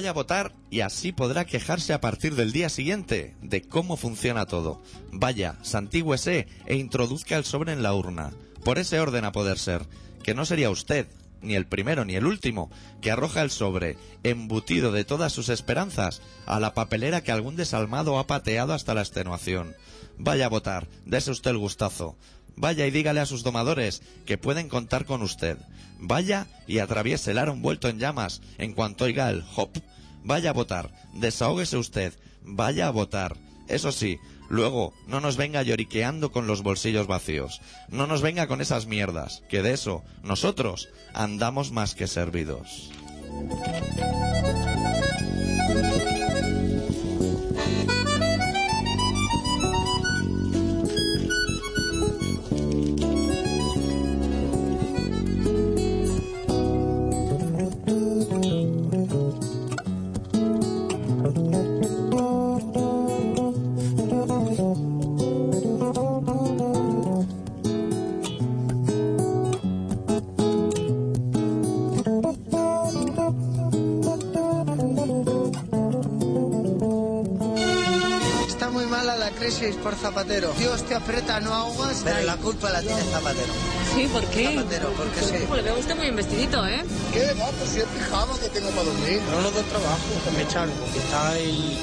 A 0.07 0.13
votar 0.13 0.53
y 0.69 0.81
así 0.81 1.11
podrá 1.11 1.45
quejarse 1.45 1.93
a 1.93 2.01
partir 2.01 2.35
del 2.35 2.51
día 2.51 2.69
siguiente 2.69 3.35
de 3.41 3.61
cómo 3.61 3.97
funciona 3.97 4.45
todo. 4.45 4.81
Vaya, 5.11 5.57
santígüese 5.61 6.47
e 6.65 6.75
introduzca 6.75 7.37
el 7.37 7.45
sobre 7.45 7.73
en 7.73 7.83
la 7.83 7.93
urna. 7.93 8.31
Por 8.63 8.79
ese 8.79 8.99
orden 8.99 9.25
a 9.25 9.31
poder 9.31 9.57
ser, 9.59 9.85
que 10.23 10.33
no 10.33 10.45
sería 10.45 10.69
usted, 10.69 11.07
ni 11.41 11.55
el 11.55 11.67
primero 11.67 12.05
ni 12.05 12.15
el 12.15 12.25
último, 12.25 12.71
que 13.01 13.11
arroja 13.11 13.41
el 13.41 13.51
sobre, 13.51 13.97
embutido 14.23 14.91
de 14.91 15.03
todas 15.03 15.33
sus 15.33 15.49
esperanzas, 15.49 16.21
a 16.45 16.59
la 16.59 16.73
papelera 16.73 17.21
que 17.21 17.31
algún 17.31 17.55
desalmado 17.55 18.17
ha 18.17 18.27
pateado 18.27 18.73
hasta 18.73 18.93
la 18.93 19.01
extenuación. 19.01 19.75
Vaya 20.17 20.45
a 20.45 20.49
votar, 20.49 20.87
dese 21.05 21.31
usted 21.31 21.51
el 21.51 21.57
gustazo. 21.57 22.17
Vaya 22.55 22.85
y 22.85 22.91
dígale 22.91 23.19
a 23.19 23.25
sus 23.25 23.43
domadores 23.43 24.01
que 24.25 24.37
pueden 24.37 24.69
contar 24.69 25.05
con 25.05 25.21
usted. 25.21 25.57
Vaya 25.99 26.47
y 26.67 26.79
atraviese 26.79 27.31
el 27.31 27.39
aro 27.39 27.53
envuelto 27.53 27.89
en 27.89 27.99
llamas 27.99 28.41
en 28.57 28.73
cuanto 28.73 29.05
oiga 29.05 29.29
el 29.29 29.43
hop. 29.55 29.71
Vaya 30.23 30.51
a 30.51 30.53
votar, 30.53 30.91
desahógese 31.13 31.77
usted. 31.77 32.13
Vaya 32.43 32.87
a 32.87 32.91
votar. 32.91 33.37
Eso 33.67 33.91
sí, 33.91 34.19
luego 34.49 34.93
no 35.07 35.21
nos 35.21 35.37
venga 35.37 35.63
lloriqueando 35.63 36.31
con 36.31 36.47
los 36.47 36.63
bolsillos 36.63 37.07
vacíos. 37.07 37.61
No 37.89 38.07
nos 38.07 38.21
venga 38.21 38.47
con 38.47 38.61
esas 38.61 38.85
mierdas, 38.85 39.43
que 39.49 39.61
de 39.61 39.73
eso 39.73 40.03
nosotros 40.23 40.89
andamos 41.13 41.71
más 41.71 41.95
que 41.95 42.07
servidos. 42.07 42.91
Zapatero. 80.03 80.51
Dios 80.57 80.83
te 80.83 80.95
aprieta, 80.95 81.39
no 81.39 81.53
ahogas. 81.53 82.01
Pero 82.03 82.23
la 82.23 82.35
culpa 82.35 82.69
la 82.69 82.81
tiene 82.81 83.01
Zapatero. 83.03 83.53
Sí, 83.95 84.05
¿por 84.11 84.25
qué? 84.25 84.53
Zapatero, 84.53 84.89
porque 84.97 85.21
sí. 85.21 85.55
Le 85.55 85.61
veo 85.61 85.75
a 85.75 85.79
usted 85.79 85.95
muy 85.95 86.07
investidito, 86.07 86.67
¿eh? 86.67 86.83
¿Qué? 87.13 87.33
Va, 87.39 87.47
pues 87.51 87.69
si 87.69 87.79
es 87.79 87.85
pijama 87.85 88.37
que 88.37 88.49
tengo 88.49 88.69
para 88.71 88.83
dormir. 88.83 89.21
No 89.31 89.41
lo 89.41 89.51
doy 89.51 89.63
trabajo, 89.63 89.97
que 90.25 90.31
me 90.31 90.43
echaron, 90.43 90.71
porque 90.71 90.99
está 90.99 91.39
el... 91.39 91.77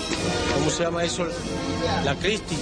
¿Cómo 0.55 0.71
se 0.71 0.83
llama 0.85 1.03
eso? 1.03 1.27
La 2.05 2.15
crisis. 2.17 2.59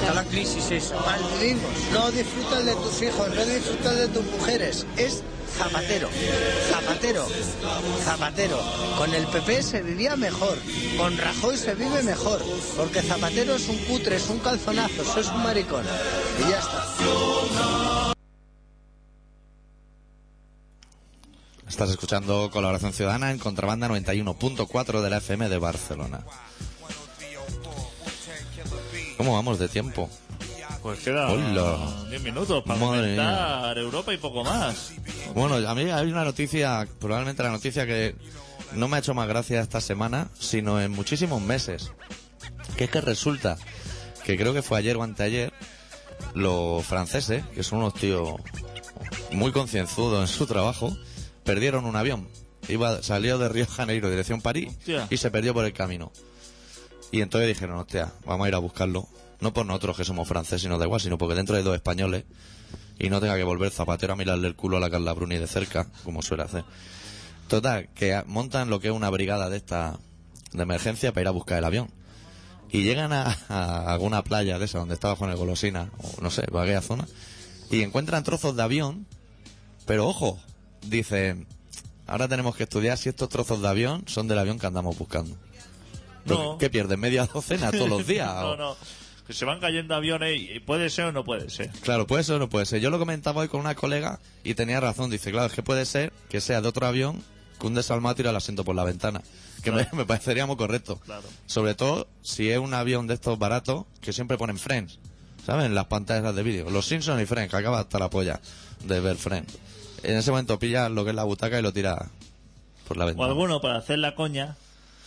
Está 0.00 0.14
la 0.14 0.24
crisis 0.24 0.70
esa. 0.70 0.96
Maldivimos. 1.00 1.70
No 1.92 2.10
disfrutas 2.10 2.64
de 2.64 2.74
tus 2.74 3.02
hijos, 3.02 3.28
no 3.28 3.44
disfrutas 3.44 3.94
de 3.94 4.08
tus 4.08 4.24
mujeres. 4.24 4.86
Es 4.96 5.22
Zapatero. 5.58 6.08
Zapatero. 6.70 7.26
Zapatero. 8.04 8.58
Con 8.96 9.12
el 9.12 9.26
PP 9.26 9.62
se 9.62 9.82
vivía 9.82 10.14
mejor. 10.14 10.56
Con 10.96 11.18
Rajoy 11.18 11.56
se 11.56 11.74
vive 11.74 12.02
mejor. 12.04 12.40
Porque 12.76 13.02
Zapatero 13.02 13.56
es 13.56 13.68
un 13.68 13.76
cutre, 13.78 14.16
es 14.16 14.30
un 14.30 14.38
calzonazo, 14.38 15.18
es 15.18 15.26
un 15.26 15.42
maricón. 15.42 15.84
Y 16.38 16.50
ya 16.50 16.58
está. 16.60 18.14
Estás 21.66 21.90
escuchando 21.90 22.50
Colaboración 22.52 22.92
Ciudadana 22.92 23.32
en 23.32 23.38
Contrabanda 23.38 23.88
91.4 23.88 25.02
de 25.02 25.10
la 25.10 25.18
FM 25.18 25.48
de 25.48 25.58
Barcelona. 25.58 26.20
¿Cómo 29.16 29.34
vamos 29.34 29.58
de 29.58 29.68
tiempo? 29.68 30.08
Pues 30.82 31.00
queda 31.00 31.28
Hola. 31.30 32.06
10 32.08 32.22
minutos 32.22 32.62
para 32.64 32.78
Madre 32.78 33.00
comentar 33.16 33.78
Europa 33.78 34.14
y 34.14 34.18
poco 34.18 34.44
más. 34.44 34.92
Bueno, 35.34 35.56
a 35.68 35.74
mí 35.74 35.82
hay 35.90 36.10
una 36.10 36.24
noticia, 36.24 36.86
probablemente 37.00 37.42
la 37.42 37.50
noticia 37.50 37.86
que 37.86 38.14
no 38.74 38.88
me 38.88 38.96
ha 38.96 39.00
hecho 39.00 39.14
más 39.14 39.28
gracia 39.28 39.60
esta 39.60 39.80
semana, 39.80 40.28
sino 40.38 40.80
en 40.80 40.92
muchísimos 40.92 41.42
meses. 41.42 41.92
Que 42.76 42.84
es 42.84 42.90
que 42.90 43.00
resulta 43.00 43.58
que 44.24 44.36
creo 44.36 44.54
que 44.54 44.62
fue 44.62 44.78
ayer 44.78 44.96
o 44.96 45.02
anteayer, 45.02 45.52
los 46.34 46.84
franceses, 46.86 47.44
que 47.54 47.62
son 47.62 47.78
unos 47.78 47.94
tíos 47.94 48.34
muy 49.32 49.52
concienzudos 49.52 50.20
en 50.20 50.28
su 50.34 50.46
trabajo, 50.46 50.96
perdieron 51.44 51.86
un 51.86 51.96
avión. 51.96 52.28
Iba, 52.68 53.02
salió 53.02 53.38
de 53.38 53.48
Río 53.48 53.64
de 53.64 53.70
Janeiro, 53.72 54.10
dirección 54.10 54.42
París, 54.42 54.68
Hostia. 54.78 55.06
y 55.10 55.16
se 55.16 55.30
perdió 55.30 55.54
por 55.54 55.64
el 55.64 55.72
camino. 55.72 56.12
Y 57.10 57.22
entonces 57.22 57.48
dijeron, 57.48 57.78
hostia, 57.78 58.12
vamos 58.26 58.44
a 58.44 58.48
ir 58.48 58.54
a 58.54 58.58
buscarlo. 58.58 59.08
No 59.40 59.52
por 59.52 59.66
nosotros 59.66 59.96
que 59.96 60.04
somos 60.04 60.26
franceses 60.26 60.64
y 60.64 60.68
nos 60.68 60.78
da 60.78 60.86
igual, 60.86 61.00
sino 61.00 61.16
porque 61.18 61.34
dentro 61.34 61.56
hay 61.56 61.62
dos 61.62 61.74
españoles 61.74 62.24
y 62.98 63.08
no 63.08 63.20
tenga 63.20 63.36
que 63.36 63.44
volver 63.44 63.70
Zapatero 63.70 64.14
a 64.14 64.16
mirarle 64.16 64.48
el 64.48 64.56
culo 64.56 64.78
a 64.78 64.80
la 64.80 64.90
Carla 64.90 65.12
Bruni 65.12 65.36
de 65.38 65.46
cerca, 65.46 65.86
como 66.04 66.22
suele 66.22 66.42
hacer. 66.42 66.64
Total, 67.46 67.88
que 67.94 68.22
montan 68.26 68.68
lo 68.68 68.80
que 68.80 68.88
es 68.88 68.94
una 68.94 69.10
brigada 69.10 69.48
de 69.48 69.56
esta 69.56 69.98
de 70.52 70.62
emergencia 70.62 71.12
para 71.12 71.22
ir 71.22 71.28
a 71.28 71.32
buscar 71.32 71.58
el 71.58 71.64
avión. 71.64 71.90
Y 72.70 72.82
llegan 72.82 73.12
a, 73.12 73.36
a 73.48 73.92
alguna 73.92 74.22
playa 74.22 74.58
de 74.58 74.66
esa 74.66 74.78
donde 74.78 74.94
estaba 74.94 75.16
Juan 75.16 75.30
el 75.30 75.36
Golosina, 75.36 75.90
o 75.98 76.20
no 76.20 76.30
sé, 76.30 76.42
por 76.42 76.62
aquella 76.62 76.82
zona, 76.82 77.06
y 77.70 77.82
encuentran 77.82 78.24
trozos 78.24 78.56
de 78.56 78.62
avión, 78.62 79.06
pero 79.86 80.06
ojo, 80.06 80.38
dicen, 80.82 81.46
ahora 82.06 82.28
tenemos 82.28 82.56
que 82.56 82.64
estudiar 82.64 82.98
si 82.98 83.08
estos 83.08 83.28
trozos 83.28 83.62
de 83.62 83.68
avión 83.68 84.04
son 84.06 84.28
del 84.28 84.38
avión 84.38 84.58
que 84.58 84.66
andamos 84.66 84.98
buscando. 84.98 85.34
No. 86.26 86.58
¿Qué 86.58 86.68
pierden? 86.68 87.00
¿Media 87.00 87.26
docena 87.26 87.70
todos 87.70 87.88
los 87.88 88.06
días? 88.06 88.30
no, 88.34 88.56
no. 88.56 88.76
Que 89.28 89.34
se 89.34 89.44
van 89.44 89.60
cayendo 89.60 89.94
aviones 89.94 90.40
y 90.40 90.58
puede 90.58 90.90
ser 90.90 91.04
o 91.04 91.12
no 91.12 91.22
puede 91.22 91.48
ser. 91.50 91.68
Claro, 91.82 92.06
puede 92.06 92.24
ser 92.24 92.34
o 92.36 92.38
no 92.40 92.48
puede 92.48 92.66
ser. 92.66 92.80
Yo 92.80 92.90
lo 92.90 92.98
comentaba 92.98 93.42
hoy 93.42 93.48
con 93.48 93.60
una 93.60 93.74
colega 93.76 94.18
y 94.42 94.54
tenía 94.54 94.80
razón. 94.80 95.10
Dice, 95.10 95.30
claro, 95.30 95.46
es 95.46 95.52
que 95.52 95.62
puede 95.62 95.84
ser 95.86 96.12
que 96.30 96.40
sea 96.40 96.60
de 96.60 96.68
otro 96.68 96.86
avión 96.86 97.22
que 97.60 97.66
un 97.66 97.74
desalmado 97.74 98.14
tira 98.16 98.30
el 98.30 98.36
asiento 98.36 98.64
por 98.64 98.74
la 98.74 98.84
ventana. 98.84 99.20
Que 99.62 99.70
me, 99.70 99.86
me 99.92 100.04
parecería 100.06 100.46
muy 100.46 100.56
correcto. 100.56 100.98
Claro. 101.04 101.22
Sobre 101.46 101.74
todo 101.74 102.08
si 102.22 102.48
es 102.50 102.58
un 102.58 102.72
avión 102.74 103.06
de 103.06 103.14
estos 103.14 103.38
baratos 103.38 103.84
que 104.00 104.12
siempre 104.12 104.38
ponen 104.38 104.58
Friends. 104.58 104.98
¿Saben? 105.44 105.66
En 105.66 105.74
las 105.74 105.86
pantallas 105.86 106.34
de 106.34 106.42
vídeo. 106.42 106.70
Los 106.70 106.86
Simpsons 106.86 107.22
y 107.22 107.26
Friends, 107.26 107.50
que 107.50 107.56
acaba 107.56 107.80
hasta 107.80 107.98
la 107.98 108.08
polla 108.10 108.40
de 108.84 109.00
ver 109.00 109.16
Friends. 109.16 109.58
En 110.04 110.16
ese 110.16 110.30
momento 110.30 110.58
pillas 110.58 110.90
lo 110.90 111.04
que 111.04 111.10
es 111.10 111.16
la 111.16 111.24
butaca 111.24 111.58
y 111.58 111.62
lo 111.62 111.72
tira 111.72 112.08
por 112.86 112.96
la 112.96 113.04
O 113.04 113.08
ventana. 113.08 113.28
alguno 113.28 113.60
para 113.60 113.76
hacer 113.76 113.98
la 113.98 114.14
coña. 114.14 114.56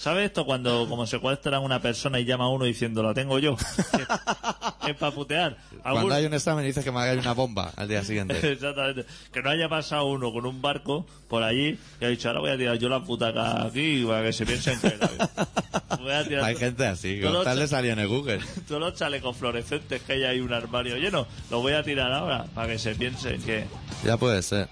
¿Sabes 0.01 0.25
esto 0.25 0.47
cuando 0.47 0.87
como 0.89 1.05
secuestran 1.05 1.53
a 1.53 1.59
una 1.59 1.79
persona 1.79 2.19
y 2.19 2.25
llama 2.25 2.45
a 2.45 2.49
uno 2.49 2.65
diciendo 2.65 3.03
la 3.03 3.13
tengo 3.13 3.37
yo? 3.37 3.55
es 4.87 4.95
para 4.95 5.11
putear. 5.11 5.57
Cuando 5.83 6.15
hay 6.15 6.25
un 6.25 6.33
examen 6.33 6.65
dices 6.65 6.83
que 6.83 6.91
me 6.91 7.01
hagáis 7.01 7.21
una 7.21 7.33
bomba 7.33 7.71
al 7.75 7.87
día 7.87 8.03
siguiente. 8.03 8.33
Exactamente. 8.51 9.05
Que 9.31 9.43
no 9.43 9.51
haya 9.51 9.69
pasado 9.69 10.05
uno 10.07 10.33
con 10.33 10.47
un 10.47 10.59
barco 10.59 11.05
por 11.27 11.43
allí 11.43 11.77
y 11.99 12.05
ha 12.05 12.07
dicho, 12.07 12.29
ahora 12.29 12.39
voy 12.39 12.49
a 12.49 12.57
tirar 12.57 12.79
yo 12.79 12.89
la 12.89 13.03
puta 13.03 13.27
aquí 13.63 14.03
para 14.03 14.23
que 14.23 14.33
se 14.33 14.43
piensen 14.43 14.81
que... 14.81 14.97
Voy 15.99 16.11
a 16.11 16.23
tirar 16.27 16.45
hay 16.45 16.55
gente 16.55 16.87
así. 16.87 17.21
Con 17.21 17.43
tal 17.43 17.59
le 17.59 17.67
salía 17.67 17.93
en 17.93 17.99
el 17.99 18.07
Google. 18.07 18.39
todos 18.67 18.81
los 18.81 18.95
chalecos 18.95 19.37
fluorescentes 19.37 20.01
que 20.01 20.13
hay 20.13 20.23
ahí 20.23 20.39
un 20.39 20.51
armario 20.51 20.97
lleno. 20.97 21.27
Los 21.51 21.61
voy 21.61 21.73
a 21.73 21.83
tirar 21.83 22.11
ahora 22.11 22.45
para 22.55 22.69
que 22.69 22.79
se 22.79 22.95
piensen 22.95 23.39
que... 23.43 23.67
Ya 24.03 24.17
puede 24.17 24.41
ser. 24.41 24.67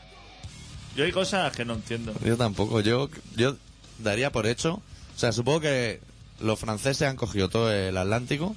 Yo 0.95 1.03
hay 1.03 1.11
cosas 1.11 1.55
que 1.55 1.65
no 1.65 1.75
entiendo. 1.75 2.13
Yo 2.25 2.35
tampoco. 2.35 2.81
Yo, 2.81 3.11
yo 3.35 3.57
daría 3.99 4.31
por 4.31 4.47
hecho. 4.47 4.81
O 5.19 5.21
sea, 5.21 5.33
supongo 5.33 5.59
que 5.59 5.99
los 6.39 6.57
franceses 6.57 7.05
han 7.09 7.17
cogido 7.17 7.49
todo 7.49 7.69
el 7.73 7.97
Atlántico, 7.97 8.55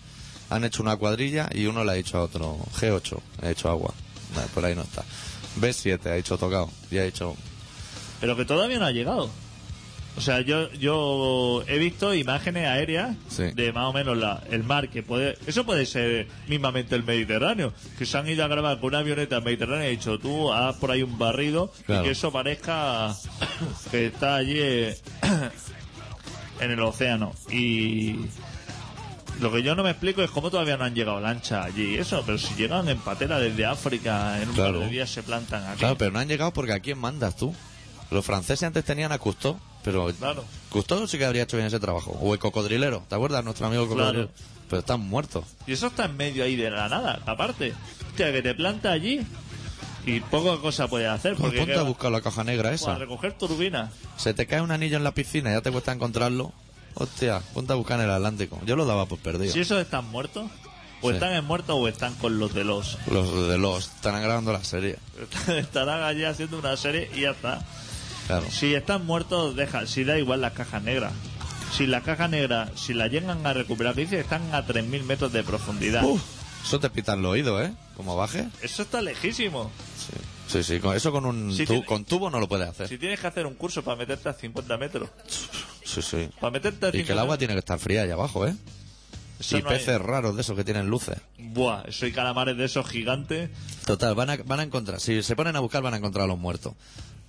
han 0.49 0.63
hecho 0.63 0.81
una 0.81 0.95
cuadrilla 0.97 1.51
y 1.53 1.67
uno 1.67 1.83
le 1.83 1.91
ha 1.91 1.95
dicho 1.95 2.19
a 2.19 2.23
otro 2.23 2.57
G8, 2.81 3.19
ha 3.43 3.51
hecho 3.51 3.69
agua. 3.69 3.93
Nah, 4.37 4.43
por 4.55 4.65
ahí 4.65 4.77
no 4.77 4.83
está. 4.83 5.03
B7 5.61 6.07
ha 6.07 6.15
dicho 6.15 6.39
tocado 6.39 6.71
y 6.89 6.99
ha 6.99 7.03
dicho. 7.03 7.35
Pero 8.21 8.37
que 8.37 8.45
todavía 8.45 8.79
no 8.79 8.85
ha 8.85 8.93
llegado. 8.93 9.29
O 10.17 10.21
sea, 10.21 10.41
yo 10.43 10.71
yo 10.75 11.65
he 11.67 11.79
visto 11.79 12.15
imágenes 12.15 12.69
aéreas 12.69 13.17
Sí. 13.29 13.45
de 13.55 13.73
más 13.73 13.87
o 13.89 13.93
menos 13.93 14.17
la, 14.17 14.45
el 14.49 14.63
mar 14.63 14.89
que 14.89 15.03
puede... 15.03 15.37
Eso 15.49 15.65
puede 15.67 15.85
ser 15.85 16.29
mismamente 16.47 16.95
el 16.95 17.03
Mediterráneo. 17.03 17.73
Que 17.99 18.07
se 18.07 18.19
han 18.19 18.29
ido 18.29 18.45
a 18.45 18.49
grabar 18.49 18.79
con 18.79 18.91
una 18.91 18.99
avioneta 19.01 19.35
al 19.35 19.43
Mediterráneo 19.43 19.83
y 19.83 19.89
he 19.89 19.91
dicho, 19.97 20.17
tú 20.21 20.53
haz 20.53 20.77
por 20.77 20.93
ahí 20.93 21.03
un 21.03 21.19
barrido 21.19 21.73
Claro. 21.87 22.03
y 22.03 22.05
que 22.05 22.11
eso 22.13 22.31
parezca 22.31 23.17
que 23.91 24.07
está 24.07 24.37
allí 24.37 24.59
eh, 24.61 24.97
en 26.63 26.71
el 26.73 26.81
océano. 26.81 27.33
Y 27.51 28.17
lo 29.41 29.51
que 29.53 29.63
yo 29.63 29.75
no 29.75 29.83
me 29.83 29.91
explico 29.91 30.23
es 30.23 30.31
cómo 30.31 30.51
todavía 30.51 30.77
no 30.77 30.85
han 30.85 30.95
llegado 30.95 31.21
lanchas 31.21 31.67
allí. 31.67 31.97
Eso, 31.97 32.23
pero 32.25 32.39
si 32.39 32.55
llegan 32.55 32.89
en 32.89 32.99
patera 32.99 33.39
desde 33.39 33.65
África, 33.67 34.41
en 34.41 34.49
un 34.51 34.55
Claro. 34.55 34.79
par 34.81 34.89
de 34.89 34.93
días 34.93 35.11
se 35.11 35.23
plantan 35.23 35.65
aquí. 35.67 35.79
Claro, 35.81 35.97
pero 35.99 36.11
no 36.13 36.19
han 36.19 36.29
llegado 36.29 36.53
porque 36.53 36.73
a 36.73 36.81
quién 36.81 36.99
mandas 36.99 37.37
tú. 37.37 37.55
Los 38.11 38.25
franceses 38.25 38.63
antes 38.65 38.85
tenían 38.85 39.11
a 39.11 39.19
Cousteau, 39.19 39.59
pero 39.83 40.13
Claro. 40.15 40.45
Cousteau 40.69 41.07
sí 41.09 41.17
que 41.19 41.25
habría 41.25 41.45
hecho 41.45 41.57
bien 41.57 41.67
ese 41.67 41.81
trabajo. 41.81 42.13
O 42.21 42.35
el 42.35 42.39
cocodrilero, 42.39 43.05
¿te 43.09 43.15
acuerdas? 43.15 43.43
Nuestro 43.43 43.67
amigo 43.67 43.89
cocodrilero. 43.89 44.29
Pero 44.69 44.81
están 44.81 45.01
muertos. 45.01 45.45
Y 45.67 45.73
eso 45.73 45.89
está 45.89 46.05
en 46.07 46.17
medio 46.17 46.45
ahí 46.45 46.57
de 46.57 46.71
la 46.71 46.89
nada, 46.89 47.21
aparte. 47.27 47.75
Hostia, 48.09 48.33
que 48.33 48.43
te 48.43 48.55
planta 48.55 48.91
allí 48.93 49.21
Y 50.07 50.21
poca 50.21 50.61
cosa 50.61 50.89
puedes 50.89 51.09
hacer. 51.09 51.37
Porque 51.37 51.59
ponte 51.59 51.75
¿qué 51.75 51.79
a 51.79 51.83
buscar 51.83 52.11
la 52.11 52.21
caja 52.21 52.43
negra 52.45 52.73
esa. 52.73 52.95
a 52.95 52.99
recoger 52.99 53.35
turbina. 53.39 53.91
Se 54.17 54.35
te 54.35 54.47
cae 54.47 54.61
un 54.61 54.71
anillo 54.73 54.97
en 54.97 55.05
la 55.05 55.13
piscina 55.13 55.51
y 55.51 55.55
ya 55.55 55.61
te 55.61 55.71
cuesta 55.71 55.93
encontrarlo. 55.93 56.53
Hostia, 56.95 57.41
ponte 57.55 57.73
a 57.73 57.77
buscar 57.77 57.99
en 58.01 58.07
el 58.07 58.11
Atlántico. 58.13 58.61
Yo 58.67 58.77
lo 58.77 58.85
daba 58.85 59.07
por 59.07 59.19
perdido. 59.19 59.53
Si 59.53 59.61
esos 59.61 59.81
están 59.81 60.05
muertos, 60.11 60.51
o 61.01 61.09
Sí. 61.09 61.15
están 61.15 61.33
en 61.35 61.45
muertos 61.45 61.77
o 61.79 61.89
están 61.89 62.15
con 62.15 62.39
los 62.39 62.53
de 62.53 62.65
los. 62.65 62.99
Los 63.11 63.49
de 63.49 63.59
los 63.59 63.87
estarán 63.95 64.23
grabando 64.23 64.53
la 64.53 64.63
serie. 64.65 64.99
Estarán 65.49 66.03
allí 66.03 66.25
haciendo 66.25 66.59
una 66.59 66.77
serie 66.77 67.11
y 67.15 67.23
ya 67.23 67.31
está. 67.31 67.65
Claro. 68.27 68.47
Si 68.51 68.75
están 68.75 69.07
muertos, 69.07 69.57
deja. 69.57 69.87
Si 69.87 70.05
da 70.05 70.19
igual 70.19 70.41
las 70.41 70.53
cajas 70.53 70.83
negras. 70.83 71.13
Si 71.73 71.87
las 71.87 72.03
cajas 72.03 72.29
negras, 72.29 72.71
si 72.77 72.93
las 72.93 73.11
llegan 73.11 73.47
a 73.47 73.53
recuperar, 73.53 73.95
dice 73.95 74.17
que 74.17 74.21
están 74.21 74.55
a 74.55 74.67
3.000 74.67 75.05
metros 75.05 75.33
de 75.33 75.43
profundidad. 75.43 76.05
Uf, 76.05 76.21
eso 76.65 76.79
te 76.79 76.91
pitan 76.91 77.23
los 77.23 77.33
oídos, 77.33 77.63
¿eh? 77.63 77.73
Como 78.03 78.17
baje. 78.17 78.49
Eso 78.63 78.83
está 78.83 79.01
lejísimo. 79.01 79.71
Sí, 80.49 80.63
sí, 80.65 80.81
con 80.81 80.97
eso 80.97 81.13
con 81.13 81.25
un 81.25 81.57
tu- 81.57 81.65
tiene- 81.65 81.85
con 81.87 82.05
tubo 82.05 82.29
no 82.29 82.41
lo 82.41 82.49
puedes 82.49 82.69
hacer. 82.69 82.89
Si 82.89 82.99
tienes 82.99 83.21
que 83.21 83.27
hacer 83.29 83.47
un 83.47 83.55
curso 83.55 83.83
para 83.85 83.97
meterte 83.97 84.29
a 84.29 84.33
50 84.35 84.77
metros. 84.77 85.09
Sí, 85.85 86.03
sí. 86.03 86.29
Para 86.41 86.51
meterte 86.51 86.87
a 86.87 86.91
50 86.91 86.99
Y 86.99 87.05
que 87.05 87.13
el 87.13 87.19
agua 87.19 87.39
tiene 87.39 87.55
que 87.55 87.61
estar 87.61 87.79
fría 87.79 88.03
allá 88.03 88.15
abajo, 88.15 88.47
¿eh? 88.47 88.55
Eso 89.41 89.59
y 89.59 89.63
no 89.63 89.71
hay- 89.71 89.79
peces 89.79 90.01
raros 90.01 90.35
de 90.35 90.43
esos 90.43 90.57
que 90.57 90.65
tienen 90.65 90.89
luces. 90.89 91.17
Buah, 91.39 91.83
eso 91.87 92.05
hay 92.05 92.13
calamares 92.13 92.57
de 92.57 92.65
esos 92.65 92.87
gigantes. 92.89 93.51
Total, 93.87 94.15
van 94.15 94.31
a, 94.31 94.37
van 94.37 94.61
a 94.61 94.63
encontrar, 94.65 95.01
si 95.01 95.23
se 95.23 95.37
ponen 95.37 95.57
a 95.57 95.61
buscar 95.61 95.81
van 95.83 95.95
a 95.95 95.99
encontrar 95.99 96.25
a 96.25 96.29
los 96.29 96.39
muertos. 96.39 96.75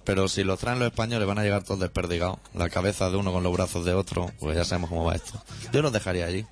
Pero 0.04 0.28
si 0.28 0.44
los 0.44 0.60
traen 0.60 0.80
los 0.80 0.88
españoles 0.90 1.26
van 1.28 1.40
a 1.40 1.44
llegar 1.44 1.64
todos 1.64 1.80
desperdigados. 1.80 2.40
La 2.54 2.70
cabeza 2.70 3.10
de 3.10 3.16
uno 3.16 3.32
con 3.32 3.42
los 3.44 3.54
brazos 3.54 3.86
de 3.86 3.94
otro, 3.94 4.32
pues 4.40 4.56
ya 4.58 4.66
sabemos 4.66 4.90
cómo 4.90 5.06
va 5.06 5.16
esto. 5.16 5.42
Yo 5.72 5.82
los 5.82 5.94
dejaría 5.94 6.26
allí. 6.26 6.46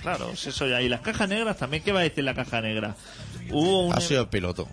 Claro, 0.00 0.34
si 0.36 0.48
eso 0.50 0.66
ya. 0.66 0.80
Y 0.82 0.88
las 0.88 1.00
cajas 1.02 1.28
negras 1.28 1.56
también, 1.58 1.82
¿qué 1.82 1.92
va 1.92 2.00
a 2.00 2.02
decir 2.02 2.24
la 2.24 2.34
caja 2.34 2.60
negra? 2.62 2.96
Hubo 3.50 3.86
un. 3.86 3.94
Ha 3.94 4.00
sido 4.00 4.22
el 4.22 4.28
piloto. 4.28 4.68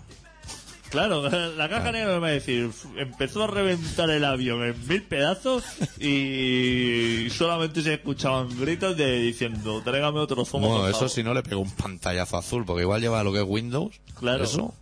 Claro, 0.90 1.26
la 1.56 1.68
caja 1.70 1.90
negra 1.90 2.12
me 2.14 2.18
va 2.18 2.26
a 2.28 2.32
decir, 2.32 2.70
empezó 2.98 3.44
a 3.44 3.46
reventar 3.46 4.10
el 4.10 4.24
avión 4.26 4.62
en 4.62 4.86
mil 4.88 5.02
pedazos 5.02 5.64
y 5.98 7.28
solamente 7.30 7.80
se 7.82 7.94
escuchaban 7.94 8.48
gritos 8.60 8.96
de 8.96 9.20
diciendo, 9.20 9.80
tráigame 9.82 10.18
otro 10.20 10.44
zumo. 10.44 10.66
Bueno, 10.68 10.80
por 10.82 10.90
eso 10.90 10.98
favor". 10.98 11.10
si 11.10 11.22
no 11.22 11.32
le 11.32 11.42
pego 11.42 11.62
un 11.62 11.70
pantallazo 11.70 12.36
azul, 12.36 12.64
porque 12.66 12.82
igual 12.82 13.00
lleva 13.00 13.24
lo 13.24 13.32
que 13.32 13.38
es 13.38 13.46
Windows. 13.46 14.00
Claro. 14.18 14.44
Eso, 14.44 14.74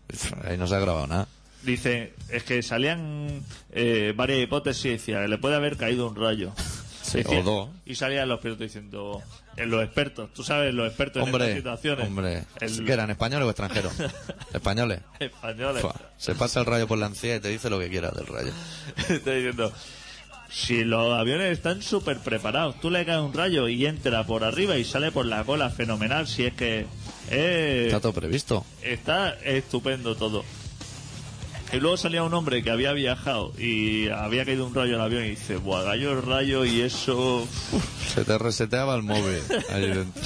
ahí 0.45 0.59
no 0.59 0.67
se 0.67 0.75
ha 0.75 0.81
grabado 0.81 1.07
nada. 1.07 1.29
Dice, 1.63 2.15
es 2.31 2.43
que 2.43 2.63
salían 2.63 3.45
eh, 3.71 4.13
varias 4.17 4.41
hipótesis, 4.41 4.91
decía, 4.93 5.21
le 5.29 5.39
puede 5.39 5.55
haber 5.57 5.77
caído 5.77 6.09
un 6.09 6.17
rayo. 6.17 6.53
Sí, 7.03 7.19
Decía- 7.19 7.41
o 7.41 7.43
dos. 7.43 7.69
Y 7.87 7.95
salían 7.95 8.29
los 8.29 8.41
pilotos 8.41 8.63
diciendo, 8.67 9.23
en 9.23 9.40
los 9.67 9.83
expertos, 9.85 10.33
tú 10.35 10.43
sabes, 10.43 10.73
los 10.75 10.87
expertos 10.89 11.23
en 11.23 11.29
Hombre, 11.29 11.45
estas 11.47 11.57
situaciones. 11.59 12.07
hombre. 12.07 12.45
El- 12.61 12.85
¿Qué 12.85 12.93
eran, 12.93 13.11
españoles 13.11 13.47
o 13.47 13.51
extranjeros? 13.51 13.93
españoles. 14.55 15.01
Españoles. 15.19 15.83
Fua, 15.83 15.95
Se 16.17 16.35
pasa 16.35 16.61
el 16.61 16.67
rayo 16.67 16.87
por 16.87 16.99
la 16.99 17.07
encía 17.07 17.37
y 17.37 17.41
te 17.41 17.49
dice 17.49 17.71
lo 17.71 17.79
que 17.79 17.89
quiera 17.89 18.11
del 18.11 18.27
rayo. 18.27 18.53
Estoy 19.09 19.37
diciendo, 19.37 19.73
si 20.51 20.83
los 20.85 21.13
aviones 21.19 21.53
están 21.53 21.81
súper 21.83 22.19
preparados, 22.19 22.81
tú 22.81 22.91
le 22.91 23.05
caes 23.07 23.21
un 23.21 23.33
rayo 23.33 23.69
y 23.69 23.87
entra 23.87 24.25
por 24.25 24.43
arriba 24.45 24.77
y 24.77 24.85
sale 24.85 25.13
por 25.13 25.27
la 25.27 25.45
cola, 25.45 25.71
fenomenal. 25.71 26.27
Si 26.27 26.45
es 26.45 26.55
que 26.55 26.87
eh, 27.31 27.85
Está 27.87 28.01
todo 28.01 28.13
previsto. 28.13 28.65
está 28.83 29.31
estupendo 29.45 30.17
todo. 30.17 30.45
Y 31.73 31.77
luego 31.79 31.97
salía 31.97 32.25
un 32.25 32.35
hombre 32.35 32.63
que 32.63 32.71
había 32.71 32.93
viajado 32.93 33.53
y 33.57 34.09
había 34.09 34.45
caído 34.45 34.67
un 34.67 34.75
rayo 34.75 34.97
al 34.97 35.03
avión 35.03 35.25
y 35.25 35.31
dice, 35.31 35.57
buah, 35.57 35.85
cayó 35.85 36.13
el 36.13 36.23
rayo 36.23 36.65
y 36.65 36.81
eso... 36.81 37.47
Se 38.13 38.25
te 38.25 38.39
reseteaba 38.39 38.97
el 38.97 39.03
móvil 39.03 39.41
ahí 39.71 39.87
dentro. 39.87 40.23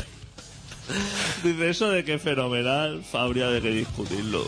Dice, 1.43 1.71
eso 1.71 1.91
de 1.91 2.05
que 2.05 2.19
fenomenal, 2.19 3.05
habría 3.13 3.49
de 3.49 3.61
que 3.61 3.71
discutirlo. 3.71 4.47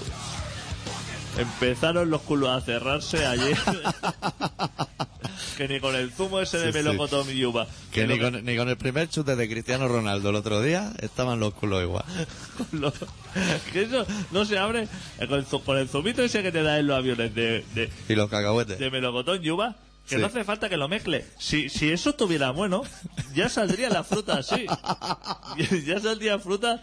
Empezaron 1.37 2.09
los 2.09 2.23
culos 2.23 2.49
a 2.51 2.61
cerrarse 2.63 3.27
ayer. 3.27 3.59
que 5.57 5.69
ni 5.69 5.81
con 5.81 5.95
el 5.95 6.13
zumo 6.13 6.41
ese 6.41 6.59
de 6.59 6.73
Sí, 6.73 6.79
melocotón 6.79 7.27
y 7.35 7.45
uva. 7.45 7.67
Que 7.93 8.07
ni 8.07 8.19
con, 8.19 8.45
ni 8.45 8.57
con 8.57 8.69
el 8.69 8.77
primer 8.77 9.09
chute 9.09 9.37
de 9.37 9.49
Cristiano 9.49 9.89
Ronaldo 9.89 10.31
el 10.31 10.37
otro 10.37 10.61
día 10.63 10.93
estaban 11.01 11.41
los 11.41 11.55
culos 11.55 11.83
igual. 11.83 12.05
Que 13.73 13.83
eso 13.83 14.07
no 14.33 14.45
se 14.45 14.59
abre 14.59 14.89
eh, 15.19 15.27
con 15.27 15.39
el, 15.39 15.45
con 15.45 15.77
el 15.79 15.89
zumito 15.89 16.23
ese 16.23 16.43
que 16.43 16.53
te 16.53 16.63
da 16.63 16.79
en 16.79 16.87
los 16.87 16.97
aviones 16.97 17.35
de, 17.35 17.65
de, 17.75 17.91
Y 18.09 18.15
los 18.15 18.31
cacahuetes. 18.31 18.79
de 18.79 18.91
melocotón 18.91 19.45
y 19.45 19.51
uva 19.51 19.77
que 20.09 20.15
Sí. 20.15 20.21
no 20.21 20.29
hace 20.29 20.45
falta 20.45 20.69
que 20.69 20.77
lo 20.77 20.89
mezcle 20.89 21.25
si, 21.37 21.69
si 21.69 21.91
eso 21.91 22.11
estuviera 22.11 22.53
bueno 22.53 22.85
ya 23.35 23.49
saldría 23.49 23.91
la 23.91 24.05
fruta 24.05 24.39
así 24.39 24.65
ya 25.85 25.99
saldría 26.01 26.39
fruta 26.39 26.77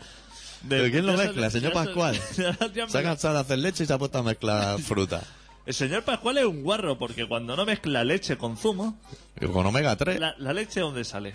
de, 0.64 0.78
¿Pero 0.78 0.92
quién 0.92 1.06
lo 1.06 1.16
sal- 1.16 1.28
mezcla? 1.28 1.50
¿Señor 1.50 1.74
sal- 1.74 1.86
Pascual? 1.86 2.20
Se 2.34 2.98
ha 2.98 3.04
cansado 3.04 3.34
de 3.36 3.40
hacer 3.40 3.60
leche 3.60 3.84
y 3.86 3.88
se 3.88 3.94
ha 3.94 3.98
puesto 3.98 4.18
a 4.18 4.24
mezclar 4.24 4.80
fruta. 4.80 5.22
El 5.66 5.74
señor 5.74 6.04
Pascual 6.04 6.38
es 6.38 6.46
un 6.46 6.64
guarro 6.64 6.98
porque 6.98 7.28
cuando 7.28 7.56
no 7.56 7.66
mezcla 7.66 8.04
leche 8.04 8.38
con 8.38 8.58
zumo 8.58 8.98
Y 9.40 9.46
con 9.48 9.66
omega 9.66 9.96
3. 9.96 10.20
la, 10.20 10.36
la 10.38 10.54
leche 10.54 10.80
dónde 10.82 11.04
sale 11.04 11.34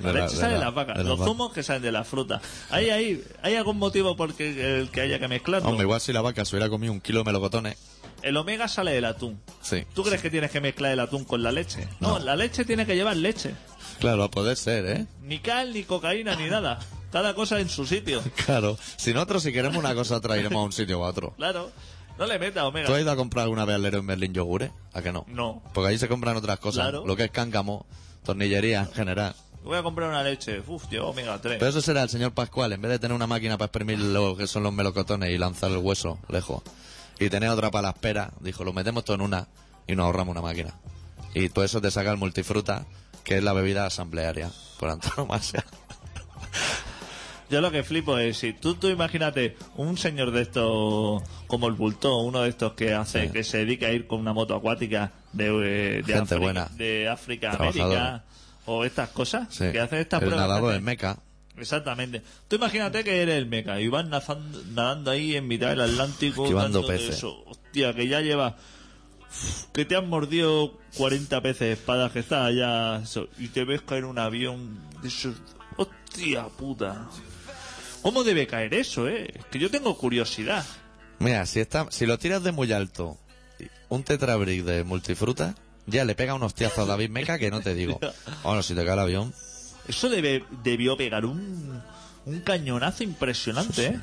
la 0.00 0.12
leche 0.12 0.34
de 0.34 0.40
sale 0.40 0.52
de 0.54 0.58
la- 0.58 0.64
las 0.66 0.74
vacas 0.74 0.94
de 0.96 1.02
las 1.04 1.08
los 1.08 1.18
vacas. 1.18 1.32
zumos 1.32 1.52
que 1.52 1.62
salen 1.62 1.82
de 1.82 1.92
la 1.92 2.04
fruta 2.04 2.40
¿Hay, 2.70 2.90
hay, 2.90 3.24
¿hay 3.42 3.54
algún 3.54 3.78
motivo 3.78 4.16
por 4.16 4.30
el 4.38 4.90
que 4.90 5.00
haya 5.00 5.18
que 5.18 5.28
mezclarlo? 5.28 5.68
Hombre, 5.68 5.84
igual 5.84 6.00
si 6.00 6.12
la 6.12 6.20
vaca 6.20 6.44
se 6.44 6.56
hubiera 6.56 6.68
comido 6.68 6.92
un 6.92 7.00
kilo 7.00 7.20
de 7.20 7.24
melocotones. 7.24 7.76
el 8.22 8.36
omega 8.36 8.68
sale 8.68 8.92
del 8.92 9.04
atún 9.06 9.40
Sí. 9.62 9.84
¿Tú 9.94 10.02
crees 10.04 10.20
que 10.20 10.30
tienes 10.30 10.50
que 10.50 10.60
mezclar 10.60 10.92
el 10.92 11.00
atún 11.00 11.24
con 11.24 11.42
la 11.42 11.50
leche? 11.52 11.88
No, 12.00 12.18
la 12.18 12.36
leche 12.36 12.64
tiene 12.64 12.84
que 12.86 12.94
llevar 12.94 13.16
leche. 13.16 13.54
Claro, 14.00 14.24
a 14.24 14.30
poder 14.30 14.56
ser, 14.58 14.84
¿eh? 14.86 15.06
Ni 15.22 15.38
cal, 15.38 15.72
ni 15.72 15.82
cocaína, 15.84 16.36
ni 16.36 16.50
nada. 16.50 16.78
Cada 17.10 17.34
cosa 17.34 17.58
en 17.60 17.68
su 17.70 17.86
sitio. 17.86 18.22
Claro. 18.44 18.76
Si 18.98 19.14
nosotros, 19.14 19.42
si 19.42 19.52
queremos 19.52 19.78
una 19.78 19.94
cosa, 19.94 20.16
otra 20.16 20.36
iremos 20.38 20.58
a 20.60 20.64
un 20.66 20.72
sitio 20.72 20.98
u 20.98 21.02
otro. 21.02 21.32
Claro. 21.38 21.70
No 22.18 22.26
le 22.26 22.38
metas 22.38 22.64
omega. 22.64 22.86
¿Tú 22.86 22.94
has 22.94 23.00
ido 23.00 23.10
a 23.10 23.16
comprar 23.16 23.44
alguna 23.44 23.64
vez 23.64 23.76
al 23.76 23.82
Leroy 23.82 24.02
Merlin 24.02 24.32
yogures? 24.32 24.70
¿A 24.92 25.02
que 25.02 25.12
no? 25.12 25.24
No. 25.28 25.62
Porque 25.74 25.90
ahí 25.90 25.98
se 25.98 26.08
compran 26.08 26.36
otras 26.36 26.58
cosas. 26.58 26.84
Claro. 26.84 27.06
Lo 27.06 27.16
que 27.16 27.24
es 27.24 27.30
cáncamo, 27.30 27.86
tornillería 28.24 28.80
en 28.80 28.92
general. 28.92 29.34
Voy 29.62 29.76
a 29.76 29.82
comprar 29.82 30.08
una 30.08 30.22
leche. 30.22 30.62
Uf, 30.66 30.88
lleva 30.88 31.06
omega 31.06 31.40
3. 31.40 31.58
Pero 31.58 31.68
eso 31.68 31.80
será 31.80 32.02
el 32.02 32.08
señor 32.08 32.32
Pascual, 32.32 32.72
en 32.72 32.80
vez 32.80 32.92
de 32.92 32.98
tener 33.00 33.14
una 33.14 33.26
máquina 33.26 33.58
para 33.58 33.66
exprimir 33.66 33.98
lo 33.98 34.36
que 34.36 34.46
son 34.46 34.62
los 34.62 34.72
melocotones 34.72 35.30
y 35.30 35.38
lanzar 35.38 35.72
el 35.72 35.78
hueso 35.78 36.20
lejos, 36.28 36.62
y 37.18 37.28
tener 37.30 37.50
otra 37.50 37.70
para 37.72 37.82
la 37.82 37.90
espera, 37.90 38.30
dijo, 38.40 38.62
lo 38.64 38.72
metemos 38.72 39.04
todo 39.04 39.16
en 39.16 39.22
una 39.22 39.48
y 39.88 39.96
nos 39.96 40.06
ahorramos 40.06 40.32
una 40.32 40.40
máquina. 40.40 40.74
Y 41.34 41.48
todo 41.48 41.64
eso 41.64 41.80
te 41.80 41.90
saca 41.90 42.12
el 42.12 42.16
multifruta, 42.16 42.86
que 43.24 43.38
es 43.38 43.42
la 43.42 43.52
bebida 43.52 43.86
asamblearia, 43.86 44.52
por 44.78 44.88
antonomasia. 44.88 45.64
Yo 47.48 47.60
lo 47.60 47.70
que 47.70 47.82
flipo 47.84 48.18
es, 48.18 48.38
si 48.38 48.52
tú, 48.52 48.74
tú 48.74 48.88
imagínate 48.88 49.56
un 49.76 49.96
señor 49.96 50.32
de 50.32 50.42
estos, 50.42 51.22
como 51.46 51.68
el 51.68 51.74
Bulto, 51.74 52.18
uno 52.18 52.42
de 52.42 52.48
estos 52.48 52.72
que 52.72 52.92
hace, 52.92 53.26
Sí. 53.26 53.32
que 53.32 53.44
se 53.44 53.58
dedica 53.58 53.86
a 53.86 53.92
ir 53.92 54.06
con 54.08 54.18
una 54.20 54.32
moto 54.32 54.54
acuática 54.56 55.12
de, 55.32 55.46
eh, 55.98 56.02
de 56.02 56.12
Gente 56.12 56.36
buena. 56.36 56.68
de 56.76 57.08
África. 57.08 57.52
América, 57.52 58.24
o 58.64 58.84
estas 58.84 59.10
cosas, 59.10 59.46
Sí. 59.54 59.70
que 59.70 59.78
hacen 59.78 60.00
estas 60.00 60.22
el 60.22 60.28
pruebas. 60.28 60.48
nadador 60.48 60.74
en 60.74 60.82
Meca. 60.84 61.18
Exactamente. 61.56 62.20
Tú 62.48 62.56
imagínate 62.56 63.02
que 63.02 63.22
eres 63.22 63.36
el 63.36 63.46
meca 63.46 63.80
y 63.80 63.88
vas 63.88 64.06
nadando, 64.06 64.60
nadando 64.74 65.10
ahí 65.10 65.36
en 65.36 65.46
mitad 65.48 65.70
del 65.70 65.80
Atlántico. 65.80 66.42
Esquivando 66.44 66.80
dando 66.82 66.92
de 66.92 66.98
peces. 66.98 67.16
Eso. 67.16 67.44
Hostia, 67.46 67.94
que 67.94 68.08
ya 68.08 68.20
lleva 68.20 68.56
que 69.72 69.84
te 69.86 69.96
han 69.96 70.08
mordido 70.08 70.78
40 70.96 71.40
peces 71.42 71.78
espadas 71.78 72.12
que 72.12 72.18
estás 72.20 72.46
allá 72.46 72.96
eso, 73.02 73.28
y 73.38 73.48
te 73.48 73.64
ves 73.64 73.80
caer 73.82 74.04
un 74.04 74.18
avión 74.18 74.78
de 75.00 75.08
esos. 75.08 75.34
Hostia 75.78 76.44
puta. 76.48 77.08
¿Cómo 78.06 78.22
debe 78.22 78.46
caer 78.46 78.72
eso, 78.72 79.08
eh? 79.08 79.34
Es 79.34 79.46
que 79.46 79.58
yo 79.58 79.68
tengo 79.68 79.98
curiosidad. 79.98 80.64
Mira, 81.18 81.44
si, 81.44 81.58
está, 81.58 81.88
si 81.90 82.06
lo 82.06 82.16
tiras 82.20 82.40
de 82.44 82.52
muy 82.52 82.70
alto, 82.70 83.18
un 83.88 84.04
tetrabric 84.04 84.62
de 84.62 84.84
multifruta, 84.84 85.56
ya 85.86 86.04
le 86.04 86.14
pega 86.14 86.34
unos 86.34 86.52
hostiazo 86.52 86.82
a 86.82 86.86
David 86.86 87.10
Meca 87.10 87.36
que 87.36 87.50
no 87.50 87.62
te 87.62 87.74
digo. 87.74 87.98
Bueno, 88.44 88.62
si 88.62 88.76
te 88.76 88.84
cae 88.84 88.92
el 88.94 89.00
avión, 89.00 89.34
Eso 89.88 90.08
debe, 90.08 90.44
debió 90.62 90.96
pegar 90.96 91.26
un, 91.26 91.82
un 92.26 92.40
cañonazo 92.42 93.02
impresionante, 93.02 93.86
¿eh? 93.86 94.00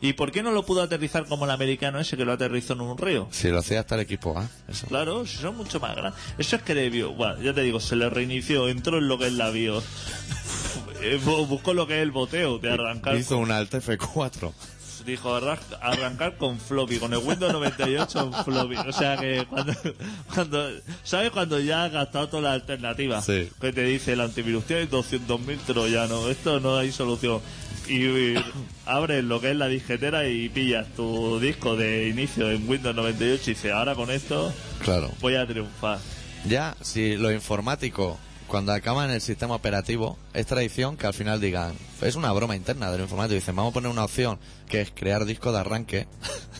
¿Y 0.00 0.12
por 0.12 0.30
qué 0.30 0.44
no 0.44 0.52
lo 0.52 0.64
pudo 0.64 0.80
aterrizar 0.82 1.26
como 1.26 1.44
el 1.44 1.50
americano 1.50 1.98
ese 1.98 2.16
que 2.16 2.24
lo 2.24 2.32
aterrizó 2.32 2.74
en 2.74 2.82
un 2.82 2.96
río? 2.96 3.26
si 3.32 3.48
lo 3.48 3.58
hacía 3.58 3.80
hasta 3.80 3.96
el 3.96 4.02
equipo 4.02 4.38
A, 4.38 4.48
eso. 4.68 4.86
Claro, 4.86 5.26
si 5.26 5.38
son 5.38 5.56
mucho 5.56 5.80
más 5.80 5.96
grandes. 5.96 6.20
Eso 6.38 6.54
es 6.54 6.62
que 6.62 6.76
debió, 6.76 7.12
bueno, 7.12 7.42
ya 7.42 7.52
te 7.52 7.62
digo, 7.62 7.80
se 7.80 7.96
le 7.96 8.08
reinició, 8.08 8.68
entró 8.68 8.98
en 8.98 9.08
lo 9.08 9.18
que 9.18 9.26
es 9.26 9.32
la 9.32 9.50
bio. 9.50 9.82
Eh, 11.02 11.20
bu- 11.24 11.46
Buscó 11.46 11.74
lo 11.74 11.86
que 11.86 11.96
es 11.96 12.02
el 12.02 12.10
boteo 12.10 12.58
de 12.58 12.72
arrancar. 12.72 13.16
Hizo 13.16 13.38
un 13.38 13.50
Alt 13.50 13.72
F4. 13.74 14.52
Dijo 15.04 15.34
arra- 15.34 15.58
arrancar 15.80 16.36
con 16.36 16.60
floppy, 16.60 16.98
con 16.98 17.12
el 17.12 17.18
Windows 17.18 17.52
98 17.52 18.20
en 18.36 18.44
floppy. 18.44 18.76
O 18.76 18.92
sea 18.92 19.16
que 19.16 19.44
cuando, 19.50 19.72
cuando 20.32 20.70
¿sabes 21.02 21.30
cuando 21.32 21.58
ya 21.58 21.84
has 21.86 21.92
gastado 21.92 22.28
todas 22.28 22.44
las 22.44 22.52
alternativas? 22.54 23.24
Sí. 23.26 23.48
Que 23.60 23.72
te 23.72 23.82
dice 23.82 24.12
el 24.12 24.20
antivirus 24.20 24.64
tiene 24.64 24.88
200.000 24.88 25.58
troyanos, 25.66 26.28
esto 26.28 26.60
no 26.60 26.76
hay 26.78 26.92
solución. 26.92 27.40
Y, 27.88 28.04
y 28.06 28.44
abres 28.86 29.24
lo 29.24 29.40
que 29.40 29.50
es 29.50 29.56
la 29.56 29.66
disquetera 29.66 30.28
y 30.28 30.48
pillas 30.50 30.86
tu 30.94 31.40
disco 31.40 31.74
de 31.74 32.06
inicio 32.08 32.48
en 32.52 32.68
Windows 32.70 32.94
98 32.94 33.42
y 33.50 33.54
dices, 33.54 33.72
ahora 33.72 33.96
con 33.96 34.08
esto 34.08 34.52
Claro. 34.84 35.10
voy 35.20 35.34
a 35.34 35.44
triunfar. 35.48 35.98
Ya, 36.46 36.76
si 36.80 37.16
los 37.16 37.32
informáticos, 37.32 38.18
cuando 38.52 38.74
acaban 38.74 39.10
el 39.10 39.22
sistema 39.22 39.54
operativo, 39.54 40.18
es 40.34 40.44
tradición 40.44 40.98
que 40.98 41.06
al 41.06 41.14
final 41.14 41.40
digan, 41.40 41.72
es 42.02 42.16
una 42.16 42.30
broma 42.32 42.54
interna 42.54 42.92
del 42.92 43.00
informático, 43.00 43.36
dicen, 43.36 43.56
vamos 43.56 43.70
a 43.70 43.72
poner 43.72 43.90
una 43.90 44.04
opción 44.04 44.38
que 44.68 44.82
es 44.82 44.92
crear 44.94 45.24
disco 45.24 45.52
de 45.52 45.60
arranque, 45.60 46.06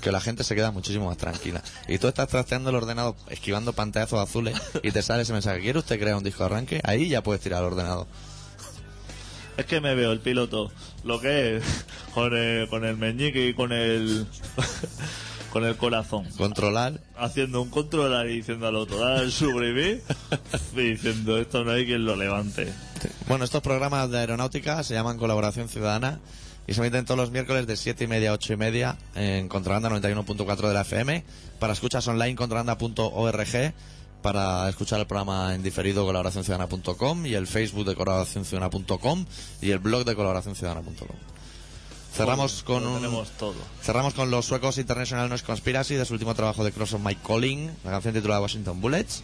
que 0.01 0.11
la 0.11 0.23
gente 0.23 0.43
se 0.43 0.55
queda 0.55 0.71
muchísimo 0.71 1.09
más 1.09 1.19
tranquila. 1.19 1.63
Y 1.89 1.99
tú 1.99 2.09
estás 2.09 2.29
trasteando 2.29 2.71
el 2.71 2.77
ordenador, 2.77 3.15
esquivando 3.29 3.75
pantallazos 3.75 4.27
azules, 4.27 4.59
y 4.83 4.91
te 4.91 5.03
sale 5.03 5.25
ese 5.25 5.35
mensaje, 5.35 5.61
¿quiere 5.61 5.81
usted 5.81 6.01
crear 6.01 6.17
un 6.17 6.25
disco 6.25 6.45
de 6.45 6.47
arranque? 6.47 6.81
Ahí 6.83 7.11
ya 7.11 7.23
puedes 7.23 7.43
tirar 7.43 7.61
el 7.61 7.67
ordenador. 7.67 8.07
Es 9.59 9.67
que 9.67 9.83
me 9.83 9.95
veo 9.95 10.13
el 10.13 10.21
piloto, 10.21 10.73
lo 11.05 11.21
que 11.21 11.59
es, 11.59 11.65
con 12.15 12.35
el, 12.35 12.71
con 12.71 12.87
el 12.87 12.97
meñique 12.97 13.49
y 13.49 13.53
con 13.53 13.71
el, 13.71 14.27
con 15.53 15.65
el 15.67 15.77
corazón. 15.77 16.25
Controlar. 16.39 16.99
Haciendo 17.17 17.61
un 17.61 17.69
controlar 17.69 18.27
y 18.27 18.37
diciendo 18.37 18.67
al 18.67 18.77
otro, 18.77 18.99
dale 18.99 19.21
al 19.21 19.33
suprimir, 19.33 20.03
y 20.75 20.81
diciendo, 20.81 21.39
esto 21.39 21.63
no 21.63 21.73
hay 21.73 21.85
quien 21.85 22.07
lo 22.07 22.17
levante. 22.17 22.73
Bueno, 23.29 23.45
estos 23.45 23.61
programas 23.61 24.11
de 24.11 24.19
aeronáutica 24.19 24.83
se 24.83 24.95
llaman 24.95 25.19
Colaboración 25.19 25.69
Ciudadana 25.69 26.21
y 26.67 26.73
se 26.73 26.81
emiten 26.81 27.05
todos 27.05 27.19
los 27.19 27.31
miércoles 27.31 27.67
de 27.67 27.77
7 27.77 28.05
y 28.05 28.07
media 28.07 28.31
a 28.31 28.35
8 28.35 28.55
y 28.55 28.57
media 28.57 28.97
en 29.15 29.49
Contrabanda 29.49 29.91
91.4 29.91 30.69
de 30.69 30.75
la 30.75 30.81
FM. 30.81 31.25
Para 31.59 31.75
escuchas 31.75 32.09
online, 32.09 32.35
contrabanda.org. 32.35 33.75
Para 34.23 34.69
escuchar 34.69 35.01
el 35.01 35.07
programa 35.07 35.55
en 35.55 35.63
diferido, 35.63 36.07
colaboracionciudadana.com 36.07 37.27
y 37.27 37.35
el 37.35 37.47
Facebook 37.47 37.85
de 37.85 37.95
colaboracionciudadana.com 37.95 39.27
y 39.61 39.71
el 39.71 39.81
blog 39.81 40.05
de 40.05 40.15
colaboracionciudadana.com. 40.15 41.42
Cerramos 42.15 42.63
con 42.63 42.87
un, 42.87 42.97
tenemos 42.97 43.31
todo. 43.31 43.55
cerramos 43.83 44.13
con 44.15 44.31
los 44.31 44.45
suecos 44.45 44.77
International 44.79 45.29
Noise 45.29 45.45
Conspiracy 45.45 45.95
de 45.95 46.05
su 46.05 46.13
último 46.13 46.35
trabajo 46.35 46.63
de 46.63 46.71
Cross 46.73 46.95
of 46.95 47.03
My 47.03 47.15
Calling, 47.15 47.71
la 47.85 47.91
canción 47.91 48.13
titulada 48.13 48.41
Washington 48.43 48.81
Bullets. 48.81 49.23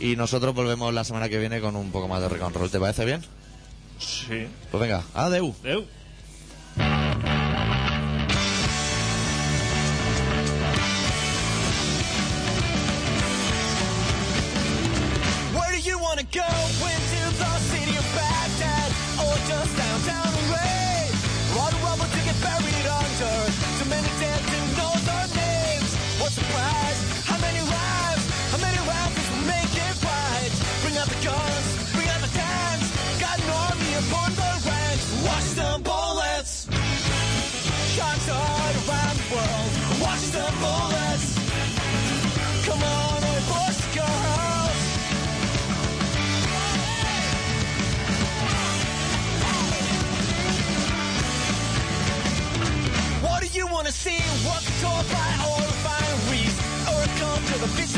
Y 0.00 0.16
nosotros 0.16 0.54
volvemos 0.54 0.92
la 0.92 1.04
semana 1.04 1.28
que 1.28 1.38
viene 1.38 1.60
con 1.60 1.76
un 1.76 1.90
poco 1.90 2.08
más 2.08 2.20
de 2.20 2.28
rock 2.28 2.42
and 2.42 2.56
roll. 2.56 2.70
¿Te 2.70 2.80
parece 2.80 3.04
bien? 3.04 3.22
Sí. 3.98 4.46
Pues 4.70 4.80
venga, 4.80 5.02
adeu. 5.14 5.54
Eu. 5.64 5.84
Fiz 57.76 57.96